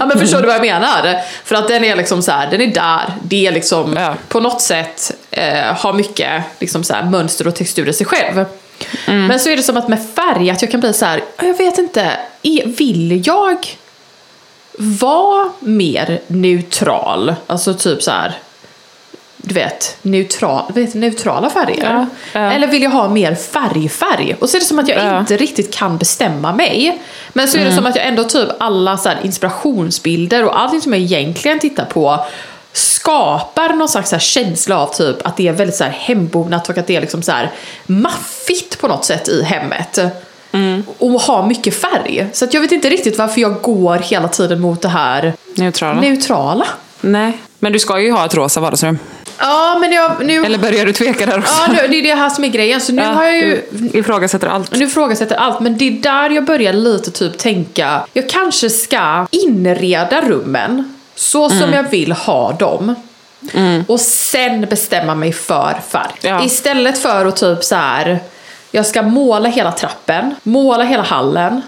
ja 0.00 0.06
men 0.06 0.18
förstår 0.18 0.40
du 0.40 0.46
vad 0.46 0.54
jag 0.56 0.62
menar? 0.62 1.20
För 1.44 1.54
att 1.54 1.68
den 1.68 1.84
är 1.84 1.96
liksom 1.96 2.22
så 2.22 2.32
här, 2.32 2.50
den 2.50 2.60
är 2.60 2.66
där, 2.66 3.14
det 3.22 3.46
är 3.46 3.52
liksom 3.52 3.96
Ja. 3.96 4.14
på 4.28 4.40
något 4.40 4.60
sätt 4.60 5.12
eh, 5.30 5.74
har 5.76 5.92
mycket 5.92 6.42
liksom 6.58 6.84
så 6.84 6.94
här, 6.94 7.02
mönster 7.02 7.46
och 7.46 7.54
textur 7.54 7.88
i 7.88 7.92
sig 7.92 8.06
själv. 8.06 8.44
Men 9.06 9.40
så 9.40 9.48
är 9.50 9.56
det 9.56 9.62
som 9.62 9.76
att 9.76 9.88
med 9.88 9.98
färg, 10.16 10.50
att 10.50 10.62
jag 10.62 10.70
kan 10.70 10.80
bli 10.80 10.92
så 10.92 11.04
här, 11.06 11.22
jag 11.38 11.58
vet 11.58 11.78
inte, 11.78 12.10
vill 12.64 13.22
jag 13.26 13.66
vara 14.78 15.48
mer 15.60 16.20
neutral? 16.26 17.34
Alltså 17.46 17.74
typ 17.74 18.02
så 18.02 18.10
här, 18.10 18.32
du 19.48 19.54
vet, 19.54 19.96
neutral, 20.02 20.72
vet, 20.74 20.94
neutrala 20.94 21.50
färger. 21.50 21.84
Ja, 21.84 22.06
ja. 22.32 22.52
Eller 22.52 22.66
vill 22.66 22.82
jag 22.82 22.90
ha 22.90 23.08
mer 23.08 23.34
färg-färg? 23.34 24.36
Och 24.40 24.48
så 24.50 24.56
är 24.56 24.60
det 24.60 24.66
som 24.66 24.78
att 24.78 24.88
jag 24.88 24.98
Ja. 24.98 25.02
Mm. 25.02 25.20
inte 25.20 25.36
riktigt 25.36 25.74
kan 25.74 25.98
bestämma 25.98 26.52
mig. 26.52 27.02
Men 27.32 27.48
så 27.48 27.58
är 27.58 27.64
det 27.64 27.72
som 27.72 27.86
att 27.86 27.96
jag 27.96 28.06
ändå 28.06 28.24
typ 28.24 28.48
alla 28.58 28.96
så 28.96 29.10
inspirationsbilder 29.22 30.44
och 30.44 30.60
allting 30.60 30.80
som 30.80 30.92
jag 30.92 31.00
egentligen 31.02 31.58
tittar 31.58 31.84
på 31.84 32.24
skapar 32.72 33.68
någon 33.68 33.88
slags 33.88 34.10
så 34.10 34.18
känsla 34.18 34.78
av 34.78 34.94
typ 34.94 35.26
att 35.26 35.36
det 35.36 35.48
är 35.48 35.52
väldigt 35.52 35.76
så 35.76 35.84
här 35.84 35.90
hembonat 35.90 36.68
och 36.68 36.78
att 36.78 36.86
det 36.86 36.96
är 36.96 37.00
liksom 37.00 37.22
så 37.22 37.32
här 37.32 37.50
maffigt 37.86 38.78
på 38.80 38.88
något 38.88 39.04
sätt 39.04 39.28
i 39.28 39.42
hemmet. 39.42 39.98
Mm. 40.52 40.82
Och 40.98 41.20
har 41.20 41.46
mycket 41.46 41.80
färg. 41.80 42.26
Så 42.32 42.46
jag 42.50 42.60
vet 42.60 42.72
inte 42.72 42.90
riktigt 42.90 43.18
varför 43.18 43.40
jag 43.40 43.62
går 43.62 43.98
hela 43.98 44.28
tiden 44.28 44.60
mot 44.60 44.82
det 44.82 44.88
här 44.88 45.32
Neutrala? 45.54 46.00
neutrala. 46.00 46.66
Nej. 47.00 47.38
Men 47.58 47.72
du 47.72 47.78
ska 47.78 48.00
ju 48.00 48.12
ha 48.12 48.26
ett 48.26 48.34
rosa 48.34 48.60
vardagsrum. 48.60 48.98
Ja, 49.38 49.78
men 49.80 49.92
jag, 49.92 50.26
nu... 50.26 50.44
Eller 50.44 50.58
börjar 50.58 50.86
du 50.86 50.92
tveka 50.92 51.26
där 51.26 51.38
också? 51.38 51.54
Ja, 51.66 51.72
nu, 51.72 51.88
det 51.88 51.96
är 51.98 52.02
det 52.02 52.14
här 52.14 52.30
som 52.30 52.44
är 52.44 52.48
grejen. 52.48 52.80
Så 52.80 52.92
nu 52.92 53.02
Ja, 53.02 53.08
har 53.08 53.24
jag 53.24 53.36
ju... 53.36 53.62
Du 53.70 53.98
ifrågasätter 53.98 54.46
allt. 54.46 54.72
Nu 54.76 54.84
ifrågasätter 54.84 55.36
allt, 55.36 55.60
men 55.60 55.78
det 55.78 55.84
är 55.88 55.90
där 55.90 56.30
jag 56.30 56.44
börjar 56.44 56.72
lite 56.72 57.10
typ 57.10 57.38
tänka, 57.38 58.06
jag 58.12 58.28
kanske 58.28 58.70
ska 58.70 59.26
inreda 59.30 60.20
rummen 60.20 60.94
så 61.14 61.48
som 61.48 61.58
Mm. 61.58 61.72
jag 61.74 61.82
vill 61.82 62.12
ha 62.12 62.52
dem. 62.52 62.94
Och 63.86 64.00
sen 64.00 64.60
bestämma 64.70 65.14
mig 65.14 65.32
för 65.32 65.80
färg. 65.88 66.10
Ja. 66.20 66.44
Istället 66.44 66.98
för 66.98 67.26
att 67.26 67.36
typ 67.36 67.64
så 67.64 67.74
här, 67.74 68.18
jag 68.70 68.86
ska 68.86 69.02
måla 69.02 69.48
hela 69.48 69.72
trappen, 69.72 70.34
måla 70.42 70.84
hela 70.84 71.02
hallen 71.02 71.62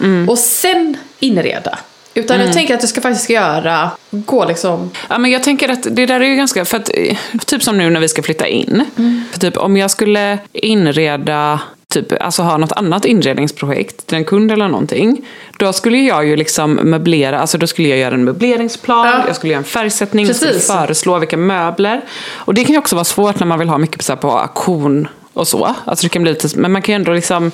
Mm. 0.00 0.28
och 0.28 0.38
sen 0.38 0.96
inreda. 1.20 1.78
Utan 2.18 2.40
jag 2.40 2.52
tänker 2.52 2.74
att 2.74 2.82
jag 2.82 2.90
ska 2.90 3.00
faktiskt 3.00 3.30
göra, 3.30 3.90
gå 4.10 4.44
liksom, 4.44 4.90
Ja, 5.08 5.18
men 5.18 5.30
jag 5.30 5.42
tänker 5.42 5.68
att 5.68 5.86
det 5.90 6.06
där 6.06 6.20
är 6.20 6.24
ju 6.24 6.36
ganska, 6.36 6.64
för 6.64 6.76
att, 6.76 6.90
eh, 6.94 7.16
typ 7.46 7.62
som 7.62 7.78
nu 7.78 7.90
när 7.90 8.00
vi 8.00 8.08
ska 8.08 8.22
flytta 8.22 8.46
in. 8.46 8.84
För 9.32 9.40
typ 9.40 9.56
om 9.56 9.76
jag 9.76 9.90
skulle 9.90 10.38
inreda, 10.52 11.60
typ, 11.92 12.22
alltså 12.22 12.42
ha 12.42 12.56
något 12.56 12.72
annat 12.72 13.04
inredningsprojekt 13.04 14.06
till 14.06 14.16
en 14.16 14.24
kund 14.24 14.52
eller 14.52 14.68
någonting. 14.68 15.26
Då 15.58 15.72
skulle 15.72 15.98
jag 15.98 16.26
ju 16.26 16.36
liksom 16.36 16.74
möblera, 16.82 17.40
alltså 17.40 17.58
då 17.58 17.66
skulle 17.66 17.88
jag 17.88 17.98
göra 17.98 18.14
en 18.14 18.24
möbleringsplan, 18.24 19.06
Ja. 19.06 19.22
jag 19.26 19.36
skulle 19.36 19.52
göra 19.52 19.58
en 19.58 19.64
färgsättning, 19.64 20.26
jag 20.26 20.40
Precis. 20.40 20.64
skulle 20.64 20.78
föreslå 20.80 21.18
vilka 21.18 21.36
möbler. 21.36 22.00
Och 22.34 22.54
det 22.54 22.64
kan 22.64 22.72
ju 22.72 22.78
också 22.78 22.96
vara 22.96 23.04
svårt 23.04 23.38
när 23.40 23.46
man 23.46 23.58
vill 23.58 23.68
ha 23.68 23.78
mycket 23.78 24.02
så 24.02 24.12
här 24.12 24.20
på 24.20 24.30
auktion 24.38 25.08
och 25.38 25.48
så. 25.48 25.74
Alltså 25.84 26.04
det 26.04 26.08
kan 26.08 26.22
bli 26.22 26.32
lite, 26.32 26.58
men 26.58 26.72
man 26.72 26.82
kan 26.82 26.92
ju 26.92 26.96
ändå 26.96 27.12
liksom, 27.12 27.50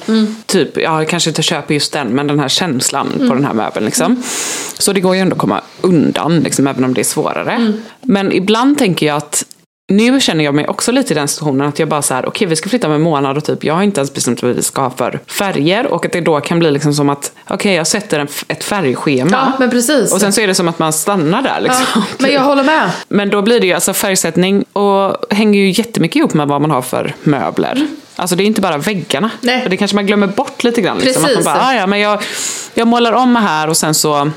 typ, 0.47 0.77
ja, 0.77 1.01
jag 1.01 1.09
kanske 1.09 1.31
inte 1.31 1.43
köper 1.43 1.75
just 1.75 1.93
den, 1.93 2.09
men 2.09 2.27
den 2.27 2.41
här 2.41 2.49
känslan 2.49 3.13
på 3.29 3.35
den 3.35 3.45
här 3.45 3.55
möbeln 3.55 3.87
liksom. 3.87 4.23
Så 4.79 4.93
det 4.93 5.01
går 5.01 5.15
ju 5.15 5.21
ändå 5.21 5.35
att 5.35 5.41
komma 5.41 5.61
undan, 5.81 6.41
liksom, 6.41 6.67
även 6.67 6.85
om 6.85 6.95
det 6.95 7.01
är 7.01 7.05
svårare. 7.05 7.73
Men 8.01 8.33
ibland 8.33 8.79
tänker 8.79 9.07
jag 9.07 9.17
att 9.17 9.45
nu 9.97 10.21
känner 10.21 10.45
jag 10.45 10.55
mig 10.55 10.69
också 10.69 10.93
lite 10.93 11.13
i 11.13 11.15
den 11.15 11.29
situationen 11.29 11.69
att 11.69 11.79
jag 11.79 11.89
bara 11.89 12.03
så 12.03 12.15
här, 12.15 12.27
okej 12.27 12.47
vi 12.49 12.57
ska 12.57 12.69
flytta 12.69 12.87
om 12.87 12.93
en 12.93 13.01
månad 13.01 13.37
och 13.37 13.45
typ 13.45 13.65
jag 13.65 13.75
har 13.75 13.83
inte 13.83 14.01
ens 14.01 14.15
bestämt 14.15 14.43
vad 14.43 14.55
vi 14.55 14.63
ska 14.63 14.83
ha 14.83 14.91
för 14.91 15.21
färger 15.27 15.87
och 15.87 16.07
att 16.07 16.13
det 16.13 16.21
då 16.21 16.41
kan 16.41 16.59
bli 16.59 16.71
liksom 16.71 16.95
som 16.95 17.11
att, 17.11 17.33
okej 17.49 17.75
jag 17.75 17.87
sätter 17.87 18.21
en, 18.21 18.29
ett 18.49 18.65
färgschema. 18.65 19.31
ja 19.31 19.53
men 19.59 19.71
precis. 19.71 20.13
Och 20.13 20.21
sen 20.21 20.33
så 20.33 20.41
är 20.41 20.47
det 20.47 20.55
som 20.55 20.69
att 20.69 20.79
man 20.79 20.93
stannar 20.93 21.43
där 21.43 21.61
liksom. 21.61 21.85
ja, 21.95 22.03
men 22.19 22.33
jag 22.33 22.41
håller 22.41 22.65
med. 22.65 22.91
Men 23.09 23.31
då 23.31 23.43
blir 23.43 23.61
det 23.61 23.67
ju 23.67 23.73
alltså 23.73 23.93
färgsättning 23.93 24.65
och 24.73 25.17
hänger 25.31 25.61
ju 25.61 25.71
jättemycket 25.71 26.17
ihop 26.17 26.35
med 26.35 26.49
vad 26.49 26.61
man 26.61 26.71
har 26.71 26.83
för 26.83 27.15
möbler. 27.23 27.87
Alltså 28.17 28.37
det 28.37 28.43
är 28.43 28.47
inte 28.47 28.61
bara 28.61 28.79
väggarna. 28.79 29.31
Nej. 29.41 29.65
Och 29.65 29.71
det 29.71 29.77
kanske 29.77 29.95
man 29.95 30.07
glömmer 30.07 30.27
bort 30.27 30.65
lite 30.65 30.81
grann. 30.81 30.99
Liksom. 30.99 31.17
Att 31.17 31.23
man 31.23 31.29
Precis. 31.29 31.45
bara, 31.45 31.67
ah, 31.67 31.75
ja, 31.75 31.87
men 31.87 32.01
jag, 32.01 32.23
jag 32.75 32.89
målar 32.89 33.13
om 33.13 33.37
här 33.37 33.69
och 33.69 33.77
sen 33.77 33.95
så 33.95 34.31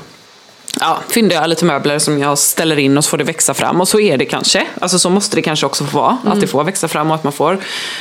ja, 0.80 0.98
fyndar 1.08 1.36
jag 1.36 1.48
lite 1.48 1.64
möbler 1.64 1.98
som 1.98 2.18
jag 2.18 2.38
ställer 2.38 2.78
in 2.78 2.98
och 2.98 3.04
så 3.04 3.10
får 3.10 3.18
det 3.18 3.24
växa 3.24 3.54
fram. 3.54 3.80
Och 3.80 3.88
så 3.88 4.00
är 4.00 4.16
det 4.16 4.24
kanske. 4.24 4.66
Alltså 4.80 4.98
så 4.98 5.10
måste 5.10 5.36
det 5.36 5.42
kanske 5.42 5.66
också 5.66 5.84
få 5.84 5.98
vara. 5.98 6.18
Att 6.24 6.40
det 6.40 6.46
får 6.46 6.64
växa 6.64 6.88
fram 6.88 7.08
och 7.10 7.14
att 7.14 7.24
man 7.24 7.32
får 7.32 7.58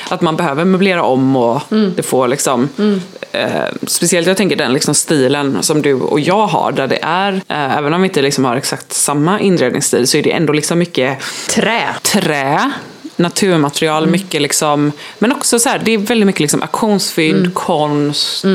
att 0.09 0.21
man 0.21 0.35
behöver 0.35 0.65
möblera 0.65 1.03
om 1.03 1.35
och 1.35 1.61
det 1.95 2.03
får 2.03 2.27
liksom 2.27 2.69
eh, 3.31 3.49
Speciellt 3.87 4.27
jag 4.27 4.37
tänker 4.37 4.55
den 4.55 4.73
liksom 4.73 4.95
stilen 4.95 5.63
som 5.63 5.81
du 5.81 5.93
och 5.93 6.19
jag 6.19 6.47
har 6.47 6.71
där 6.71 6.87
det 6.87 6.99
är, 7.01 7.33
eh, 7.33 7.77
även 7.77 7.93
om 7.93 8.01
vi 8.01 8.07
inte 8.07 8.21
liksom 8.21 8.45
har 8.45 8.55
exakt 8.55 8.93
samma 8.93 9.39
inredningsstil 9.39 10.07
så 10.07 10.17
är 10.17 10.23
det 10.23 10.31
ändå 10.31 10.53
liksom 10.53 10.79
mycket 10.79 11.17
Trä. 11.49 11.83
trä, 12.01 12.71
naturmaterial, 13.15 14.03
Mm. 14.03 14.11
mycket 14.11 14.41
liksom, 14.41 14.91
men 15.19 15.31
också 15.31 15.59
så 15.59 15.69
här, 15.69 15.81
det 15.83 15.91
är 15.93 15.97
väldigt 15.97 16.25
mycket 16.27 16.39
liksom 16.41 16.61
auktionsfynd, 16.61 17.39
Mm. 17.39 17.51
konst, 17.51 18.45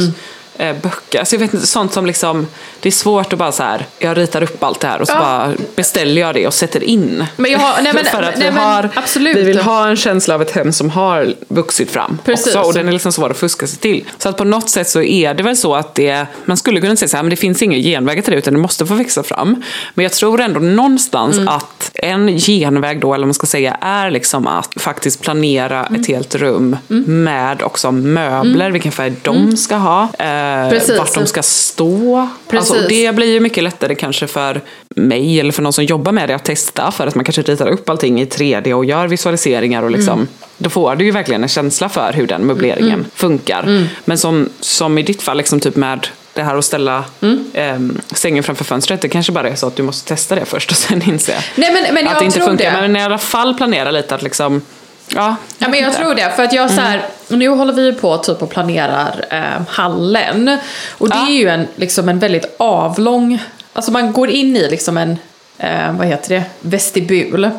eh, 0.59 0.77
böcker. 0.83 1.19
Alltså 1.19 1.35
jag 1.35 1.41
vet 1.41 1.55
inte, 1.55 1.67
sånt 1.67 1.93
som 1.93 2.07
liksom, 2.07 2.47
det 2.81 2.89
är 2.89 2.91
svårt 2.93 3.33
att 3.33 3.39
bara 3.39 3.53
så 3.53 3.63
här, 3.63 3.87
jag 3.99 4.17
ritar 4.19 4.43
upp 4.43 4.63
allt 4.65 4.81
det 4.81 4.87
här 4.89 5.01
och 5.01 5.07
så 5.07 5.13
Ja. 5.15 5.19
bara 5.21 5.53
beställer 5.77 6.21
jag 6.21 6.35
det 6.35 6.47
och 6.47 6.55
sätter 6.55 6.83
in. 6.85 7.25
Men 7.37 7.51
jag 7.53 7.59
har- 7.59 7.83
nej, 7.83 7.93
men- 7.95 8.05
För 8.13 8.23
att 8.23 8.39
nej, 8.39 8.51
vi, 8.51 8.59
har, 8.59 8.89
absolut. 8.95 9.37
vi 9.37 9.43
vill 9.43 9.61
ha 9.61 9.89
en 9.89 9.97
känsla 9.97 10.35
av 10.35 10.43
ett 10.43 10.51
hem 10.51 10.73
som 10.73 10.91
har 10.91 11.35
vuxit 11.49 11.91
fram 11.91 12.19
Precis. 12.25 12.47
också 12.47 12.61
och 12.61 12.75
den 12.75 12.89
är 12.89 12.93
liksom 12.93 13.13
svår 13.13 13.31
att 13.31 13.37
fuska 13.39 13.67
sig 13.67 13.79
till. 13.79 14.05
Så 14.19 14.29
att 14.29 14.37
på 14.37 14.45
något 14.45 14.71
sätt 14.71 14.89
så 14.89 15.03
är 15.03 15.35
det 15.35 15.43
väl 15.43 15.57
så 15.57 15.75
att 15.75 15.95
det, 15.95 16.27
man 16.45 16.57
skulle 16.57 16.81
kunna 16.81 16.97
säga 16.97 17.09
så 17.09 17.17
här, 17.17 17.23
men 17.25 17.31
det 17.31 17.37
finns 17.37 17.63
inga 17.63 17.77
genvägar 17.79 18.23
till 18.23 18.33
det 18.33 18.39
utan 18.39 18.55
det 18.55 18.61
måste 18.61 18.87
få 18.87 18.95
växa 18.95 19.23
fram. 19.23 19.63
Men 19.95 20.03
jag 20.03 20.13
tror 20.13 20.41
ändå 20.41 20.61
någonstans 20.61 21.37
Mm. 21.37 21.49
att 21.49 21.91
en 21.95 22.39
genväg 22.39 23.01
då, 23.01 23.15
eller 23.15 23.27
man 23.27 23.35
ska 23.35 23.47
säga, 23.47 23.77
är 23.81 24.11
liksom 24.11 24.47
att 24.47 24.73
faktiskt 24.77 25.21
planera 25.21 25.87
Mm. 25.87 26.01
ett 26.01 26.09
helt 26.09 26.35
rum 26.35 26.77
med 27.07 27.63
också 27.63 27.93
möbler, 27.93 28.71
vilken 28.71 28.93
färg 28.93 29.13
de 29.23 29.57
ska 29.57 29.77
ha, 29.77 30.03
eh, 30.19 30.42
Precis. 30.71 30.99
vart 30.99 31.15
de 31.15 31.27
ska 31.27 31.43
stå. 31.43 32.29
Alltså, 32.51 32.75
Precis. 32.75 32.89
det 32.89 33.15
blir 33.15 33.27
ju 33.33 33.41
mycket 33.41 33.65
lättare 33.65 33.95
kanske 33.95 34.27
för 34.27 34.61
mig 34.97 35.41
eller 35.41 35.53
för 35.53 35.63
någon 35.63 35.73
som 35.73 35.85
jobbar 35.85 36.13
med 36.13 36.29
det 36.29 36.35
att 36.35 36.45
testa 36.45 36.91
för 36.91 37.07
att 37.07 37.15
man 37.15 37.25
kanske 37.25 37.43
ritar 37.43 37.69
upp 37.69 37.89
allting 37.91 38.21
i 38.21 38.25
3D 38.25 38.73
och 38.73 38.85
gör 38.85 39.07
visualiseringar 39.09 39.83
och 39.83 39.91
liksom 39.91 40.13
Mm. 40.15 40.29
då 40.59 40.71
får 40.71 40.97
du 40.97 41.05
ju 41.05 41.11
verkligen 41.11 41.43
en 41.43 41.49
känsla 41.49 41.89
för 41.89 42.13
hur 42.13 42.27
den 42.27 42.47
möbleringen 42.47 43.07
funkar. 43.15 43.63
Mm. 43.63 43.85
Men 44.05 44.19
som, 44.19 44.49
som 44.61 44.99
i 44.99 45.03
ditt 45.03 45.23
fall, 45.23 45.37
liksom 45.37 45.61
typ 45.61 45.77
med 45.77 46.07
det 46.35 46.43
här 46.43 46.57
att 46.57 46.65
ställa 46.65 47.05
Mm. 47.21 47.45
ehm, 47.55 48.01
sängen 48.15 48.43
framför 48.43 48.65
fönstret, 48.65 49.01
det 49.01 49.09
kanske 49.09 49.33
bara 49.33 49.49
är 49.49 49.55
så 49.55 49.67
att 49.67 49.77
du 49.77 49.83
måste 49.83 50.09
testa 50.09 50.35
det 50.35 50.45
först 50.45 50.71
och 50.71 50.77
sen 50.77 51.03
inse 51.09 51.35
Nej, 51.55 51.73
men, 51.73 51.95
men 51.95 52.09
att 52.09 52.19
det 52.19 52.25
inte 52.25 52.41
funkar. 52.41 52.73
det. 52.73 52.81
Men 52.81 52.97
i 52.97 53.03
alla 53.05 53.19
fall 53.19 53.55
planera 53.55 53.91
lite 53.91 54.15
att 54.15 54.23
liksom, 54.23 54.63
ja. 55.09 55.37
Ja, 55.59 55.69
men 55.69 55.79
jag 55.81 55.89
inte. 55.89 55.99
tror 56.01 56.15
det. 56.15 56.33
För 56.37 56.43
att 56.43 56.53
jag 56.53 56.71
så 56.71 56.81
här, 56.81 56.97
Mm. 57.29 57.39
nu 57.39 57.49
håller 57.49 57.73
vi 57.73 57.93
på 57.93 58.17
typ 58.19 58.43
och 58.43 58.51
planerar 58.51 59.25
eh, 59.31 59.63
hallen. 59.69 60.59
Och 60.99 61.09
det 61.09 61.17
Ja. 61.17 61.27
är 61.29 61.33
ju 61.33 61.49
en, 61.49 61.69
liksom 61.77 62.09
en 62.09 62.19
väldigt 62.19 62.55
avlång, 62.59 63.39
alltså 63.73 63.91
man 63.93 64.13
går 64.13 64.31
in 64.31 64.57
i 64.57 64.69
liksom 64.71 64.97
en, 64.99 65.19
eh, 65.59 65.93
vad 65.93 66.07
heter 66.07 66.35
det, 66.35 66.45
vestibul. 66.61 67.51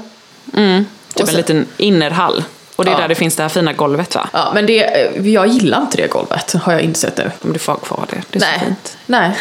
Typ 1.13 1.23
Och 1.23 1.29
en 1.29 1.35
liten 1.35 1.67
innerhall. 1.77 2.43
Och 2.75 2.85
det 2.85 2.91
är 2.91 2.95
Ja. 2.95 2.99
där 3.01 3.07
det 3.07 3.15
finns 3.15 3.35
det 3.35 3.43
här 3.43 3.49
fina 3.49 3.73
golvet 3.73 4.15
va? 4.15 4.29
Ja, 4.33 4.51
men 4.53 4.65
det, 4.65 4.83
eh, 4.83 5.27
jag 5.29 5.47
gillar 5.47 5.81
inte 5.81 5.97
det 5.97 6.07
golvet, 6.07 6.53
har 6.53 6.71
jag 6.73 6.81
insett 6.81 7.17
nu. 7.17 7.31
Om 7.41 7.53
du 7.53 7.59
får 7.59 7.73
ha 7.73 7.79
kvar 7.79 8.05
det. 8.09 8.21
Det 8.29 8.37
är 8.37 8.39
Nej. 8.39 8.59
så 8.59 8.65
fint. 8.65 8.97
Nej. 9.05 9.31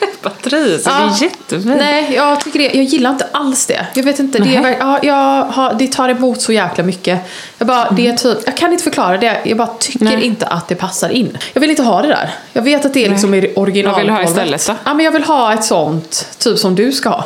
Batteri, 0.22 0.78
så 0.78 0.90
Ja. 0.90 0.96
det 0.98 1.02
är 1.02 1.22
jättefint. 1.22 1.76
Nej, 1.78 2.14
jag 2.14 2.40
tycker 2.40 2.58
det. 2.58 2.64
Jag 2.64 2.84
gillar 2.84 3.10
inte 3.10 3.26
alls 3.32 3.66
det. 3.66 3.86
Jag 3.94 4.02
vet 4.02 4.18
inte, 4.18 4.38
det, 4.38 4.44
Nej. 4.44 4.58
verk- 4.62 4.76
ja, 4.80 4.98
jag 5.02 5.42
har, 5.44 5.74
det 5.74 5.86
tar 5.86 6.08
emot 6.08 6.40
så 6.42 6.52
jäkla 6.52 6.84
mycket. 6.84 7.20
Jag, 7.58 7.66
bara, 7.66 7.90
det 7.90 8.06
är 8.06 8.16
typ, 8.16 8.38
jag 8.46 8.56
kan 8.56 8.72
inte 8.72 8.84
förklara 8.84 9.18
det, 9.18 9.40
jag 9.44 9.56
bara 9.58 9.66
tycker 9.78 10.04
Nej. 10.04 10.22
inte 10.24 10.46
att 10.46 10.68
det 10.68 10.74
passar 10.74 11.08
in. 11.08 11.38
Jag 11.52 11.60
vill 11.60 11.70
inte 11.70 11.82
ha 11.82 12.02
det 12.02 12.08
där. 12.08 12.30
Jag 12.52 12.62
vet 12.62 12.84
att 12.84 12.94
det 12.94 13.04
är 13.06 13.10
liksom 13.10 13.34
i 13.34 13.52
original. 13.56 13.92
Vad 13.92 14.00
vill 14.00 14.06
du 14.06 14.12
ha 14.12 14.22
istället 14.22 14.66
då? 14.66 14.74
Ja, 14.84 14.94
men 14.94 15.04
jag 15.04 15.12
vill 15.12 15.24
ha 15.24 15.52
ett 15.54 15.64
sånt, 15.64 16.28
typ 16.38 16.58
som 16.58 16.74
du 16.74 16.92
ska 16.92 17.08
ha. 17.08 17.24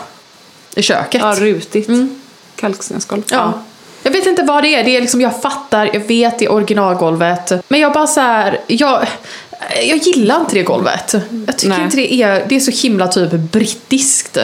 I 0.77 0.83
köket. 0.83 1.21
Ja, 1.25 1.35
rutigt. 1.39 1.89
Kalkstensgolv. 2.57 3.23
Ja. 3.31 3.53
Jag 4.03 4.11
vet 4.11 4.27
inte 4.27 4.43
vad 4.43 4.63
det 4.65 4.75
är, 4.75 4.85
det 4.85 4.97
är 4.97 5.01
liksom, 5.01 5.21
jag 5.21 5.43
fattar, 5.43 5.91
jag 5.93 6.01
vet 6.01 6.39
det 6.39 6.45
är 6.45 6.53
originalgolvet. 6.53 7.53
Men 7.69 7.81
jag 7.81 7.93
bara 7.93 8.07
så 8.07 8.21
här, 8.21 8.61
jag... 8.67 9.07
Jag 9.89 9.99
gillar 9.99 10.41
inte 10.41 10.55
det 10.55 10.63
golvet. 10.63 11.15
Jag 11.47 11.59
tycker 11.59 11.75
Nej. 11.75 11.85
inte 11.85 11.97
det 11.97 12.15
är, 12.15 12.47
det 12.49 12.57
är 12.57 12.61
så 12.61 12.71
himla 12.71 13.09
typ 13.09 13.31
brittiskt 13.31 14.39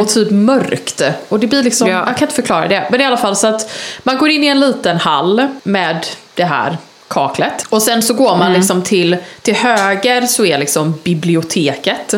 och 0.00 0.08
typ 0.08 0.30
mörkt. 0.30 1.02
Och 1.28 1.40
det 1.40 1.46
blir 1.46 1.62
liksom, 1.62 1.88
Ja. 1.88 2.04
jag 2.06 2.16
kan 2.16 2.28
inte 2.28 2.34
förklara 2.34 2.68
det. 2.68 2.88
Men 2.90 3.00
i 3.00 3.04
alla 3.04 3.16
fall 3.16 3.36
så 3.36 3.46
att 3.46 3.70
man 4.02 4.18
går 4.18 4.28
in 4.30 4.44
i 4.44 4.46
en 4.46 4.60
liten 4.60 4.96
hall 4.96 5.46
med 5.62 6.06
det 6.34 6.44
här 6.44 6.76
kaklet. 7.08 7.66
Och 7.68 7.82
sen 7.82 8.02
så 8.02 8.14
går 8.14 8.36
man 8.36 8.52
liksom 8.52 8.82
till, 8.82 9.16
till 9.42 9.54
höger 9.54 10.26
så 10.26 10.44
är 10.44 10.58
liksom 10.58 10.94
biblioteket. 11.04 12.14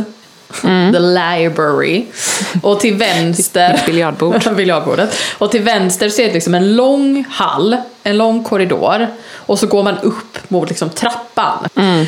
The 0.92 0.98
library. 0.98 2.04
Och 2.62 2.80
till 2.80 2.94
vänster... 2.94 3.80
Biljardbord. 3.86 4.54
biljardbordet. 4.56 5.16
Och 5.38 5.50
till 5.50 5.62
vänster 5.62 6.08
så 6.08 6.22
är 6.22 6.26
det 6.26 6.32
liksom 6.34 6.54
en 6.54 6.76
lång 6.76 7.24
hall, 7.30 7.76
en 8.02 8.18
lång 8.18 8.44
korridor. 8.44 9.06
Och 9.32 9.58
så 9.58 9.66
går 9.66 9.82
man 9.82 9.98
upp 9.98 10.50
mot 10.50 10.68
liksom 10.68 10.90
trappan. 10.90 11.68
Eh, 11.76 12.06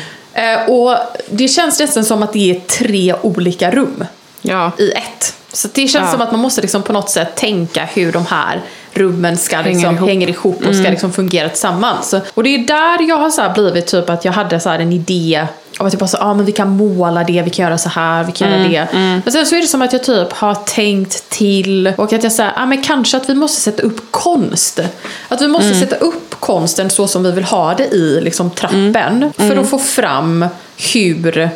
och 0.67 0.95
det 1.29 1.47
känns 1.47 1.79
nästan 1.79 2.05
som 2.05 2.23
att 2.23 2.33
det 2.33 2.51
är 2.51 2.59
tre 2.59 3.15
olika 3.21 3.71
rum 3.71 4.05
Ja. 4.41 4.71
i 4.77 4.91
ett. 4.91 5.35
Så 5.53 5.67
det 5.73 5.87
känns 5.87 6.05
Ja. 6.05 6.11
som 6.11 6.21
att 6.21 6.31
man 6.31 6.39
måste 6.41 6.61
liksom 6.61 6.83
på 6.83 6.93
något 6.93 7.09
sätt 7.09 7.35
tänka 7.35 7.85
hur 7.85 8.11
de 8.11 8.25
här 8.25 8.61
rummen 8.93 9.37
ska 9.37 9.55
Hänger 9.57 9.73
liksom, 9.73 9.95
ihop. 9.95 10.09
hänger 10.09 10.29
ihop 10.29 10.65
och 10.67 10.75
ska 10.75 10.89
liksom 10.89 11.11
fungera 11.13 11.49
tillsammans. 11.49 12.15
Och 12.33 12.43
det 12.43 12.55
är 12.55 12.59
där 12.67 13.09
jag 13.09 13.17
har 13.17 13.29
så 13.29 13.51
blivit 13.53 13.87
typ 13.87 14.09
att 14.09 14.25
jag 14.25 14.31
hade 14.31 14.59
så 14.59 14.69
en 14.69 14.91
idé 14.91 15.47
om 15.79 15.85
att 15.87 15.91
typ 15.91 15.99
bara 15.99 16.07
så, 16.07 16.17
ah, 16.17 16.33
men 16.33 16.45
vi 16.45 16.51
kan 16.51 16.69
måla 16.69 17.23
det, 17.23 17.41
vi 17.41 17.49
kan 17.49 17.65
göra 17.65 17.77
så 17.77 17.89
här, 17.89 18.23
vi 18.23 18.31
kan 18.31 18.51
göra 18.51 18.63
det. 18.69 18.87
Men 19.23 19.31
sen 19.31 19.45
så 19.45 19.55
är 19.55 19.61
det 19.61 19.67
som 19.67 19.81
att 19.81 19.93
jag 19.93 20.03
typ 20.03 20.33
har 20.33 20.55
tänkt 20.55 21.29
till 21.29 21.93
och 21.97 22.13
att 22.13 22.23
jag 22.23 22.31
säger, 22.31 22.53
ah, 22.55 22.65
men 22.65 22.83
kanske 22.83 23.17
att 23.17 23.29
vi 23.29 23.35
måste 23.35 23.61
sätta 23.61 23.83
upp 23.83 24.11
konst. 24.11 24.79
Att 25.27 25.41
vi 25.41 25.47
måste 25.47 25.73
sätta 25.73 25.95
upp 25.95 26.35
konsten 26.39 26.89
så 26.89 27.07
som 27.07 27.23
vi 27.23 27.31
vill 27.31 27.43
ha 27.43 27.73
det 27.73 27.83
i 27.83 28.21
liksom, 28.21 28.49
trappen 28.49 29.33
för 29.37 29.57
att 29.57 29.69
få 29.69 29.79
fram 29.79 30.45
hur 30.93 31.49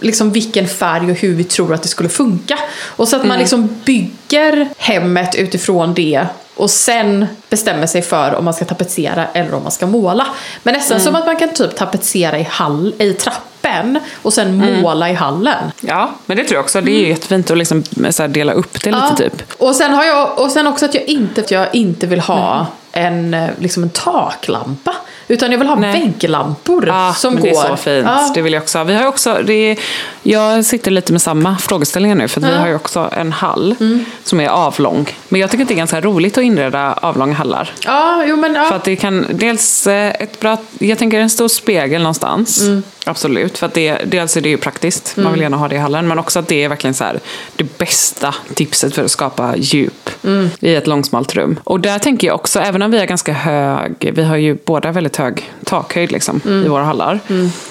liksom 0.00 0.32
vilken 0.32 0.68
färg 0.68 1.10
och 1.10 1.16
hur 1.16 1.34
vi 1.34 1.44
tror 1.44 1.74
att 1.74 1.82
det 1.82 1.88
skulle 1.88 2.08
funka. 2.08 2.58
Och 2.86 3.08
så 3.08 3.16
att 3.16 3.24
man 3.26 3.38
liksom 3.38 3.68
bygger 3.84 4.68
hemmet 4.76 5.34
utifrån 5.34 5.94
det 5.94 6.26
och 6.54 6.70
sen 6.70 7.26
bestämmer 7.50 7.86
sig 7.86 8.02
för 8.02 8.34
om 8.34 8.44
man 8.44 8.54
ska 8.54 8.64
tapetsera 8.64 9.26
eller 9.32 9.54
om 9.54 9.62
man 9.62 9.72
ska 9.72 9.86
måla. 9.86 10.26
Men 10.62 10.74
nästan 10.74 11.00
som 11.00 11.14
att 11.14 11.26
man 11.26 11.36
kan 11.36 11.54
typ 11.54 11.76
tapetsera 11.76 12.38
i, 12.38 12.42
hall, 12.50 12.94
i 12.98 13.12
trappen 13.12 13.98
och 14.22 14.32
sen 14.32 14.80
måla 14.82 15.10
i 15.10 15.14
hallen. 15.14 15.70
ja, 15.80 16.10
men 16.26 16.36
det 16.36 16.44
tror 16.44 16.56
jag 16.56 16.64
också. 16.64 16.80
Det 16.80 16.90
är 16.90 17.00
ju 17.00 17.08
jättefint 17.08 17.50
att 17.50 17.58
liksom, 17.58 17.82
dela 18.28 18.52
upp 18.52 18.82
det 18.84 18.90
lite 18.90 19.06
Ja. 19.10 19.16
typ. 19.16 19.42
Och 19.58 19.76
sen, 19.76 19.94
har 19.94 20.04
jag, 20.04 20.38
och 20.38 20.50
sen 20.50 20.66
också 20.66 20.84
att 20.84 20.94
jag 20.94 21.04
inte, 21.04 21.40
att 21.40 21.50
jag 21.50 21.74
inte 21.74 22.06
vill 22.06 22.20
ha 22.20 22.66
en, 22.92 23.34
eh, 23.34 23.48
liksom 23.58 23.82
en 23.82 23.90
taklampa. 23.90 24.94
Utan 25.28 25.50
jag 25.52 25.58
vill 25.58 25.68
ha 25.68 25.74
Nej. 25.76 25.92
vägglampor 26.00 26.84
Ja, 26.88 27.14
som 27.16 27.34
men 27.34 27.42
går. 27.42 27.50
det 27.50 27.56
är 27.56 27.68
så 27.68 27.76
fint. 27.76 28.04
Ja. 28.06 28.30
Det 28.34 28.42
vill 28.42 28.52
jag 28.52 28.62
också 28.62 28.78
ha. 28.78 28.84
Vi 28.84 28.94
har 28.94 29.06
också, 29.06 29.38
det 29.44 29.52
är, 29.52 29.78
jag 30.22 30.64
sitter 30.64 30.90
lite 30.90 31.12
med 31.12 31.22
samma 31.22 31.58
frågeställningar 31.58 32.16
nu 32.16 32.28
för 32.28 32.40
att 32.40 32.46
vi 32.52 32.56
har 32.56 32.68
ju 32.68 32.74
också 32.74 33.10
en 33.16 33.32
hall 33.32 33.74
Mm. 33.80 34.04
som 34.24 34.40
är 34.40 34.48
avlång. 34.48 35.08
Men 35.28 35.40
jag 35.40 35.50
tycker 35.50 35.62
att 35.64 35.68
det 35.68 35.74
är 35.74 35.76
ganska 35.76 36.00
roligt 36.00 36.38
att 36.38 36.44
inreda 36.44 36.92
avlånga 36.92 37.34
hallar. 37.34 37.70
Ja, 37.84 38.24
jo 38.26 38.36
men. 38.36 38.54
För 38.68 38.76
att 38.76 38.84
det 38.84 38.96
kan 38.96 39.26
dels 39.30 39.86
eh, 39.86 40.12
ett 40.20 40.40
bra, 40.40 40.56
jag 40.78 40.98
tänker 40.98 41.20
en 41.20 41.30
stor 41.30 41.48
spegel 41.48 42.02
någonstans. 42.02 42.62
Mm. 42.62 42.82
Absolut, 43.06 43.58
för 43.58 43.66
att 43.66 43.74
det, 43.74 43.98
dels 44.04 44.36
är 44.36 44.40
det 44.40 44.48
ju 44.48 44.56
praktiskt, 44.56 45.16
man 45.16 45.32
vill 45.32 45.40
gärna 45.42 45.56
ha 45.56 45.68
det 45.68 45.74
i 45.74 45.78
hallen. 45.78 46.08
Men 46.08 46.18
också 46.18 46.38
att 46.38 46.48
det 46.48 46.64
är 46.64 46.68
verkligen 46.68 46.94
så 46.94 47.04
här, 47.04 47.20
det 47.56 47.78
bästa 47.78 48.34
tipset 48.54 48.94
för 48.94 49.04
att 49.04 49.10
skapa 49.10 49.56
djup 49.56 50.10
Mm. 50.24 50.50
i 50.60 50.74
ett 50.74 50.86
långsmalt 50.86 51.34
rum. 51.34 51.60
Och 51.64 51.80
där 51.80 51.98
tänker 51.98 52.26
jag 52.26 52.34
också, 52.34 52.60
även 52.60 52.82
om 52.82 52.90
vi 52.90 52.98
har 52.98 53.06
ganska 53.06 53.32
hög, 53.32 54.12
vi 54.14 54.22
har 54.24 54.36
ju 54.36 54.56
båda 54.64 54.92
väldigt 54.92 55.16
hög 55.18 55.52
takhöjd 55.64 56.12
liksom, 56.12 56.40
Mm. 56.46 56.64
i 56.64 56.68
våra 56.68 56.84
hallar. 56.84 57.20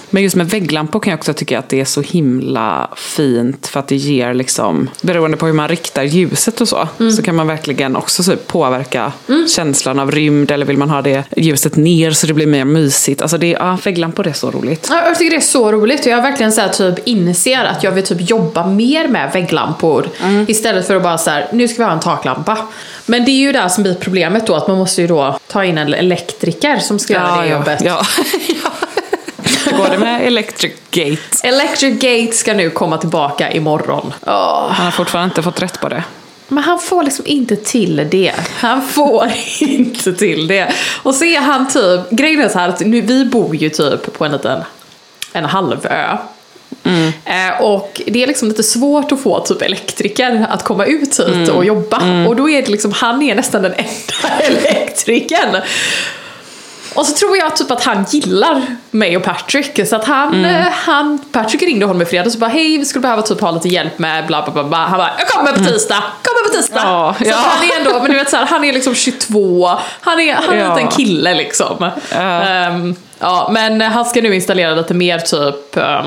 Men 0.09 0.23
just 0.23 0.35
med 0.35 0.49
vägglampor 0.49 0.99
kan 0.99 1.11
jag 1.11 1.17
också 1.17 1.33
tycka 1.33 1.59
att 1.59 1.69
det 1.69 1.79
är 1.81 1.85
så 1.85 2.01
himla 2.01 2.89
fint 2.95 3.67
för 3.67 3.79
att 3.79 3.87
det 3.87 3.95
ger 3.95 4.33
liksom, 4.33 4.89
beroende 5.01 5.37
på 5.37 5.45
hur 5.45 5.53
man 5.53 5.67
riktar 5.67 6.03
ljuset 6.03 6.61
och 6.61 6.67
så, 6.67 6.87
Mm. 6.99 7.11
så 7.11 7.21
kan 7.21 7.35
man 7.35 7.47
verkligen 7.47 7.95
också 7.95 8.23
så 8.23 8.35
påverka 8.35 9.11
känslan 9.55 9.99
av 9.99 10.11
rymd 10.11 10.51
eller 10.51 10.65
vill 10.65 10.77
man 10.77 10.89
ha 10.89 11.01
det 11.01 11.23
ljuset 11.37 11.75
ner 11.75 12.11
så 12.11 12.27
det 12.27 12.33
blir 12.33 12.47
mer 12.47 12.65
mysigt. 12.65 13.21
Alltså 13.21 13.37
det, 13.37 13.47
ja, 13.49 13.77
vägglampor 13.83 14.27
är 14.27 14.33
så 14.33 14.51
roligt. 14.51 14.87
Ja, 14.91 15.05
jag 15.05 15.17
tycker 15.17 15.29
det 15.31 15.35
är 15.37 15.41
så 15.41 15.71
roligt 15.71 15.99
och 15.99 16.11
jag 16.11 16.21
verkligen 16.21 16.51
så 16.51 16.67
typ 16.69 17.07
inser 17.07 17.63
att 17.65 17.83
jag 17.83 17.91
vill 17.91 18.03
typ 18.05 18.29
jobba 18.29 18.67
mer 18.67 19.07
med 19.07 19.31
vägglampor 19.33 20.09
istället 20.47 20.87
för 20.87 20.95
att 20.95 21.03
bara 21.03 21.17
så 21.17 21.29
här, 21.29 21.47
nu 21.53 21.67
ska 21.67 21.77
vi 21.77 21.83
ha 21.83 21.91
en 21.91 21.99
taklampa. 21.99 22.57
Men 23.05 23.25
det 23.25 23.31
är 23.31 23.39
ju 23.39 23.51
det 23.51 23.69
som 23.69 23.83
blir 23.83 23.93
problemet 23.95 24.47
då, 24.47 24.55
att 24.55 24.67
man 24.67 24.77
måste 24.77 25.01
ju 25.01 25.07
då 25.07 25.39
ta 25.47 25.65
in 25.65 25.77
en 25.77 25.93
elektriker 25.93 26.77
som 26.79 26.99
ska 26.99 27.13
göra 27.13 27.41
det 27.41 27.47
jobbet. 27.49 27.81
Ja, 27.85 28.01
ja. 28.63 28.66
Hur 28.66 28.66
går 29.77 29.87
det 29.89 29.97
med 29.97 30.27
Electric 30.27 30.73
Gate? 30.91 31.47
Electric 31.47 31.99
Gate 31.99 32.37
ska 32.37 32.53
nu 32.53 32.69
komma 32.69 32.97
tillbaka 32.97 33.51
imorgon. 33.51 34.13
Åh, 34.25 34.67
Han 34.71 34.85
har 34.85 34.91
fortfarande 34.91 35.31
inte 35.31 35.43
fått 35.43 35.61
rätt 35.61 35.79
på 35.79 35.89
det. 35.89 36.03
Men 36.47 36.63
han 36.63 36.79
får 36.79 37.03
liksom 37.03 37.25
inte 37.27 37.55
till 37.55 38.07
det. 38.11 38.33
Han 38.57 38.87
får 38.87 39.31
inte 39.59 40.13
till 40.13 40.47
det. 40.47 40.71
Och 41.03 41.15
så 41.15 41.25
är 41.25 41.39
han 41.39 41.67
typ, 41.67 42.09
grejen 42.09 42.41
är 42.41 42.49
så 42.49 42.59
här 42.59 42.69
att 42.69 42.79
nu, 42.79 43.01
vi 43.01 43.25
bor 43.25 43.55
ju 43.55 43.69
typ 43.69 44.17
på 44.17 44.25
en 44.25 44.31
liten, 44.31 44.63
en 45.33 45.45
halvö. 45.45 46.17
Eh, 47.25 47.61
och 47.61 48.01
det 48.05 48.23
är 48.23 48.27
liksom 48.27 48.47
lite 48.47 48.63
svårt 48.63 49.11
att 49.11 49.21
få 49.21 49.39
typ 49.39 49.61
elektriker 49.61 50.45
att 50.49 50.63
komma 50.63 50.85
ut 50.85 51.19
hit 51.19 51.49
och 51.49 51.65
jobba. 51.65 52.25
Och 52.27 52.35
då 52.35 52.49
är 52.49 52.61
det 52.61 52.71
liksom, 52.71 52.91
han 52.91 53.21
är 53.21 53.35
nästan 53.35 53.61
den 53.61 53.73
enda 53.73 54.39
elektrikern. 54.39 55.61
Och 56.97 57.05
så 57.05 57.13
tror 57.13 57.37
jag 57.37 57.55
typ 57.55 57.71
att 57.71 57.83
han 57.83 58.05
gillar 58.09 58.65
mig 58.91 59.17
och 59.17 59.23
Patrick. 59.23 59.87
Så 59.87 59.95
att 59.95 60.05
han, 60.05 60.45
eh, 60.45 60.65
han 60.71 61.19
Patrick 61.31 61.61
ringde 61.61 61.85
honom 61.85 62.01
i 62.01 62.05
fredags 62.05 62.33
och 62.35 62.39
bara 62.39 62.49
hej 62.49 62.77
vi 62.77 62.85
skulle 62.85 63.01
behöva 63.01 63.21
typ 63.21 63.41
ha 63.41 63.51
lite 63.51 63.67
hjälp 63.67 63.99
med 63.99 64.25
bla 64.27 64.41
bla 64.43 64.53
bla. 64.53 64.63
bla. 64.63 64.77
Han 64.77 64.97
bara 64.97 65.11
jag 65.19 65.27
kommer 65.27 65.51
på 65.51 65.59
tisdag, 65.59 66.03
kommer 66.23 66.49
på 66.49 66.57
tisdag. 66.57 66.81
Ja, 66.83 67.15
så 67.19 67.25
ja. 67.29 67.35
Han 67.35 67.69
är 67.69 67.77
ändå, 67.87 67.99
men 68.01 68.11
du 68.11 68.17
vet 68.17 68.29
så 68.29 68.37
här, 68.37 68.45
han 68.45 68.63
är 68.63 68.73
liksom 68.73 68.95
22, 68.95 69.69
han 70.01 70.19
är, 70.19 70.33
han 70.33 70.49
är 70.53 70.57
Ja. 70.57 70.79
en 70.79 70.87
kille 70.87 71.33
liksom. 71.33 71.89
Ehm, 72.11 72.95
ja, 73.19 73.49
men 73.51 73.81
han 73.81 74.05
ska 74.05 74.21
nu 74.21 74.35
installera 74.35 74.75
lite 74.75 74.93
mer 74.93 75.19
typ, 75.19 75.75
ja 75.75 76.03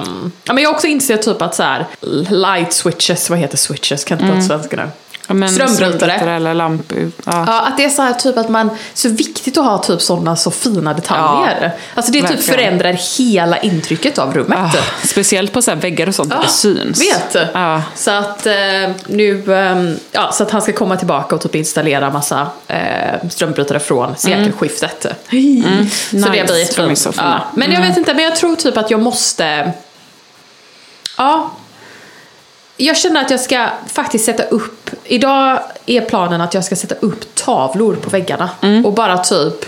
men 0.47 0.59
jag 0.59 0.69
har 0.71 0.75
också 0.75 0.87
insett 0.87 1.23
typ 1.23 1.43
att 1.43 1.55
så 1.55 1.63
här 1.63 1.87
light 2.31 2.73
switches, 2.73 3.31
vad 3.31 3.39
heter 3.39 3.57
switches, 3.57 4.05
kan 4.05 4.19
inte 4.21 4.33
prata 4.33 4.47
svenska 4.47 4.77
nu. 4.77 4.89
Ja, 5.29 5.35
men 5.35 5.49
Strömbrytare. 5.49 6.13
eller 6.37 6.55
lamp. 6.55 6.93
Ja. 6.93 7.03
Ja, 7.25 7.61
att 7.61 7.77
det 7.77 7.85
är 7.85 7.89
så 7.89 8.03
här 8.03 8.15
typ 8.15 8.37
att 8.37 8.49
man, 8.49 8.71
så 8.95 9.09
viktigt 9.09 9.59
att 9.59 9.65
ha 9.65 9.79
typ 9.79 10.03
sådana 10.03 10.37
så 10.37 10.51
fina 10.51 10.95
detaljer. 10.95 11.73
alltså 11.95 12.13
det 12.13 12.29
typ 12.29 12.43
förändrar 12.43 13.19
hela 13.19 13.59
intrycket 13.59 14.19
av 14.19 14.35
rummet. 14.35 14.59
Ah, 14.59 14.73
speciellt 15.07 15.53
på 15.53 15.63
så 15.63 15.75
väggar 15.75 16.07
och 16.07 16.15
sånt 16.15 16.31
där 16.31 16.41
det 16.43 16.49
syns. 16.49 17.01
Vet! 17.01 17.37
Ja. 17.55 17.83
Så 17.95 18.11
att 18.11 18.47
eh, 18.47 18.53
nu, 19.07 19.55
ehm, 19.55 19.97
ja, 20.13 20.33
så 20.33 20.43
att 20.43 20.51
han 20.51 20.63
ska 20.63 20.73
komma 20.73 20.97
tillbaka 20.97 21.35
och 21.35 21.41
typ 21.43 21.55
installera 21.55 22.11
massa 22.11 22.47
eh, 22.69 23.29
strömbrytare 23.31 23.81
från 23.81 24.17
sekelskiftet. 24.17 24.97
Så 25.03 25.09
det 25.31 25.37
Mm. 25.37 25.79
Nice. 25.81 26.11
blir 26.11 26.23
De 26.23 26.53
är 26.53 26.59
jättefint. 26.59 26.99
så. 26.99 27.13
Ja. 27.17 27.41
Men 27.55 27.73
jag 27.73 27.81
vet 27.81 27.97
inte, 27.97 28.15
men 28.15 28.25
jag 28.25 28.37
tror 28.37 28.57
typ 28.57 28.77
att 28.77 28.91
jag 28.91 29.01
måste, 29.01 29.73
ja. 31.19 31.51
Jag 32.83 32.97
känner 32.97 33.21
att 33.21 33.31
jag 33.31 33.41
ska 33.41 33.67
faktiskt 33.87 34.25
sätta 34.25 34.43
upp, 34.43 34.91
idag 35.05 35.59
är 35.87 36.01
planen 36.01 36.41
att 36.41 36.55
jag 36.55 36.65
ska 36.65 36.77
sätta 36.77 36.95
upp 37.01 37.35
tavlor 37.35 37.95
på 37.95 38.11
väggarna. 38.11 38.51
Och 38.85 38.93
bara 38.93 39.19
typ 39.19 39.65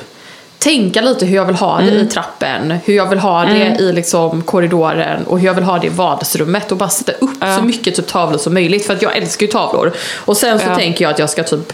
tänka 0.59 1.01
lite 1.01 1.27
hur 1.27 1.37
jag 1.37 1.45
vill 1.45 1.57
ha 1.57 1.81
det 1.81 1.91
i 1.91 2.07
trappen, 2.07 2.71
hur 2.85 2.95
jag 2.95 3.07
vill 3.09 3.19
ha 3.19 3.45
det 3.45 3.77
i 3.81 3.93
liksom 3.93 4.43
korridoren 4.43 5.25
och 5.27 5.39
hur 5.41 5.47
jag 5.47 5.55
vill 5.55 5.65
ha 5.65 5.79
det 5.79 5.87
i 5.87 5.91
vardagsrummet 5.91 6.73
och 6.73 6.79
bara 6.79 6.89
sätta 6.89 7.13
upp 7.13 7.31
så 7.59 7.63
mycket 7.65 7.95
typ 7.97 8.07
tavlor 8.07 8.39
som 8.39 8.55
möjligt 8.55 8.87
för 8.87 8.95
att 8.95 9.03
jag 9.03 9.17
älskar 9.17 9.47
ju 9.47 9.53
tavlor. 9.53 9.93
Och 10.19 10.37
sen 10.37 10.59
så 10.59 10.65
Ja. 10.69 10.77
tänker 10.77 11.05
jag 11.05 11.13
att 11.13 11.19
jag 11.19 11.31
ska 11.31 11.43
typ 11.43 11.73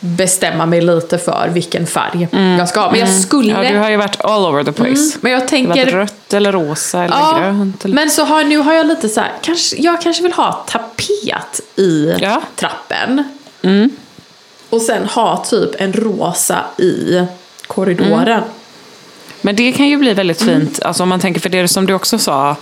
bestämma 0.00 0.66
mig 0.66 0.80
lite 0.80 1.18
för 1.18 1.48
vilken 1.52 1.86
färg 1.86 2.28
jag 2.58 2.68
ska 2.68 2.80
ha. 2.80 2.90
Men 2.90 3.00
jag 3.00 3.08
skulle... 3.08 3.52
Ja, 3.64 3.70
du 3.72 3.78
har 3.78 3.90
ju 3.90 3.96
varit 3.96 4.20
all 4.24 4.46
over 4.46 4.64
the 4.64 4.72
place. 4.72 4.90
Mm, 4.90 5.10
men 5.20 5.32
jag 5.32 5.48
tänker... 5.48 5.84
varit 5.84 5.94
rött 5.94 6.32
eller 6.34 6.52
rosa 6.52 7.04
eller 7.04 7.16
Ja, 7.16 7.38
grönt. 7.38 7.84
Eller... 7.84 7.94
men 7.94 8.10
så 8.10 8.24
har, 8.24 8.44
nu 8.44 8.58
har 8.58 8.72
jag 8.74 8.86
lite 8.86 9.08
så 9.08 9.20
här, 9.20 9.32
kanske, 9.42 9.76
jag 9.76 10.00
kanske 10.02 10.22
vill 10.22 10.32
ha 10.32 10.52
tapet 10.68 11.60
i 11.76 12.14
Ja. 12.20 12.42
trappen. 12.56 13.24
Och 14.70 14.82
sen 14.82 15.06
ha 15.06 15.44
typ 15.44 15.70
en 15.78 15.92
rosa 15.92 16.58
i 16.78 17.22
korridoren. 17.66 18.42
Men 19.40 19.56
det 19.56 19.72
kan 19.72 19.86
ju 19.88 19.96
bli 19.96 20.14
väldigt 20.14 20.42
Mm. 20.42 20.60
fint, 20.60 20.82
alltså 20.82 21.02
om 21.02 21.08
man 21.08 21.20
tänker, 21.20 21.40
för 21.40 21.48
det 21.48 21.68
som 21.68 21.86
du 21.86 21.94
också 21.94 22.18
sa, 22.18 22.56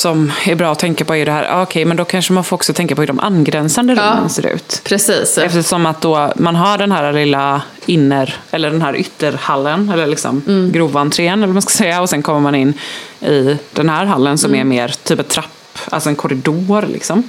som 0.00 0.32
är 0.46 0.54
bra 0.54 0.72
att 0.72 0.78
tänka 0.78 1.04
på 1.04 1.14
är 1.16 1.26
det 1.26 1.32
här, 1.32 1.46
ah, 1.50 1.62
okej 1.62 1.84
men 1.84 1.96
då 1.96 2.04
kanske 2.04 2.32
man 2.32 2.44
får 2.44 2.56
också 2.56 2.72
tänka 2.72 2.94
på 2.94 3.02
hur 3.02 3.06
de 3.06 3.20
angränsande 3.20 3.94
rummen 3.94 4.30
ser 4.30 4.46
ut. 4.46 4.80
Precis. 4.84 5.38
Eftersom 5.38 5.86
att 5.86 6.00
då 6.00 6.32
man 6.36 6.56
har 6.56 6.78
den 6.78 6.92
här 6.92 7.12
lilla 7.12 7.62
inner, 7.86 8.36
eller 8.50 8.70
den 8.70 8.82
här 8.82 8.96
ytterhallen, 8.96 9.90
eller 9.90 10.06
liksom 10.06 10.42
Mm. 10.48 10.72
grovantrén 10.72 11.32
eller 11.38 11.46
vad 11.46 11.54
man 11.54 11.62
ska 11.62 11.70
säga, 11.70 12.00
och 12.02 12.08
sen 12.10 12.22
kommer 12.22 12.40
man 12.40 12.54
in 12.54 12.74
i 13.20 13.56
den 13.72 13.88
här 13.88 14.04
hallen 14.04 14.38
som 14.38 14.50
Mm. 14.54 14.60
är 14.60 14.64
mer 14.64 14.94
typ 15.04 15.20
ett 15.20 15.28
trapp, 15.28 15.78
alltså 15.90 16.08
en 16.08 16.16
korridor 16.16 16.82
liksom. 16.92 17.22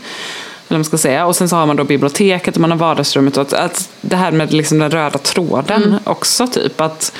Eller 0.68 0.78
man 0.78 0.86
ska 0.86 0.98
säga. 0.98 1.26
Och 1.26 1.36
sen 1.36 1.50
så 1.50 1.56
har 1.56 1.66
man 1.66 1.76
då 1.76 1.84
biblioteket 1.84 2.56
och 2.56 2.62
man 2.62 2.72
har 2.72 2.78
vardagsrummet. 2.78 3.38
Och 3.38 3.42
att, 3.42 3.54
att 3.54 3.90
det 4.02 4.16
här 4.16 4.32
med 4.32 4.54
liksom 4.54 4.80
den 4.80 4.92
röda 4.92 5.18
tråden 5.18 5.84
Mm. 5.84 6.00
också 6.04 6.48
typ. 6.48 6.82
att 6.82 7.14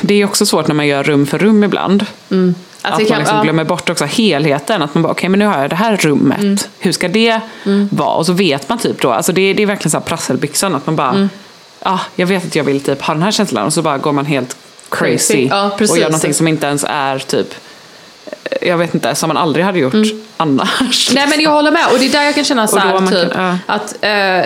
Det 0.00 0.14
är 0.14 0.24
också 0.24 0.46
svårt 0.46 0.68
när 0.68 0.74
man 0.74 0.86
gör 0.86 1.02
rum 1.04 1.26
för 1.26 1.38
rum 1.38 1.64
ibland. 1.64 2.06
Mm. 2.30 2.54
Att 2.82 2.98
det 2.98 3.08
man 3.10 3.18
liksom 3.18 3.36
ja. 3.36 3.42
glömmer 3.42 3.64
bort 3.64 3.90
också 3.90 4.04
helheten. 4.04 4.82
Att 4.82 4.94
man 4.94 5.02
bara, 5.02 5.12
okej 5.12 5.28
men 5.28 5.38
nu 5.38 5.46
har 5.46 5.60
jag 5.60 5.70
det 5.70 5.76
här 5.76 5.96
rummet. 5.96 6.38
Mm. 6.40 6.56
Hur 6.78 6.92
ska 6.92 7.08
det 7.08 7.40
vara? 7.90 8.14
Och 8.14 8.26
så 8.26 8.32
vet 8.32 8.68
man 8.68 8.78
typ 8.78 9.00
då, 9.00 9.12
alltså 9.12 9.32
det, 9.32 9.52
det 9.54 9.62
är 9.62 9.66
verkligen 9.66 9.90
så 9.90 9.98
här 9.98 10.04
prasselbyxan. 10.04 10.74
Att 10.74 10.86
man 10.86 10.96
bara, 10.96 11.10
Mm. 11.10 11.28
ja 11.84 12.00
jag 12.16 12.26
vet 12.26 12.44
att 12.46 12.56
jag 12.56 12.64
vill 12.64 12.80
typ 12.80 13.02
ha 13.02 13.14
den 13.14 13.22
här 13.22 13.30
känslan. 13.30 13.66
Och 13.66 13.72
så 13.72 13.82
bara 13.82 13.98
går 13.98 14.12
man 14.12 14.26
helt 14.26 14.56
crazy. 14.88 15.16
Crazy. 15.16 15.48
Ja, 15.50 15.70
och 15.90 15.98
gör 15.98 16.04
någonting 16.04 16.34
som 16.34 16.48
inte 16.48 16.66
ens 16.66 16.84
är 16.88 17.18
typ, 17.18 17.54
jag 18.62 18.78
vet 18.78 18.94
inte, 18.94 19.14
som 19.14 19.28
man 19.28 19.36
aldrig 19.36 19.64
hade 19.64 19.78
gjort 19.78 19.94
annars. 20.36 21.10
Mm. 21.10 21.20
Nej 21.20 21.36
men 21.36 21.40
jag 21.44 21.50
håller 21.50 21.70
med 21.70 21.86
och 21.92 21.98
det 21.98 22.06
är 22.06 22.10
där 22.12 22.22
jag 22.22 22.34
kan 22.34 22.44
känna 22.44 22.66
så 22.66 22.78
här, 22.78 22.92
man 22.92 23.08
kan- 23.08 23.22
typ, 23.22 23.32
ja. 23.34 23.58
att 23.66 23.94
eh, 24.00 24.44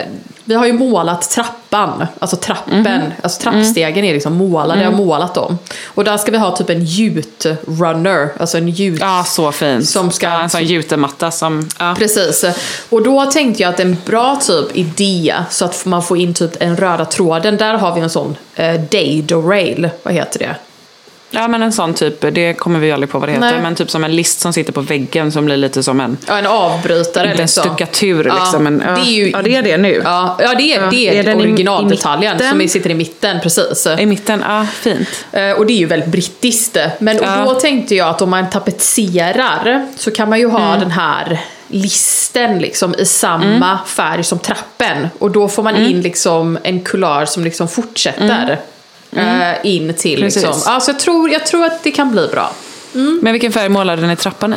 vi 0.49 0.55
har 0.55 0.67
ju 0.67 0.73
målat 0.73 1.31
trappan, 1.31 2.07
alltså 2.19 2.37
trappen, 2.37 2.83
Mhm. 2.83 3.13
alltså 3.23 3.41
trappstegen 3.43 4.05
är 4.05 4.15
liksom 4.15 4.33
målade, 4.35 4.81
jag 4.81 4.87
har 4.89 4.93
Mm. 4.95 5.07
målat 5.07 5.35
dem. 5.35 5.59
Och 5.87 6.05
där 6.05 6.17
ska 6.17 6.33
vi 6.33 6.39
ha 6.39 6.57
typ 6.57 6.71
en 6.71 6.85
gjutrunner, 6.85 8.29
alltså 8.41 8.59
en 8.59 8.69
gjut... 8.69 9.01
Ja, 9.01 9.25
så 9.27 9.53
fint. 9.53 9.89
Som 9.89 10.11
ska- 10.11 10.27
ja, 10.27 10.43
en 10.43 10.51
sån 10.51 10.65
jutematta 10.65 11.31
som... 11.31 11.69
Ja. 11.79 11.95
Precis. 11.99 12.45
Och 12.91 13.03
då 13.03 13.25
tänkte 13.27 13.63
jag 13.63 13.71
att 13.75 13.81
en 13.81 13.97
bra 14.07 14.37
typ 14.37 14.77
idé, 14.77 15.35
så 15.51 15.65
att 15.65 15.85
man 15.85 16.03
får 16.03 16.19
in 16.19 16.35
typ 16.35 16.63
en 16.63 16.77
röda 16.77 17.05
tråden, 17.05 17.57
där 17.57 17.75
har 17.75 17.95
vi 17.95 18.01
en 18.01 18.11
sån 18.11 18.37
eh, 18.55 18.81
dado 18.81 19.49
rail, 19.51 19.91
vad 20.03 20.15
heter 20.15 20.39
det? 20.39 20.57
Ja, 21.31 21.49
men 21.49 21.63
en 21.63 21.73
sån 21.73 21.95
typ, 21.95 22.21
det 22.35 22.55
kommer 22.55 22.79
vi 22.81 22.93
aldrig 22.93 23.11
på 23.11 23.19
vad 23.19 23.29
det 23.29 23.33
heter, 23.33 23.51
Nej. 23.53 23.61
men 23.63 23.75
typ 23.75 23.91
som 23.91 24.05
en 24.05 24.17
list 24.17 24.41
som 24.41 24.53
sitter 24.53 24.73
på 24.73 24.81
väggen 24.81 25.33
som 25.33 25.45
blir 25.45 25.57
lite 25.57 25.83
som 25.83 26.01
en... 26.01 26.17
Ja, 26.29 26.39
en 26.39 26.47
avbrytare 26.47 27.29
en 27.31 27.37
liksom. 27.37 27.65
stuckatur 27.65 28.27
Ja, 28.27 28.35
liksom. 28.35 28.65
Men, 28.65 28.83
ja. 28.87 28.91
det 28.93 29.01
är 29.01 29.13
ju- 29.13 29.31
ja, 29.31 29.43
det 29.43 29.55
är 29.57 29.63
det 29.63 29.77
nu. 29.77 30.01
Ja, 30.05 30.37
ja 30.41 30.55
det 30.55 30.63
är, 30.75 30.81
Ja, 30.83 30.91
det 30.91 31.09
är, 31.09 31.13
är 31.13 31.23
den 31.25 31.41
i- 31.41 31.43
i 31.43 31.47
originaldetaljen 31.47 32.39
som 32.39 32.69
sitter 32.69 32.91
i 32.91 32.95
mitten, 32.95 33.41
precis. 33.43 33.87
I 33.99 34.07
mitten, 34.07 34.45
ja 34.49 34.67
fint. 34.73 35.09
Eh, 35.33 35.51
Och 35.51 35.67
det 35.67 35.73
är 35.73 35.79
ju 35.79 35.87
väldigt 35.87 36.09
brittiskt. 36.09 36.77
Men 36.99 37.19
Ja. 37.23 37.41
och 37.45 37.55
då 37.55 37.61
tänkte 37.61 37.95
jag 37.95 38.09
att 38.09 38.23
om 38.23 38.31
man 38.31 38.51
tapetserar 38.51 39.87
så 39.97 40.11
kan 40.11 40.29
man 40.29 40.39
ju 40.39 40.47
ha 40.49 40.67
Mm. 40.69 40.81
den 40.81 40.91
här 40.91 41.41
listen 41.69 42.59
liksom 42.59 42.95
i 42.99 43.05
samma 43.07 43.79
färg 43.87 44.25
som 44.25 44.39
trappen. 44.39 45.09
Och 45.19 45.31
då 45.31 45.49
får 45.49 45.63
man 45.63 45.75
Mm. 45.77 45.91
in 45.91 46.01
liksom 46.01 46.59
en 46.63 46.81
kulör 46.81 47.25
som 47.25 47.45
liksom 47.45 47.69
fortsätter 47.69 48.59
eh, 49.17 49.57
in 49.63 49.95
till 49.95 50.21
Precis. 50.21 50.43
liksom. 50.43 50.63
Ja, 50.67 50.81
så 50.81 50.91
jag 50.91 50.99
tror, 50.99 51.31
jag 51.31 51.47
tror 51.47 51.65
att 51.65 51.83
det 51.83 51.91
kan 51.91 52.13
bli 52.13 52.29
bra. 52.29 52.53
Men 53.23 53.33
vilken 53.33 53.53
färg 53.53 53.69
målade 53.69 54.07
ni 54.07 54.17
trappan 54.17 54.55
i? 54.55 54.57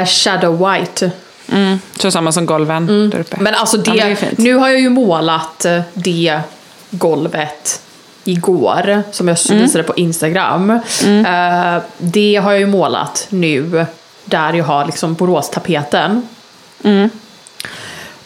Eh, 0.00 0.06
shadow 0.06 0.70
white. 0.72 1.10
Mm. 1.52 1.78
Så 1.98 2.10
samma 2.10 2.32
som 2.32 2.46
golven 2.46 3.10
där 3.10 3.20
uppe. 3.20 3.36
Men 3.40 3.54
alltså 3.54 3.76
det, 3.76 3.90
Ja, 3.96 4.04
det 4.20 4.38
nu 4.38 4.54
har 4.54 4.68
jag 4.68 4.80
ju 4.80 4.88
målat 4.88 5.64
eh, 5.64 5.80
det 5.94 6.40
golvet 6.90 7.80
igår, 8.24 9.02
som 9.12 9.28
jag 9.28 9.38
Mm. 9.50 9.62
visade 9.62 9.84
på 9.84 9.94
Instagram. 9.96 10.70
Eh, 10.70 11.82
det 11.98 12.36
har 12.36 12.50
jag 12.52 12.60
ju 12.60 12.66
målat 12.66 13.26
nu, 13.30 13.86
där 14.24 14.52
jag 14.52 14.64
har 14.64 14.84
liksom 14.86 15.14
Boråstapeten. 15.14 16.28
Mm. 16.84 17.10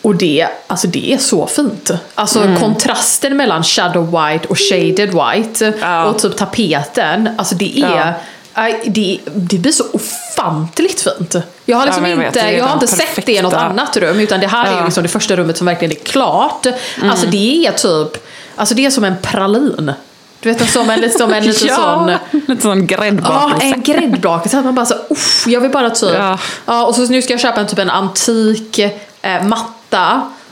Och 0.03 0.15
det, 0.17 0.49
alltså 0.67 0.87
det 0.87 1.13
är 1.13 1.19
så 1.19 1.47
fint. 1.47 1.91
Alltså 2.15 2.41
Mm. 2.43 2.61
kontrasten 2.61 3.37
mellan 3.37 3.63
shadow 3.65 4.07
white 4.07 4.49
och 4.49 4.59
shaded 4.59 5.09
white 5.15 5.73
Ja. 5.81 6.05
och 6.05 6.19
typ 6.19 6.37
tapeten, 6.37 7.29
alltså 7.39 7.55
det 7.55 7.81
är 7.83 8.15
aj, 8.53 8.83
det, 8.87 9.19
det 9.35 9.59
blir 9.59 9.73
så 9.73 9.85
ofantligt 9.93 11.01
fint. 11.01 11.35
Jag 11.65 11.77
har 11.77 11.85
liksom 11.87 12.03
men 12.03 12.11
jag 12.11 12.19
vet, 12.19 12.27
inte, 12.27 12.41
är 12.41 12.59
jag 12.59 12.65
har 12.65 12.75
inte 12.75 12.87
sett 12.87 13.27
det 13.27 13.33
i 13.33 13.43
något 13.43 13.53
perfekta- 13.53 13.71
annat 13.71 13.97
rum 13.97 14.21
utan 14.21 14.41
det 14.41 14.47
här 14.47 14.67
är 14.67 14.73
Ja. 14.73 14.79
ju 14.79 14.85
liksom 14.85 15.03
det 15.03 15.09
första 15.09 15.37
rummet 15.37 15.57
som 15.57 15.67
verkligen 15.67 15.93
är 15.97 16.01
klart. 16.05 16.67
Mm. 16.67 17.11
Alltså 17.11 17.27
det 17.27 17.67
är 17.67 17.73
typ, 17.73 18.23
alltså 18.57 18.75
det 18.75 18.87
är 18.87 18.91
som 18.91 19.05
en 19.05 19.17
pralin. 19.23 19.93
Du 20.41 20.53
vet 20.53 20.71
som 20.71 20.91
en, 20.91 21.01
lite 21.01 21.19
som 21.19 21.33
en 21.33 21.45
liten 21.47 21.69
sån 21.77 22.11
lite 22.31 22.63
sån 22.63 22.79
Ja, 22.81 22.97
gräddbakelse. 22.97 23.67
en 23.67 23.83
gräddbakelse. 23.83 24.61
Man 24.63 24.75
bara 24.75 24.87
så, 24.87 24.95
uff, 25.11 25.45
jag 25.47 25.61
vill 25.61 25.71
bara 25.71 25.91
typ. 25.91 26.15
Ja. 26.19 26.39
Ja. 26.67 26.87
och 26.87 26.95
så 26.95 27.03
nu 27.03 27.23
ska 27.23 27.33
jag 27.33 27.41
köpa 27.41 27.61
en 27.61 27.67
typ 27.67 27.79
en 27.79 27.91
antik 27.91 28.79
eh, 29.23 29.43
matta. 29.43 29.73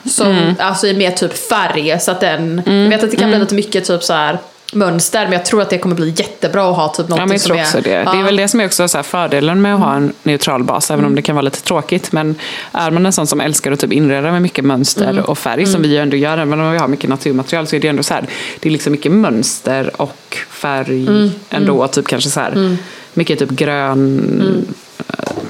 Som, 0.04 0.26
Mm. 0.26 0.54
Alltså 0.58 0.86
i 0.86 0.94
mer 0.94 1.10
typ 1.10 1.48
färg. 1.48 2.00
Så 2.00 2.10
att 2.10 2.20
den, 2.20 2.62
jag 2.66 2.88
vet 2.88 3.04
att 3.04 3.10
det 3.10 3.16
kan 3.16 3.30
bli 3.30 3.38
lite 3.38 3.54
mycket 3.54 3.84
typ 3.84 4.02
så 4.02 4.12
här 4.12 4.38
mönster. 4.72 5.24
Men 5.24 5.32
jag 5.32 5.44
tror 5.44 5.62
att 5.62 5.70
det 5.70 5.78
kommer 5.78 5.96
bli 5.96 6.14
jättebra 6.16 6.70
att 6.70 6.76
ha 6.76 6.88
typ 6.88 7.06
Ja, 7.08 7.16
men 7.16 7.30
jag 7.30 7.40
som 7.40 7.48
tror 7.48 7.58
är... 7.58 7.62
också 7.62 7.80
det. 7.80 7.90
Ja. 7.90 8.12
Det 8.12 8.18
är 8.18 8.22
väl 8.22 8.36
det 8.36 8.48
som 8.48 8.60
är 8.60 8.66
också 8.66 8.88
så 8.88 9.02
fördelen 9.02 9.62
med 9.62 9.74
att 9.74 9.80
ha 9.80 9.94
en 9.94 10.12
neutral 10.22 10.64
bas, 10.64 10.90
även 10.90 11.04
om 11.04 11.14
det 11.14 11.22
kan 11.22 11.34
vara 11.36 11.42
lite 11.42 11.62
tråkigt. 11.62 12.12
Men 12.12 12.34
är 12.72 12.90
man 12.90 13.06
en 13.06 13.12
sån 13.12 13.26
som 13.26 13.40
älskar 13.40 13.72
att 13.72 13.80
typ 13.80 13.92
inreda 13.92 14.32
med 14.32 14.42
mycket 14.42 14.64
mönster 14.64 15.30
och 15.30 15.38
färg, 15.38 15.66
som 15.66 15.82
vi 15.82 15.88
ju 15.88 15.96
ändå 15.98 16.16
gör, 16.16 16.38
även 16.38 16.60
om 16.60 16.72
vi 16.72 16.78
har 16.78 16.88
mycket 16.88 17.10
naturmaterial, 17.10 17.66
så 17.66 17.76
är 17.76 17.80
det 17.80 17.88
ändå 17.88 18.02
så 18.02 18.14
här, 18.14 18.24
det 18.60 18.68
är 18.68 18.72
liksom 18.72 18.92
mycket 18.92 19.12
mönster 19.12 19.90
och 20.02 20.36
färg 20.50 21.30
ändå. 21.50 21.86
Typ 21.88 22.08
kanske 22.08 22.30
så 22.30 22.40
här, 22.40 22.76
mycket 23.14 23.38
typ 23.38 23.50
grön, 23.50 24.64
eh, 24.66 24.74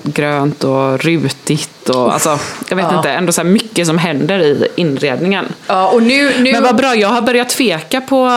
grönt 0.02 0.64
och 0.64 1.00
rutigt 1.00 1.88
och 1.88 2.12
alltså, 2.12 2.38
jag 2.68 2.76
vet 2.76 2.86
Ja. 2.90 2.96
inte, 2.96 3.10
ändå 3.10 3.32
så 3.32 3.40
här 3.42 3.48
mycket 3.48 3.86
som 3.86 3.98
händer 3.98 4.38
i 4.38 4.68
inredningen. 4.76 5.46
Ja, 5.66 5.88
och 5.88 6.02
nu... 6.02 6.32
nu 6.38 6.52
Men 6.52 6.62
vad 6.62 6.76
bra, 6.76 6.94
jag 6.96 7.08
har 7.08 7.22
börjat 7.22 7.48
tveka 7.48 8.00
på, 8.00 8.30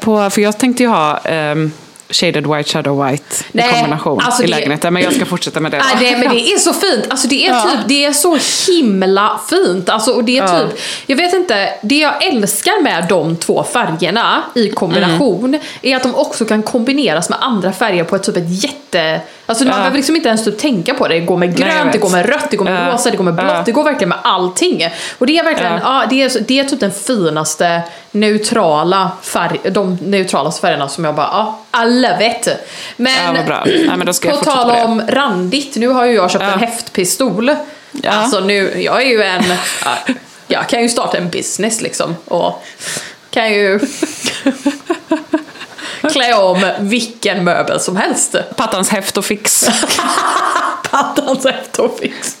på 0.00 0.30
för 0.30 0.40
jag 0.42 0.58
tänkte 0.58 0.82
ju 0.82 0.88
ha 0.88 1.18
ehm, 1.18 1.72
shaded 2.10 2.46
white, 2.46 2.70
shadow 2.70 3.06
white 3.06 3.24
Nej, 3.52 3.66
i 3.68 3.72
kombination 3.72 4.20
alltså 4.20 4.42
i 4.42 4.46
det- 4.46 4.50
lägenheten. 4.50 4.94
Men 4.94 5.02
jag 5.02 5.12
ska 5.14 5.26
fortsätta 5.26 5.60
med 5.60 5.70
det. 5.72 5.78
Nej, 5.78 6.10
det, 6.12 6.18
men 6.18 6.28
det 6.36 6.40
är 6.52 6.58
så 6.58 6.72
fint. 6.72 7.04
Alltså 7.08 7.28
det 7.28 7.46
är 7.46 7.50
Ja. 7.52 7.62
typ, 7.62 7.80
det 7.86 8.04
är 8.04 8.12
så 8.12 8.38
himla 8.72 9.40
fint. 9.50 9.88
Alltså, 9.88 10.10
och 10.10 10.24
det 10.24 10.38
är 10.38 10.42
Ja. 10.42 10.60
typ, 10.60 10.78
jag 11.06 11.16
vet 11.16 11.32
inte, 11.34 11.68
det 11.82 11.98
jag 11.98 12.22
älskar 12.24 12.82
med 12.82 13.06
de 13.08 13.36
två 13.36 13.64
färgerna 13.64 14.42
i 14.54 14.70
kombination 14.70 15.44
Mm. 15.44 15.60
är 15.82 15.96
att 15.96 16.02
de 16.02 16.14
också 16.14 16.44
kan 16.44 16.62
kombineras 16.62 17.28
med 17.28 17.38
andra 17.42 17.72
färger 17.72 18.04
på 18.04 18.16
ett 18.16 18.22
typ 18.22 18.36
ett 18.36 18.64
jätte... 18.64 19.20
Alltså 19.48 19.64
man 19.64 19.72
Ja. 19.72 19.76
behöver 19.78 19.96
liksom 19.96 20.16
inte 20.16 20.28
ens 20.28 20.44
typ 20.44 20.58
tänka 20.58 20.94
på 20.94 21.08
det. 21.08 21.14
Det 21.14 21.20
går 21.20 21.36
med 21.36 21.48
Nej, 21.48 21.58
grönt, 21.58 21.92
det 21.92 21.98
vet. 21.98 22.00
går 22.00 22.10
med 22.10 22.26
rött, 22.28 22.50
det 22.50 22.56
går 22.56 22.64
med 22.64 22.92
rosa, 22.92 23.10
det 23.10 23.16
går 23.16 23.24
med 23.24 23.34
blått. 23.34 23.64
Det 23.66 23.72
går 23.72 23.84
verkligen 23.84 24.08
med 24.08 24.18
allting. 24.22 24.88
Och 25.18 25.26
det 25.26 25.38
är 25.38 25.44
verkligen. 25.44 25.72
Ja. 25.84 26.04
det, 26.10 26.22
är, 26.22 26.40
det 26.46 26.58
är 26.58 26.64
typ 26.64 26.80
den 26.80 26.92
finaste 26.92 27.82
neutrala 28.20 29.10
färg, 29.22 29.60
de 29.70 29.98
neutralaste 30.02 30.60
färgerna 30.60 30.88
som 30.88 31.04
jag 31.04 31.14
bara, 31.14 31.56
ja, 31.72 31.82
I 31.82 31.90
love 31.90 32.26
it. 32.40 32.48
Men, 32.96 33.36
Ja, 33.36 33.42
bra. 33.42 33.62
Nej, 33.66 33.86
men 33.96 34.06
på 34.06 34.36
tal 34.44 34.64
på 34.70 34.76
det. 34.76 34.84
om 34.84 35.02
randigt, 35.08 35.76
nu 35.76 35.88
har 35.88 36.04
ju 36.04 36.14
jag 36.14 36.30
köpt 36.30 36.44
Ja. 36.44 36.52
en 36.52 36.58
häftpistol. 36.58 37.50
Ja. 37.92 38.10
Alltså 38.10 38.40
nu, 38.40 38.82
jag 38.82 39.02
är 39.02 39.06
ju 39.06 39.22
en, 39.22 39.42
ja, 39.84 40.14
jag 40.46 40.68
kan 40.68 40.82
ju 40.82 40.88
starta 40.88 41.18
en 41.18 41.30
business 41.30 41.80
liksom 41.80 42.16
och 42.24 42.64
kan 43.30 43.52
ju 43.52 43.80
klä 46.12 46.34
om 46.34 46.70
vilken 46.80 47.44
möbel 47.44 47.80
som 47.80 47.96
helst. 47.96 48.36
Pattans 48.56 48.88
häft 48.90 49.16
och 49.16 49.24
fix. 49.24 49.68
Pattans 50.90 51.44
häftofix. 51.44 52.36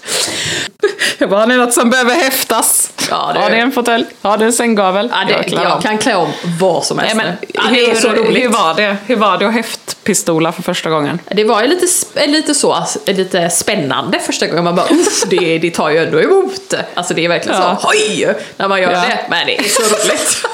Jag 1.18 1.30
bara, 1.30 1.40
har 1.40 1.46
ni 1.46 1.56
något 1.56 1.72
som 1.74 1.90
behöver 1.90 2.14
häftas? 2.14 2.90
Ja, 3.10 3.30
det- 3.34 3.40
Har 3.40 3.50
ni 3.50 3.58
en 3.58 3.72
fåtölj? 3.72 4.04
Har 4.22 4.38
ni 4.38 4.44
en 4.44 4.52
sänggavel? 4.52 5.08
Ja, 5.12 5.18
det, 5.26 5.32
Jag 5.52 5.64
jag 5.64 5.72
av. 5.72 5.80
kan 5.80 5.98
klä 5.98 6.14
om 6.16 6.32
vad 6.60 6.84
som 6.84 6.98
helst. 6.98 7.16
Nej, 7.16 7.26
men, 7.26 7.36
ja, 7.54 7.62
det 7.72 7.90
är 7.90 7.94
så 7.94 8.08
hur, 8.08 8.16
roligt. 8.16 8.44
hur, 8.44 8.48
var 8.48 8.74
det? 8.74 8.96
hur 9.06 9.16
var 9.16 9.38
det 9.38 9.46
att 9.46 9.54
häftpistola 9.54 10.52
för 10.52 10.62
första 10.62 10.90
gången? 10.90 11.18
Det 11.30 11.44
var 11.44 11.62
ju 11.62 11.68
lite, 11.68 11.86
sp- 11.86 12.26
lite 12.26 12.54
så, 12.54 12.84
lite 13.06 13.50
spännande 13.50 14.18
första 14.18 14.46
gången. 14.46 14.64
Man 14.64 14.74
bara 14.76 14.86
det, 15.30 15.58
det 15.58 15.70
tar 15.70 15.90
ju 15.90 15.98
ändå 15.98 16.20
emot. 16.20 16.74
Alltså 16.94 17.14
det 17.14 17.24
är 17.24 17.28
verkligen 17.28 17.60
Ja. 17.60 17.78
så, 17.80 17.86
hoj! 17.88 18.34
När 18.56 18.68
man 18.68 18.82
gör 18.82 18.92
Ja. 18.92 19.00
det. 19.00 19.18
Men 19.30 19.46
det 19.46 19.58
är 19.58 19.62
så 19.68 19.82
roligt. 19.82 20.46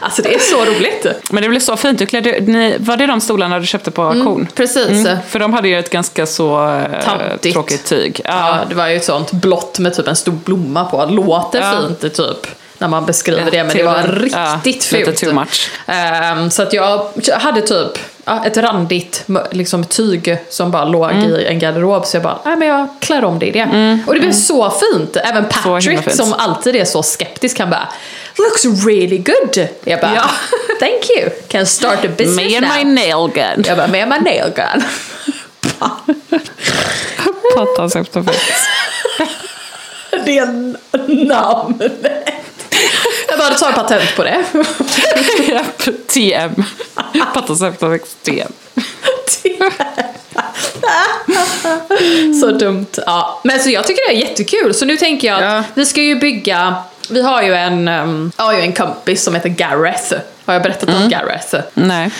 Alltså 0.00 0.22
det 0.22 0.34
är 0.34 0.38
så 0.38 0.64
roligt. 0.64 1.06
Men 1.30 1.42
det 1.42 1.48
blev 1.48 1.60
så 1.60 1.76
fint. 1.76 1.98
Du 1.98 2.06
klädde, 2.06 2.40
ni, 2.40 2.76
var 2.78 2.96
det 2.96 3.06
de 3.06 3.20
stolarna 3.20 3.58
du 3.58 3.66
köpte 3.66 3.90
på 3.90 4.02
auktion? 4.02 4.48
precis. 4.54 5.06
Mm, 5.06 5.18
för 5.28 5.38
de 5.38 5.52
hade 5.52 5.68
ju 5.68 5.78
ett 5.78 5.90
ganska 5.90 6.26
så 6.26 6.68
eh, 6.68 7.52
tråkigt 7.52 7.84
tyg. 7.84 8.20
Ja, 8.24 8.58
det 8.68 8.74
var 8.74 8.86
ju 8.86 8.96
ett 8.96 9.04
sånt 9.04 9.32
blått 9.32 9.78
med 9.78 9.94
typ 9.94 10.08
en 10.08 10.16
stor 10.16 10.32
blomma 10.32 10.84
på. 10.84 11.04
Låter 11.10 11.60
Ja. 11.60 11.72
fint 12.00 12.14
typ. 12.14 12.46
När 12.78 12.88
man 12.88 13.06
beskriver 13.06 13.40
Ja, 13.44 13.50
det, 13.50 13.64
men 13.64 13.76
det 13.76 13.82
var 13.82 14.28
ja, 14.32 14.60
riktigt 14.64 14.92
lite 14.92 15.12
fult. 15.26 15.70
Ehm, 15.86 16.50
så 16.50 16.62
att 16.62 16.72
jag 16.72 17.06
hade 17.32 17.60
typ 17.60 17.98
ja, 18.24 18.44
ett 18.46 18.56
randigt 18.56 19.24
liksom, 19.50 19.84
tyg 19.84 20.36
som 20.48 20.70
bara 20.70 20.84
låg 20.84 21.10
Mm. 21.10 21.24
i 21.34 21.44
en 21.44 21.58
garderob. 21.58 22.06
Så 22.06 22.16
jag 22.16 22.22
bara, 22.22 22.38
nej 22.44 22.56
men 22.56 22.68
jag 22.68 22.88
klär 23.00 23.24
om 23.24 23.38
det 23.38 23.46
i 23.46 23.50
det. 23.50 23.98
Och 24.06 24.14
det 24.14 24.20
blev 24.20 24.32
så 24.32 24.70
fint. 24.70 25.16
Även 25.16 25.44
Patrick 25.48 26.10
som 26.12 26.32
alltid 26.32 26.76
är 26.76 26.84
så 26.84 27.02
skeptisk, 27.02 27.58
han 27.58 27.70
bara, 27.70 27.88
looks 28.38 28.86
really 28.86 29.18
good. 29.18 29.68
Jag 29.84 30.00
bara, 30.00 30.14
Ja. 30.14 30.30
thank 30.80 31.10
you. 31.20 31.30
Can 31.48 31.66
start 31.66 32.04
a 32.04 32.08
business 32.18 32.36
Me 32.36 32.56
and 32.56 32.66
now. 32.66 32.76
my 32.76 32.84
nail 32.84 33.30
gun. 33.34 33.64
Jag 33.66 33.76
bara, 33.76 33.86
med 33.86 34.08
my 34.08 34.18
nail 34.18 34.52
gun. 34.56 34.82
Pattans 37.56 37.96
och 37.96 38.06
fix. 38.26 38.38
det 40.24 40.38
är 40.38 40.46
namnet. 41.26 41.92
Tar 43.50 43.72
patent 43.72 44.16
på 44.16 44.24
det. 44.24 44.44
TM. 46.08 46.64
Fix, 47.92 48.14
TM. 48.22 48.52
så 52.40 52.50
dumt. 52.50 52.86
Ja. 53.06 53.40
Men 53.44 53.60
så 53.60 53.70
jag 53.70 53.86
tycker 53.86 54.08
det 54.08 54.14
är 54.14 54.18
jättekul. 54.28 54.74
Så 54.74 54.84
nu 54.84 54.96
tänker 54.96 55.28
jag 55.28 55.36
att 55.38 55.44
Ja. 55.44 55.62
vi 55.74 55.86
ska 55.86 56.00
ju 56.02 56.14
bygga, 56.16 56.74
vi 57.10 57.22
har 57.22 57.42
ju 57.42 57.54
en, 57.54 57.88
um, 57.88 58.32
har 58.36 58.52
ju 58.54 58.60
en 58.60 58.72
kompis 58.72 59.22
som 59.24 59.34
heter 59.34 59.48
Gareth. 59.48 60.14
Har 60.44 60.54
jag 60.54 60.62
berättat 60.62 60.88
Mm. 60.88 61.02
om 61.02 61.08
Gareth? 61.08 61.54
Nej. 61.74 62.10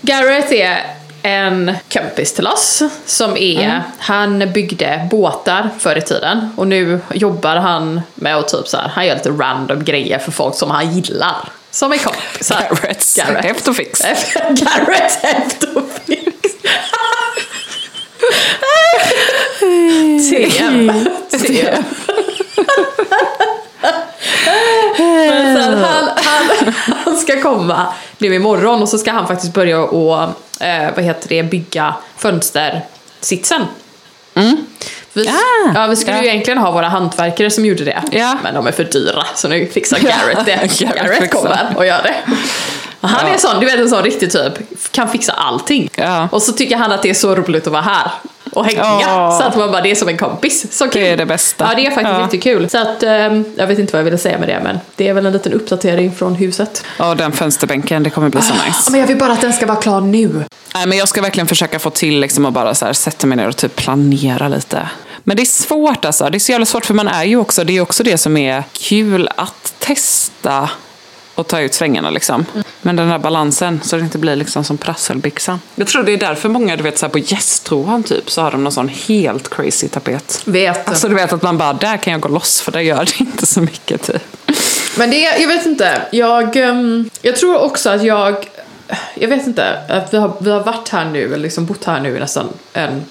Gareth 0.00 0.52
är 0.54 0.84
en 1.22 1.72
kompis 1.92 2.34
till 2.34 2.46
oss 2.46 2.82
som 3.06 3.36
är, 3.36 3.82
han 3.98 4.52
byggde 4.52 5.08
båtar 5.10 5.70
förr 5.78 5.96
i 5.96 6.02
tiden 6.02 6.48
och 6.56 6.66
nu 6.66 7.00
jobbar 7.14 7.56
han 7.56 8.00
med 8.14 8.36
att 8.36 8.48
typ 8.48 8.68
så 8.68 8.76
här, 8.76 8.88
han 8.88 9.06
gör 9.06 9.14
lite 9.14 9.30
random 9.30 9.84
grejer 9.84 10.18
för 10.18 10.32
folk 10.32 10.54
som 10.54 10.70
han 10.70 10.92
gillar. 10.92 11.48
Som 11.70 11.92
är 11.92 11.98
kompisar. 11.98 12.56
Garretts 12.70 13.18
häft 13.18 13.68
och 13.68 13.76
fix. 13.76 14.00
Garretts 14.34 15.16
häft 15.22 15.62
och 15.74 15.82
fix. 16.06 16.32
TM. 20.30 20.92
TM. 21.30 21.84
Men 24.98 25.56
sen 25.56 25.78
han, 25.78 26.08
han, 26.16 26.74
han 27.04 27.16
ska 27.16 27.42
komma 27.42 27.86
nu 28.18 28.34
imorgon 28.34 28.82
och 28.82 28.88
så 28.88 28.98
ska 28.98 29.12
han 29.12 29.26
faktiskt 29.26 29.54
börja 29.54 29.80
och, 29.80 30.28
eh, 30.60 30.94
vad 30.94 31.04
heter 31.04 31.28
det, 31.28 31.42
bygga 31.42 31.94
fönstersitsen. 32.16 33.62
Vi, 35.12 35.28
Ah, 35.28 35.72
ja, 35.74 35.86
vi 35.86 35.96
skulle 35.96 36.16
ja. 36.16 36.22
ju 36.22 36.28
egentligen 36.28 36.58
ha 36.58 36.70
våra 36.70 36.88
hantverkare 36.88 37.50
som 37.50 37.64
gjorde 37.64 37.84
det. 37.84 38.02
Ja. 38.12 38.36
Men 38.42 38.54
de 38.54 38.66
är 38.66 38.72
för 38.72 38.84
dyra 38.84 39.26
så 39.34 39.48
nu 39.48 39.66
fixar 39.66 39.98
Garrett 40.00 40.46
det. 40.46 40.80
Garrett 40.96 41.30
kommer 41.30 41.72
och 41.76 41.86
gör 41.86 42.02
det. 42.02 42.14
Han 43.00 43.26
är 43.26 43.38
sån, 43.38 43.60
du 43.60 43.66
vet 43.66 43.80
en 43.80 43.88
sån 43.88 44.02
riktig 44.02 44.32
typ, 44.32 44.52
kan 44.90 45.08
fixa 45.08 45.32
allting. 45.32 45.90
Och 46.30 46.42
så 46.42 46.52
tycker 46.52 46.76
han 46.76 46.92
att 46.92 47.02
det 47.02 47.10
är 47.10 47.14
så 47.14 47.34
roligt 47.34 47.66
att 47.66 47.72
vara 47.72 47.82
här 47.82 48.10
och 48.56 48.64
hänga. 48.66 48.78
Ja. 48.80 49.38
Så 49.40 49.46
att 49.48 49.56
man 49.56 49.70
bara, 49.72 49.82
det 49.82 49.90
är 49.90 49.94
som 49.94 50.08
en 50.08 50.16
kompis. 50.16 50.66
Så 50.78 50.84
kul. 50.88 51.02
Det 51.02 51.08
är 51.08 51.16
det 51.16 51.26
bästa. 51.26 51.66
Ja, 51.70 51.76
det 51.76 51.86
är 51.86 51.90
faktiskt 51.90 52.12
Ja. 52.16 52.20
jättekul. 52.22 52.70
Så 52.70 52.78
att, 52.78 53.02
ehm, 53.02 53.44
jag 53.56 53.66
vet 53.66 53.78
inte 53.78 53.92
vad 53.92 54.00
jag 54.00 54.04
ville 54.04 54.18
säga 54.18 54.38
med 54.38 54.48
det, 54.48 54.60
men 54.64 54.78
det 54.96 55.08
är 55.08 55.14
väl 55.14 55.26
en 55.26 55.32
liten 55.32 55.52
uppdatering 55.52 56.14
från 56.14 56.34
huset. 56.34 56.84
Ja, 56.98 57.14
den 57.14 57.32
fönsterbänken, 57.32 58.02
det 58.02 58.10
kommer 58.10 58.28
bli 58.28 58.42
så 58.42 58.54
nice. 58.66 58.90
Men 58.90 59.00
jag 59.00 59.06
vill 59.06 59.16
bara 59.18 59.32
att 59.32 59.40
den 59.40 59.52
ska 59.52 59.66
vara 59.66 59.76
klar 59.76 60.00
nu. 60.00 60.44
Nej, 60.74 60.86
men 60.86 60.98
jag 60.98 61.08
ska 61.08 61.22
verkligen 61.22 61.46
försöka 61.46 61.78
få 61.78 61.90
till 61.90 62.20
liksom 62.20 62.46
att 62.46 62.52
bara 62.52 62.74
så 62.74 62.86
här, 62.86 62.92
sätta 62.92 63.26
mig 63.26 63.36
ner 63.36 63.48
och 63.48 63.56
typ 63.56 63.76
planera 63.76 64.48
lite. 64.48 64.88
Men 65.24 65.36
det 65.36 65.42
är 65.42 65.44
svårt 65.44 66.04
alltså. 66.04 66.30
Det 66.30 66.36
är 66.36 66.40
så 66.40 66.52
jävla 66.52 66.66
svårt 66.66 66.84
för 66.86 66.94
man 66.94 67.08
är 67.08 67.24
ju 67.24 67.36
också, 67.36 67.64
det 67.64 67.76
är 67.76 67.80
också 67.80 68.02
det 68.02 68.18
som 68.18 68.36
är 68.36 68.64
kul 68.72 69.28
att 69.36 69.74
testa 69.78 70.70
och 71.36 71.46
ta 71.46 71.60
ut 71.60 71.74
svängarna 71.74 72.10
liksom. 72.10 72.46
Men 72.82 72.96
den 72.96 73.08
här 73.08 73.18
balansen 73.18 73.80
så 73.84 73.96
det 73.96 74.02
inte 74.02 74.18
blir 74.18 74.36
liksom 74.36 74.64
som 74.64 74.78
prasselbyxan. 74.78 75.60
Jag 75.74 75.86
tror 75.86 76.02
det 76.02 76.12
är 76.12 76.16
därför 76.16 76.48
många, 76.48 76.76
du 76.76 76.82
vet 76.82 76.98
så 76.98 77.08
på 77.08 77.18
gästroan 77.18 78.02
typ 78.02 78.30
så 78.30 78.42
har 78.42 78.50
de 78.50 78.64
någon 78.64 78.72
sån 78.72 78.88
helt 78.88 79.50
crazy 79.50 79.88
tapet. 79.88 80.42
Vet. 80.44 80.88
Alltså 80.88 81.08
du 81.08 81.14
vet 81.14 81.32
att 81.32 81.42
man 81.42 81.58
bara, 81.58 81.72
där 81.72 81.96
kan 81.96 82.12
jag 82.12 82.20
gå 82.20 82.28
loss 82.28 82.60
för 82.60 82.72
där 82.72 82.80
gör 82.80 83.04
det 83.04 83.20
inte 83.20 83.46
så 83.46 83.60
mycket 83.60 84.02
typ. 84.02 84.22
Men 84.98 85.10
det, 85.10 85.20
jag 85.20 85.48
vet 85.48 85.66
inte. 85.66 86.02
Jag, 86.12 86.56
ehm, 86.56 87.10
jag 87.22 87.36
tror 87.36 87.62
också 87.62 87.90
att 87.90 88.02
jag, 88.02 88.48
jag 89.14 89.28
vet 89.28 89.46
inte, 89.46 89.78
att 89.88 90.14
vi 90.14 90.18
har, 90.18 90.36
vi 90.40 90.50
har 90.50 90.60
varit 90.60 90.88
här 90.88 91.04
nu, 91.04 91.24
eller 91.24 91.36
liksom 91.36 91.66
bott 91.66 91.84
här 91.84 92.00
nu 92.00 92.16
i 92.16 92.20
nästan 92.20 92.48
en, 92.72 93.04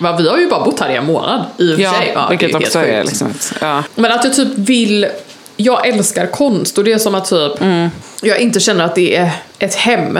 va, 0.00 0.16
vi 0.16 0.28
har 0.28 0.38
ju 0.38 0.50
bara 0.50 0.64
bott 0.64 0.80
här 0.80 0.90
i 0.90 0.96
en 0.96 1.06
månad 1.06 1.44
i 1.58 1.72
och 1.72 1.76
för 1.76 1.84
sig. 1.84 2.12
Ja, 2.14 2.28
vilket 2.28 2.54
också 2.54 2.78
är 2.78 3.04
liksom 3.04 3.34
ja. 3.60 3.82
Men 3.94 4.12
att 4.12 4.24
jag 4.24 4.34
typ 4.34 4.48
vill, 4.56 5.06
jag 5.56 5.86
älskar 5.88 6.26
konst 6.26 6.78
och 6.78 6.84
det 6.84 6.92
är 6.92 6.98
som 6.98 7.14
att 7.14 7.24
typ, 7.30 7.60
Mm. 7.60 7.88
jag 8.22 8.38
inte 8.40 8.60
känner 8.60 8.84
att 8.84 8.94
det 8.94 9.16
är 9.16 9.30
ett 9.58 9.74
hem 9.74 10.18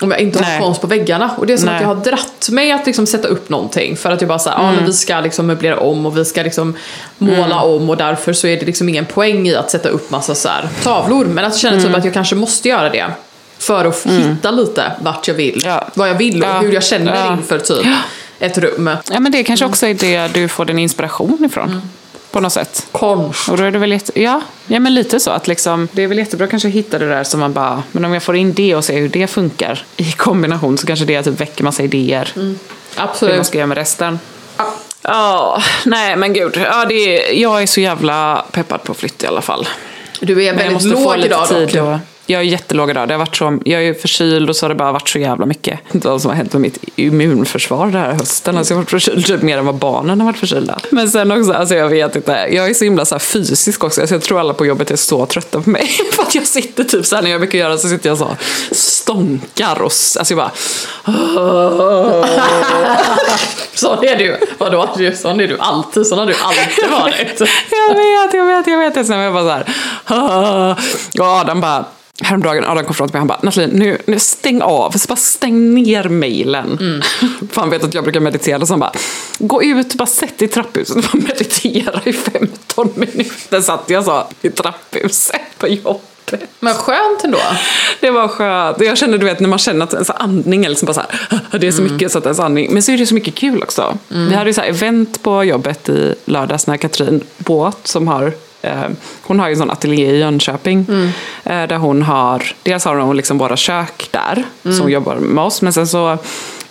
om 0.00 0.10
jag 0.10 0.20
inte 0.20 0.38
har 0.38 0.46
Nej. 0.46 0.60
konst 0.60 0.80
på 0.80 0.86
väggarna. 0.86 1.30
Och 1.38 1.46
det 1.46 1.52
är 1.52 1.56
som 1.56 1.66
Nej. 1.66 1.74
att 1.74 1.80
jag 1.80 1.88
har 1.88 1.94
dratt 2.04 2.48
mig 2.50 2.72
att 2.72 2.86
liksom 2.86 3.06
sätta 3.06 3.28
upp 3.28 3.48
någonting 3.48 3.96
för 3.96 4.10
att 4.10 4.20
jag 4.20 4.28
bara 4.28 4.38
ja 4.44 4.62
Mm. 4.62 4.74
men 4.74 4.86
vi 4.86 4.92
ska 4.92 5.20
liksom 5.20 5.46
möblera 5.46 5.78
om 5.80 6.06
och 6.06 6.18
vi 6.18 6.24
ska 6.24 6.42
liksom 6.42 6.76
måla 7.18 7.60
om 7.60 7.90
och 7.90 7.96
därför 7.96 8.32
så 8.32 8.46
är 8.46 8.56
det 8.60 8.66
liksom 8.66 8.88
ingen 8.88 9.04
poäng 9.06 9.48
i 9.48 9.54
att 9.56 9.70
sätta 9.70 9.88
upp 9.88 10.10
massa 10.10 10.34
så 10.34 10.48
här 10.48 10.68
tavlor. 10.82 11.24
Men 11.24 11.44
att 11.44 11.52
jag 11.52 11.60
känner 11.60 11.76
Mm. 11.78 11.86
typ 11.88 11.96
att 11.98 12.04
jag 12.04 12.14
kanske 12.14 12.34
måste 12.34 12.68
göra 12.68 12.90
det. 12.90 13.06
För 13.58 13.84
att 13.84 14.06
hitta 14.06 14.50
lite 14.50 14.92
vart 15.00 15.28
jag 15.28 15.34
vill, 15.34 15.62
Ja. 15.64 15.88
vad 15.94 16.08
jag 16.08 16.14
vill 16.14 16.42
och 16.42 16.48
Ja. 16.48 16.58
hur 16.60 16.72
jag 16.72 16.84
känner 16.84 17.14
Ja. 17.16 17.32
inför 17.32 17.58
typ 17.58 17.86
ett 18.40 18.58
rum. 18.58 18.90
Ja 19.12 19.20
men 19.20 19.32
det 19.32 19.42
kanske 19.44 19.66
också 19.66 19.86
är 19.86 19.94
det 19.94 20.28
du 20.34 20.48
får 20.48 20.64
din 20.64 20.78
inspiration 20.78 21.44
ifrån. 21.44 21.82
På 22.34 22.40
något 22.40 22.52
sätt. 22.52 22.86
Konst. 22.92 23.48
Och 23.48 23.56
då 23.56 23.64
är 23.64 23.70
det 23.70 23.78
väl 23.78 23.92
jätte, 23.92 24.22
ja, 24.22 24.40
ja 24.66 24.80
men 24.80 24.94
lite 24.94 25.20
så 25.20 25.30
att 25.30 25.48
liksom, 25.48 25.88
det 25.92 26.02
är 26.02 26.06
väl 26.06 26.18
jättebra 26.18 26.46
kanske 26.46 26.68
att 26.68 26.74
hitta 26.74 26.98
det 26.98 27.08
där 27.08 27.24
som 27.24 27.40
man 27.40 27.52
bara, 27.52 27.82
men 27.92 28.04
om 28.04 28.12
jag 28.12 28.22
får 28.22 28.36
in 28.36 28.52
det 28.52 28.74
och 28.74 28.84
ser 28.84 28.98
hur 28.98 29.08
det 29.08 29.26
funkar 29.26 29.84
i 29.96 30.12
kombination 30.12 30.78
så 30.78 30.86
kanske 30.86 31.04
det 31.04 31.22
typ 31.22 31.40
väcker 31.40 31.64
massa 31.64 31.82
idéer. 31.82 32.32
Hur 32.34 32.42
man 32.44 32.58
Absolut. 32.96 33.46
ska 33.46 33.58
göra 33.58 33.66
med 33.66 33.76
resten. 33.76 34.18
Ja, 35.02 35.62
nej 35.84 36.16
men 36.16 36.32
gud. 36.32 36.56
Ja, 36.56 36.84
det 36.84 36.94
är, 36.94 37.40
jag 37.40 37.62
är 37.62 37.66
så 37.66 37.80
jävla 37.80 38.44
peppad 38.52 38.82
på 38.82 38.94
flytt 38.94 39.22
i 39.22 39.26
alla 39.26 39.42
fall. 39.42 39.68
Du 40.20 40.44
är 40.44 40.54
väldigt 40.54 40.82
låg 40.82 41.18
idag 41.18 41.48
dock. 41.48 42.00
Jag 42.26 42.40
är 42.40 42.44
jättelåg 42.44 42.90
idag. 42.90 43.08
Det 43.08 43.14
har 43.14 43.18
varit 43.18 43.36
så, 43.36 43.58
jag 43.64 43.84
är 43.84 43.94
förkyld 43.94 44.50
och 44.50 44.56
så 44.56 44.64
har 44.64 44.68
det 44.68 44.74
bara 44.74 44.92
varit 44.92 45.08
så 45.08 45.18
jävla 45.18 45.46
mycket. 45.46 45.80
Vad 45.92 46.22
som 46.22 46.28
har 46.28 46.36
hänt 46.36 46.52
med 46.52 46.62
mitt 46.62 46.78
immunförsvar 46.96 47.86
den 47.86 47.94
här 47.94 48.12
hösten. 48.12 48.58
Alltså 48.58 48.72
jag 48.72 48.76
har 48.76 48.82
varit 48.82 48.90
förkyld 48.90 49.26
typ 49.26 49.42
mer 49.42 49.58
än 49.58 49.66
vad 49.66 49.74
barnen 49.74 50.20
har 50.20 50.26
varit 50.26 50.38
förkylda. 50.38 50.78
Men 50.90 51.10
sen 51.10 51.30
också, 51.32 51.52
alltså 51.52 51.74
jag 51.74 51.88
vet 51.88 52.16
inte. 52.16 52.32
Jag 52.32 52.70
är 52.70 52.74
så 52.74 52.84
himla 52.84 53.04
så 53.04 53.18
fysisk 53.18 53.84
också. 53.84 54.00
Alltså 54.00 54.14
jag 54.14 54.22
tror 54.22 54.40
alla 54.40 54.54
på 54.54 54.66
jobbet 54.66 54.90
är 54.90 54.96
så 54.96 55.26
trötta 55.26 55.60
på 55.60 55.70
mig. 55.70 55.86
För 56.12 56.22
att 56.22 56.34
jag 56.34 56.46
sitter 56.46 56.84
typ 56.84 57.06
så 57.06 57.16
här 57.16 57.22
när 57.22 57.30
jag 57.30 57.40
brukar 57.40 57.58
göra 57.58 57.78
så 57.78 57.88
sitter 57.88 58.08
jag 58.08 58.18
så 58.18 58.36
stånkar 58.70 59.76
och 59.76 59.82
alltså 59.82 60.24
jag 60.28 60.36
bara... 60.36 60.50
Sån 63.74 64.04
är 64.04 64.16
du. 64.16 64.38
Vadå? 64.58 64.96
Sån 65.14 65.40
är 65.40 65.48
du 65.48 65.58
alltid. 65.58 66.06
Sån 66.06 66.18
har 66.18 66.26
du 66.26 66.34
alltid 66.42 66.90
varit. 66.90 67.40
Jag 67.70 67.94
vet, 67.94 68.34
jag 68.34 68.46
vet, 68.46 68.66
jag 68.66 68.78
vet. 68.78 69.06
Sen 69.06 69.18
jag 69.18 69.32
bara 69.32 69.44
så 69.44 69.50
här... 69.50 70.76
Och 71.20 71.26
Adam 71.26 71.60
bara... 71.60 71.84
Häromdagen, 72.24 72.64
Adam 72.64 72.84
kom 72.84 72.94
fram 72.94 73.08
till 73.08 73.14
mig 73.14 73.18
och 73.18 73.20
han 73.20 73.26
bara 73.26 73.38
Nathalie, 73.42 73.68
nu, 73.72 73.98
nu 74.06 74.18
stäng 74.18 74.62
av, 74.62 74.90
så 74.90 75.06
bara 75.08 75.16
stäng 75.16 75.74
ner 75.74 76.08
mejlen. 76.08 76.78
För 77.50 77.60
han 77.60 77.70
vet 77.70 77.84
att 77.84 77.94
jag 77.94 78.04
brukar 78.04 78.20
meditera, 78.20 78.66
så 78.66 78.72
han 78.72 78.80
bara 78.80 78.92
Gå 79.38 79.62
ut, 79.62 79.94
bara 79.94 80.06
sätt 80.06 80.42
i 80.42 80.48
trapphuset 80.48 80.96
och 81.12 81.14
meditera 81.14 82.00
i 82.04 82.12
15 82.12 82.92
minuter. 82.94 83.60
Satt 83.60 83.90
jag 83.90 84.04
så 84.04 84.24
i 84.42 84.50
trapphuset 84.50 85.40
på 85.58 85.68
jobbet. 85.68 86.00
Men 86.60 86.74
skönt 86.74 87.24
ändå. 87.24 87.38
Det 88.00 88.10
var 88.10 88.28
skönt. 88.28 88.80
Jag 88.80 88.98
känner, 88.98 89.18
du 89.18 89.24
vet, 89.24 89.40
när 89.40 89.48
man 89.48 89.58
känner 89.58 89.84
att 89.84 89.92
ens 89.92 90.10
andning 90.10 90.64
är 90.64 90.68
liksom 90.68 90.86
bara 90.86 90.94
så 90.94 91.00
här, 91.00 91.40
"Ah, 91.52 91.58
det 91.58 91.66
är 91.66 91.72
så 91.72 91.82
mycket 91.82 92.12
så 92.12 92.18
att 92.18 92.24
ens 92.24 92.40
andning, 92.40 92.72
men 92.72 92.82
så 92.82 92.92
är 92.92 92.98
det 92.98 93.06
så 93.06 93.14
mycket 93.14 93.34
kul 93.34 93.62
också. 93.62 93.98
Vi 94.08 94.34
hade 94.34 94.50
ju 94.50 94.54
så 94.54 94.60
här 94.60 94.68
event 94.68 95.22
på 95.22 95.44
jobbet 95.44 95.88
i 95.88 96.14
lördags 96.24 96.66
när 96.66 96.76
Katrin 96.76 97.20
Båt 97.38 97.78
som 97.82 98.08
har 98.08 98.32
hon 99.22 99.40
har 99.40 99.48
ju 99.48 99.52
en 99.52 99.58
sån 99.58 99.70
ateljé 99.70 100.10
i 100.10 100.18
Jönköping 100.18 100.86
eh, 101.44 101.66
där 101.66 101.76
hon 101.76 102.02
har, 102.02 102.54
dels 102.62 102.84
har 102.84 102.96
hon 102.96 103.16
liksom 103.16 103.38
våra 103.38 103.56
kök 103.56 104.08
där 104.10 104.44
som 104.62 104.90
jobbar 104.90 105.16
med 105.16 105.44
oss 105.44 105.62
men 105.62 105.72
sen 105.72 105.86
så 105.86 106.18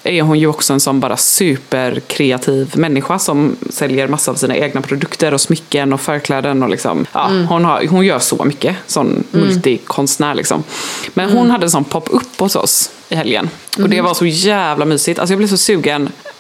är 0.04 0.22
hon 0.22 0.40
ju 0.40 0.48
också 0.48 0.74
en 0.74 0.80
sån 0.80 1.00
bara 1.00 1.18
superkreativ 1.18 2.72
människa 2.78 3.20
som 3.20 3.56
säljer 3.70 4.08
massa 4.08 4.32
av 4.32 4.36
sina 4.36 4.56
egna 4.56 4.82
produkter 4.82 5.34
och 5.34 5.42
smycken 5.42 5.94
och 5.94 6.02
förkläden 6.02 6.64
och 6.64 6.70
liksom, 6.70 7.06
ja, 7.12 7.32
hon, 7.50 7.66
har, 7.66 7.88
hon 7.88 8.06
gör 8.06 8.20
så 8.20 8.46
mycket, 8.46 8.76
sån 8.88 9.24
multikonstnär 9.32 10.36
liksom. 10.36 10.64
Men 11.14 11.30
hon 11.30 11.52
hade 11.52 11.66
en 11.66 11.70
sån 11.70 11.84
pop-up 11.84 12.40
hos 12.40 12.56
oss 12.56 12.92
i 13.10 13.16
helgen 13.16 13.50
och 13.78 13.90
det 13.90 14.02
var 14.02 14.14
så 14.14 14.26
jävla 14.26 14.86
mysigt, 14.86 15.20
alltså 15.20 15.34
jag 15.34 15.38
blev 15.38 15.48
så 15.48 15.58
sugen, 15.58 16.10
eh, 16.24 16.32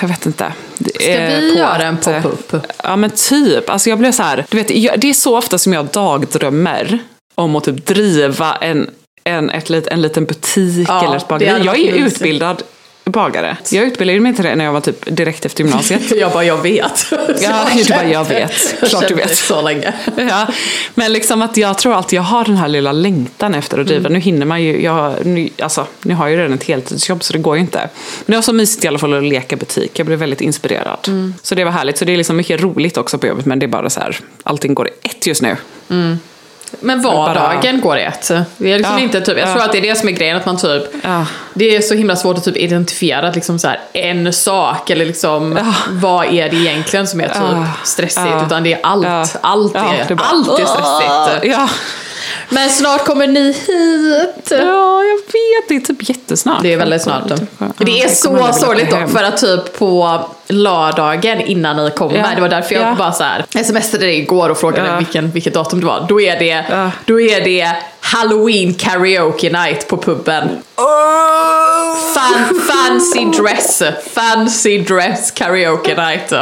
jag 0.00 0.08
vet 0.08 0.26
inte. 0.26 0.52
Ska 1.00 1.26
vi 1.26 1.54
göra 1.58 1.82
en 1.82 1.96
pop-up? 1.96 2.54
Ja 2.82 2.96
men 2.96 3.10
typ, 3.10 3.70
alltså 3.70 3.90
jag 3.90 3.98
blev 3.98 4.12
så 4.12 4.22
här, 4.22 4.46
du 4.50 4.56
vet, 4.56 4.70
jag, 4.70 5.00
det 5.00 5.10
är 5.10 5.14
så 5.14 5.36
ofta 5.38 5.58
som 5.58 5.72
jag 5.72 5.86
dagdrömmer 5.86 6.98
om 7.34 7.56
att 7.56 7.64
typ 7.64 7.86
driva 7.86 8.56
en, 8.56 8.90
en, 9.24 9.50
ett, 9.50 9.70
en 9.70 10.02
liten 10.02 10.24
butik 10.24 10.88
Ja, 10.88 11.04
eller 11.04 11.16
ett 11.16 11.28
bageri. 11.28 11.64
Jag 11.64 11.78
är 11.78 11.92
mysigt. 11.92 12.16
utbildad 12.16 12.62
bagare. 13.04 13.56
Jag 13.70 13.84
utbildade 13.84 14.20
mig 14.20 14.34
till 14.34 14.44
det 14.44 14.54
när 14.54 14.64
jag 14.64 14.72
var 14.72 14.80
typ 14.80 15.16
direkt 15.16 15.44
efter 15.46 15.64
gymnasiet. 15.64 16.16
Jag 16.16 16.32
bara, 16.32 16.44
jag 16.44 16.62
vet. 16.62 17.06
Ja, 17.40 17.66
du 17.76 17.84
bara, 17.88 18.08
jag 18.08 18.24
vet. 18.28 18.74
Jag 18.80 18.90
Klart 18.90 19.08
du 19.08 19.14
vet. 19.14 19.36
så 19.36 19.62
länge. 19.62 19.92
Ja, 20.16 20.46
men 20.94 21.12
liksom 21.12 21.42
att 21.42 21.56
jag 21.56 21.78
tror 21.78 21.94
alltid 21.94 22.16
jag 22.16 22.22
har 22.22 22.44
den 22.44 22.56
här 22.56 22.68
lilla 22.68 22.92
längtan 22.92 23.54
efter 23.54 23.78
att 23.78 23.86
driva. 23.86 24.08
Nu 24.08 24.18
hinner 24.18 24.46
man 24.46 24.62
ju, 24.62 24.82
jag, 24.82 25.26
nu, 25.26 25.48
alltså, 25.58 25.86
nu 26.02 26.14
har 26.14 26.24
jag 26.24 26.30
ju 26.32 26.38
redan 26.38 26.52
ett 26.52 26.64
heltidsjobb 26.64 27.22
så 27.22 27.32
det 27.32 27.38
går 27.38 27.56
ju 27.56 27.60
inte. 27.60 27.78
Men 27.78 27.88
det 28.26 28.34
var 28.34 28.42
så 28.42 28.52
mysigt 28.52 28.84
i 28.84 28.88
alla 28.88 28.98
fall 28.98 29.14
att 29.14 29.24
leka 29.24 29.56
butik. 29.56 29.98
Jag 29.98 30.06
blev 30.06 30.18
väldigt 30.18 30.40
inspirerad. 30.40 31.08
Så 31.42 31.54
det 31.54 31.64
var 31.64 31.72
härligt. 31.72 31.98
Så 31.98 32.04
det 32.04 32.12
är 32.12 32.16
liksom 32.16 32.36
mycket 32.36 32.60
roligt 32.60 32.96
också 32.96 33.18
på 33.18 33.26
jobbet 33.26 33.46
men 33.46 33.58
det 33.58 33.66
är 33.66 33.68
bara 33.68 33.90
så 33.90 34.00
här, 34.00 34.16
allting 34.42 34.74
går 34.74 34.88
i 34.88 34.90
ett 35.02 35.26
just 35.26 35.42
nu. 35.42 35.56
Men 36.80 37.02
vardagen 37.02 37.80
går 37.80 37.98
i 37.98 38.02
ett. 38.02 38.28
Det 38.56 38.72
är 38.72 38.78
liksom 38.78 38.96
Ja, 38.96 39.02
inte 39.02 39.20
typ, 39.20 39.38
jag 39.38 39.48
ja. 39.48 39.52
tror 39.52 39.64
att 39.64 39.72
det 39.72 39.78
är 39.78 39.82
det 39.82 39.96
som 39.96 40.08
är 40.08 40.12
grejen, 40.12 40.36
att 40.36 40.46
man 40.46 40.56
typ 40.56 40.82
Ja. 41.02 41.26
Det 41.54 41.76
är 41.76 41.80
så 41.80 41.94
himla 41.94 42.16
svårt 42.16 42.38
att 42.38 42.44
typ 42.44 42.56
identifiera 42.56 43.30
liksom 43.30 43.58
så 43.58 43.68
här, 43.68 43.80
en 43.92 44.32
sak 44.32 44.90
eller 44.90 45.06
liksom 45.06 45.58
vad 45.90 46.26
är 46.26 46.50
det 46.50 46.56
egentligen 46.56 47.06
som 47.06 47.20
är 47.20 47.28
typ 47.28 47.86
stressigt 47.86 48.42
utan 48.46 48.62
det 48.62 48.72
är 48.72 48.80
allt, 48.82 49.36
allt, 49.40 49.76
är, 49.76 50.04
det 50.08 50.14
är 50.14 50.18
allt 50.22 50.60
är 50.60 50.64
stressigt. 50.64 51.44
Men 52.48 52.70
snart 52.70 53.04
kommer 53.04 53.26
ni 53.26 53.40
hit. 53.52 54.46
ja, 54.50 55.02
jag 55.04 55.16
vet. 55.16 55.68
Det 55.68 55.76
är 55.76 55.80
typ 55.80 56.08
jättesnart. 56.08 56.62
Det 56.62 56.72
är 56.72 56.76
väldigt 56.76 57.02
snart. 57.02 57.22
Ja, 57.58 57.66
Det 57.78 58.02
är 58.02 58.08
så 58.08 58.52
sorgligt 58.52 58.90
dock 58.90 59.10
för 59.10 59.22
att 59.24 59.36
typ 59.36 59.78
på 59.78 60.20
lördagen 60.48 61.40
innan 61.40 61.76
ni 61.76 61.90
kommer, 61.90 62.18
Ja. 62.18 62.26
det 62.34 62.40
var 62.40 62.48
därför 62.48 62.74
jag 62.74 62.82
Ja. 62.84 62.94
bara 62.98 63.12
så 63.12 63.24
här 63.24 63.44
smsade 63.64 64.04
dig 64.06 64.18
igår 64.18 64.48
och 64.48 64.58
frågade 64.58 64.88
Ja. 64.88 64.96
vilken, 64.96 65.30
vilket 65.30 65.54
datum 65.54 65.80
det 65.80 65.86
var. 65.86 66.06
Då 66.08 66.20
är 66.20 66.38
det, 66.38 66.64
Ja. 66.70 66.90
då 67.04 67.20
är 67.20 67.40
det 67.44 67.72
Halloween 68.00 68.74
karaoke 68.74 69.50
night 69.50 69.88
på 69.88 69.96
puben. 69.96 70.48
Fan, 72.14 72.60
fancy 72.68 73.24
dress, 73.42 73.82
fancy 74.14 74.78
dress 74.78 75.30
karaoke 75.30 75.94
night. 75.94 76.32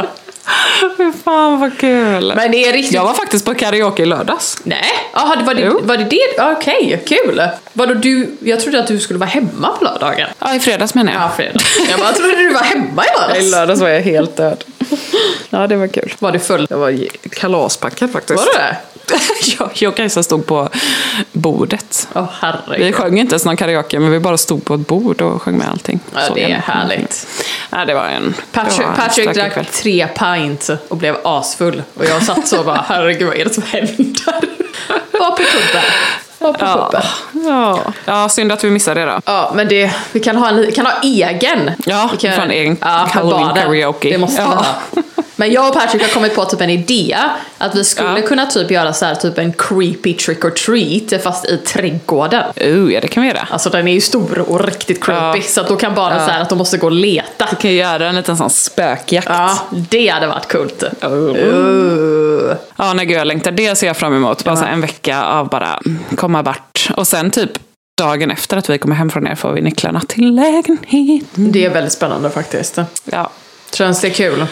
Fy 0.97 1.11
fan 1.23 1.59
vad 1.59 1.77
kul. 1.79 2.33
Men 2.35 2.51
det 2.51 2.65
är 2.67 2.73
riktigt... 2.73 2.93
Jag 2.93 3.03
var 3.03 3.13
faktiskt 3.13 3.45
på 3.45 3.53
karaoke 3.55 4.03
i 4.03 4.05
lördags. 4.05 4.57
Nej, 4.63 4.83
Jaha, 5.13 5.35
det 5.35 5.43
var 5.43 5.53
det, 5.53 5.61
Jo. 5.61 5.79
var 5.83 5.97
det 5.97 6.03
det? 6.03 6.41
Okej, 6.57 7.03
kul. 7.07 7.41
Vadå 7.73 7.93
du, 7.93 8.29
jag 8.39 8.59
trodde 8.59 8.79
att 8.79 8.87
du 8.87 8.99
skulle 8.99 9.19
vara 9.19 9.29
hemma 9.29 9.67
på 9.79 9.83
lördagen. 9.83 10.27
Ja, 10.39 10.55
i 10.55 10.59
fredags 10.59 10.93
menar 10.95 11.13
jag. 11.13 11.21
Ja, 11.21 11.31
fredag. 11.37 11.59
Jag 11.89 11.99
bara 11.99 12.11
trodde 12.13 12.35
du 12.35 12.49
var 12.53 12.61
hemma 12.61 13.03
i 13.05 13.07
I 13.07 13.19
lördags. 13.21 13.51
lördags 13.51 13.81
var 13.81 13.89
jag 13.89 14.01
helt 14.01 14.37
död. 14.37 14.63
Ja, 15.49 15.67
det 15.67 15.75
var 15.75 15.87
kul. 15.87 16.13
Var 16.19 16.31
du 16.31 16.39
full? 16.39 16.67
Jag 16.69 16.77
var 16.77 16.99
kalaspackad 17.29 18.11
faktiskt. 18.11 18.39
Var 18.45 18.53
det? 18.53 18.75
jag, 19.59 19.69
jag 19.73 19.89
och 19.89 19.97
Kajsa 19.97 20.23
stod 20.23 20.45
på 20.45 20.69
bordet. 21.31 22.07
Vi 22.13 22.21
herregud. 22.39 22.95
sjöng 22.95 23.19
inte 23.19 23.33
ens 23.33 23.45
någon 23.45 23.57
karaoke, 23.57 23.99
men 23.99 24.11
vi 24.11 24.19
bara 24.19 24.37
stod 24.37 24.65
på 24.65 24.73
ett 24.73 24.87
bord 24.87 25.21
och 25.21 25.41
sjöng 25.41 25.57
med 25.57 25.69
allting. 25.69 25.99
Ja, 26.15 26.21
Så 26.27 26.33
det 26.33 26.43
är 26.43 26.47
igen. 26.47 26.61
härligt. 26.65 27.27
Ja, 27.69 27.85
det 27.85 27.93
var 27.93 28.05
en 28.07 28.33
Patrick, 28.51 28.77
var 28.79 28.85
en 28.85 28.95
Patrick 28.95 29.33
drack 29.33 29.53
kväll. 29.53 29.65
tre 29.65 30.07
pint 30.07 30.69
och 30.87 30.97
blev 30.97 31.15
asfull. 31.23 31.83
Och 31.97 32.05
jag 32.05 32.23
satt 32.23 32.47
så 32.47 32.59
och 32.59 32.65
bara, 32.65 32.85
herregud 32.87 33.27
vad 33.27 33.37
är 33.37 33.43
det 33.45 33.53
som 33.53 33.63
händer? 33.63 34.49
Var 35.11 35.31
på 35.31 35.37
puben. 35.37 35.83
Var 36.39 36.53
på 36.53 36.65
Ja, 36.65 36.89
puben. 36.91 37.07
ja. 37.47 37.79
ja, 38.05 38.29
synd 38.29 38.51
att 38.51 38.63
vi 38.63 38.69
missade 38.69 38.99
det 38.99 39.05
då. 39.11 39.21
Ja, 39.25 39.51
men 39.55 39.67
det, 39.67 39.91
vi 40.11 40.19
kan 40.19 40.35
ha, 40.35 40.49
en, 40.49 40.71
kan 40.71 40.85
ha 40.85 40.93
egen. 41.03 41.71
Ja, 41.85 42.09
vi 42.11 42.17
kan 42.17 42.31
ha 42.33 42.41
en 42.43 42.51
egen 42.51 42.75
barnen. 42.75 43.53
karaoke. 43.55 44.09
Det 44.09 44.17
måste 44.17 44.41
vi 44.41 44.47
Ja. 44.47 44.53
ha. 44.55 44.65
Men 45.41 45.51
jag 45.51 45.67
och 45.67 45.73
Patrick 45.73 46.01
har 46.01 46.09
kommit 46.09 46.35
på 46.35 46.45
typ 46.45 46.61
en 46.61 46.69
idé. 46.69 47.17
Att 47.57 47.75
vi 47.75 47.83
skulle 47.83 48.19
Ja. 48.19 48.27
kunna 48.27 48.45
typ 48.45 48.71
göra 48.71 48.93
så 48.93 49.05
här, 49.05 49.15
typ 49.15 49.37
en 49.37 49.53
creepy 49.53 50.13
trick 50.13 50.45
or 50.45 50.49
treat 50.49 51.23
fast 51.23 51.45
i 51.45 51.57
trädgården. 51.57 52.43
Uh, 52.61 52.93
ja, 52.93 53.01
det 53.01 53.07
kan 53.07 53.23
vi 53.23 53.29
göra. 53.29 53.47
Alltså 53.51 53.69
den 53.69 53.87
är 53.87 53.93
ju 53.93 54.01
stor 54.01 54.39
och 54.39 54.65
riktigt 54.65 55.03
creepy. 55.03 55.39
Ja. 55.39 55.43
Så 55.47 55.61
att 55.61 55.67
då 55.67 55.75
kan 55.75 55.95
barnen 55.95 56.19
Ja. 56.19 56.27
säga 56.27 56.37
att 56.39 56.49
de 56.49 56.57
måste 56.57 56.77
gå 56.77 56.87
och 56.87 56.91
leta. 56.91 57.47
Vi 57.51 57.55
kan 57.55 57.73
göra 57.73 58.09
en 58.09 58.15
liten 58.15 58.37
sån 58.37 58.49
spökjakt. 58.49 59.27
Ja, 59.29 59.57
det 59.71 60.07
hade 60.07 60.27
varit 60.27 60.51
coolt. 60.51 60.83
Oh. 61.01 61.35
Uh. 61.35 62.55
Ja, 62.77 62.93
gud 62.93 63.11
jag 63.11 63.27
längtar. 63.27 63.51
Det 63.51 63.75
ser 63.75 63.87
jag 63.87 63.97
fram 63.97 64.15
emot. 64.15 64.43
Bara 64.43 64.55
här 64.55 64.73
en 64.73 64.81
vecka 64.81 65.23
av 65.23 65.49
bara 65.49 65.79
komma 66.15 66.41
vart. 66.41 66.89
Och 66.97 67.07
sen 67.07 67.31
typ 67.31 67.51
dagen 67.97 68.31
efter 68.31 68.57
att 68.57 68.69
vi 68.69 68.77
kommer 68.77 68.95
hem 68.95 69.09
från 69.09 69.27
er 69.27 69.35
får 69.35 69.51
vi 69.51 69.61
nycklarna 69.61 70.01
till 70.07 70.35
lägenheten. 70.35 71.51
Det 71.51 71.65
är 71.65 71.69
väldigt 71.69 71.93
spännande 71.93 72.29
faktiskt. 72.29 72.77
Ja. 73.05 73.29
Känns 73.73 74.01
det 74.01 74.09
kul? 74.09 74.45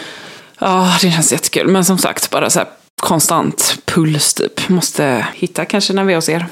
Ja, 0.60 0.96
det 1.02 1.10
känns 1.10 1.32
jättekul. 1.32 1.68
Men 1.68 1.84
som 1.84 1.98
sagt, 1.98 2.30
bara 2.30 2.50
så 2.50 2.58
här 2.58 2.68
konstant 3.00 3.78
puls 3.84 4.34
typ. 4.34 4.68
Måste 4.68 5.26
hitta 5.34 5.64
kanske 5.64 5.92
när 5.92 6.04
vi 6.04 6.12
är 6.12 6.16
hos 6.16 6.28
er. 6.28 6.46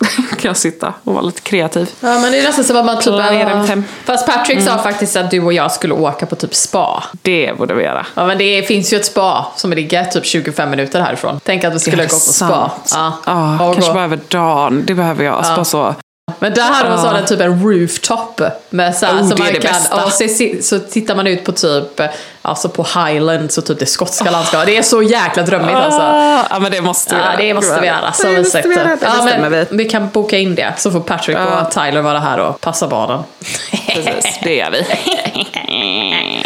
kan 0.30 0.48
jag 0.48 0.56
sitta 0.56 0.94
och 1.04 1.14
vara 1.14 1.22
lite 1.24 1.40
kreativ. 1.40 1.90
Ja 2.00 2.18
men 2.18 2.32
det 2.32 2.38
är 2.38 2.42
nästan 2.42 2.64
som 2.64 2.76
att 2.76 2.86
man 2.86 2.98
typ... 3.00 3.20
Hem. 3.68 3.84
Fast 4.04 4.26
Patrick 4.26 4.62
sa 4.62 4.78
faktiskt 4.78 5.16
att 5.16 5.30
du 5.30 5.40
och 5.40 5.52
jag 5.52 5.72
skulle 5.72 5.94
åka 5.94 6.26
på 6.26 6.36
typ 6.36 6.54
spa. 6.54 7.04
Det 7.22 7.58
borde 7.58 7.74
vi 7.74 7.82
göra. 7.84 8.06
Ja 8.14 8.26
men 8.26 8.38
det 8.38 8.62
finns 8.62 8.92
ju 8.92 8.96
ett 8.96 9.06
spa 9.06 9.46
som 9.56 9.72
ligger 9.72 10.04
typ 10.04 10.26
25 10.26 10.70
minuter 10.70 11.00
härifrån. 11.00 11.40
Tänk 11.44 11.64
att 11.64 11.74
vi 11.74 11.78
skulle 11.78 12.02
gå 12.02 12.08
på 12.08 12.14
spa. 12.14 12.70
Ja, 12.92 13.12
Ja, 13.26 13.54
och 13.68 13.74
kanske 13.74 13.90
gå. 13.90 13.94
bara 13.94 14.04
över 14.04 14.18
dagen. 14.28 14.82
Det 14.86 14.94
behöver 14.94 15.24
jag. 15.24 15.34
Alltså 15.34 15.54
bara 15.54 15.64
så. 15.64 15.94
Men 16.42 16.54
där 16.54 16.62
hade 16.62 16.88
man 16.88 16.98
Ja. 16.98 17.04
så 17.04 17.08
hade 17.08 17.26
typ 17.26 17.40
en 17.40 17.62
rooftop. 17.62 18.40
Med 18.70 18.94
så, 18.96 19.06
här, 19.06 19.12
Oh, 19.14 19.28
så 19.28 19.34
det 19.34 19.42
man 19.42 19.52
det 19.52 19.60
kan, 19.60 20.04
och 20.04 20.12
så, 20.12 20.28
så 20.62 20.78
tittar 20.78 21.14
man 21.14 21.26
ut 21.26 21.44
på 21.44 21.52
typ 21.52 22.00
alltså 22.42 22.68
på 22.68 22.82
Highlands 22.82 23.58
och 23.58 23.66
typ 23.66 23.78
det 23.78 23.86
skotska 23.86 24.30
landskapet. 24.30 24.66
Det 24.66 24.76
är 24.76 24.82
så 24.82 25.02
jäkla 25.02 25.42
drömmigt 25.42 25.76
alltså. 25.76 26.00
Ah, 26.00 26.46
ja, 26.50 26.58
men 26.60 26.72
det 26.72 26.80
måste 26.80 27.14
vi 27.14 27.20
Ja, 27.20 27.26
göra. 27.26 27.36
det 27.36 27.54
måste 27.54 27.80
vi 27.80 27.86
göra. 27.86 28.12
Så 28.12 28.22
det 28.26 28.38
måste 28.38 28.58
mysigt. 28.58 28.66
vi 28.66 28.74
göra. 28.74 28.96
Det 28.96 29.06
Ja, 29.32 29.38
men 29.40 29.50
vi. 29.52 29.66
vi 29.70 29.84
kan 29.84 30.08
boka 30.08 30.38
in 30.38 30.54
det. 30.54 30.72
Så 30.76 30.90
får 30.90 31.00
Patrick 31.00 31.36
Ja. 31.38 31.60
och 31.60 31.70
Tyler 31.70 32.00
vara 32.00 32.18
här 32.18 32.38
och 32.38 32.60
passa 32.60 32.88
barnen. 32.88 33.22
Precis, 33.86 34.38
det 34.42 34.54
gör 34.56 34.70
vi. 34.70 34.86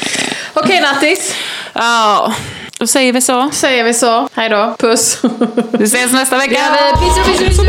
Okej 0.55 0.81
Nattis, 0.81 1.35
Ja, 1.73 2.33
då 2.79 2.87
säger 2.87 3.13
vi 3.13 3.21
så. 3.21 3.51
säger 3.53 3.85
vi 3.85 3.95
så. 3.95 4.29
Hej 4.35 4.49
då. 4.49 4.75
Puss. 4.79 5.19
Vi 5.73 5.85
ses 5.85 6.13
nästa 6.13 6.37
vecka. 6.39 6.55
Ja, 6.55 6.97
vi- 7.01 7.07
piss, 7.07 7.39
piss, 7.39 7.59
piss, 7.59 7.69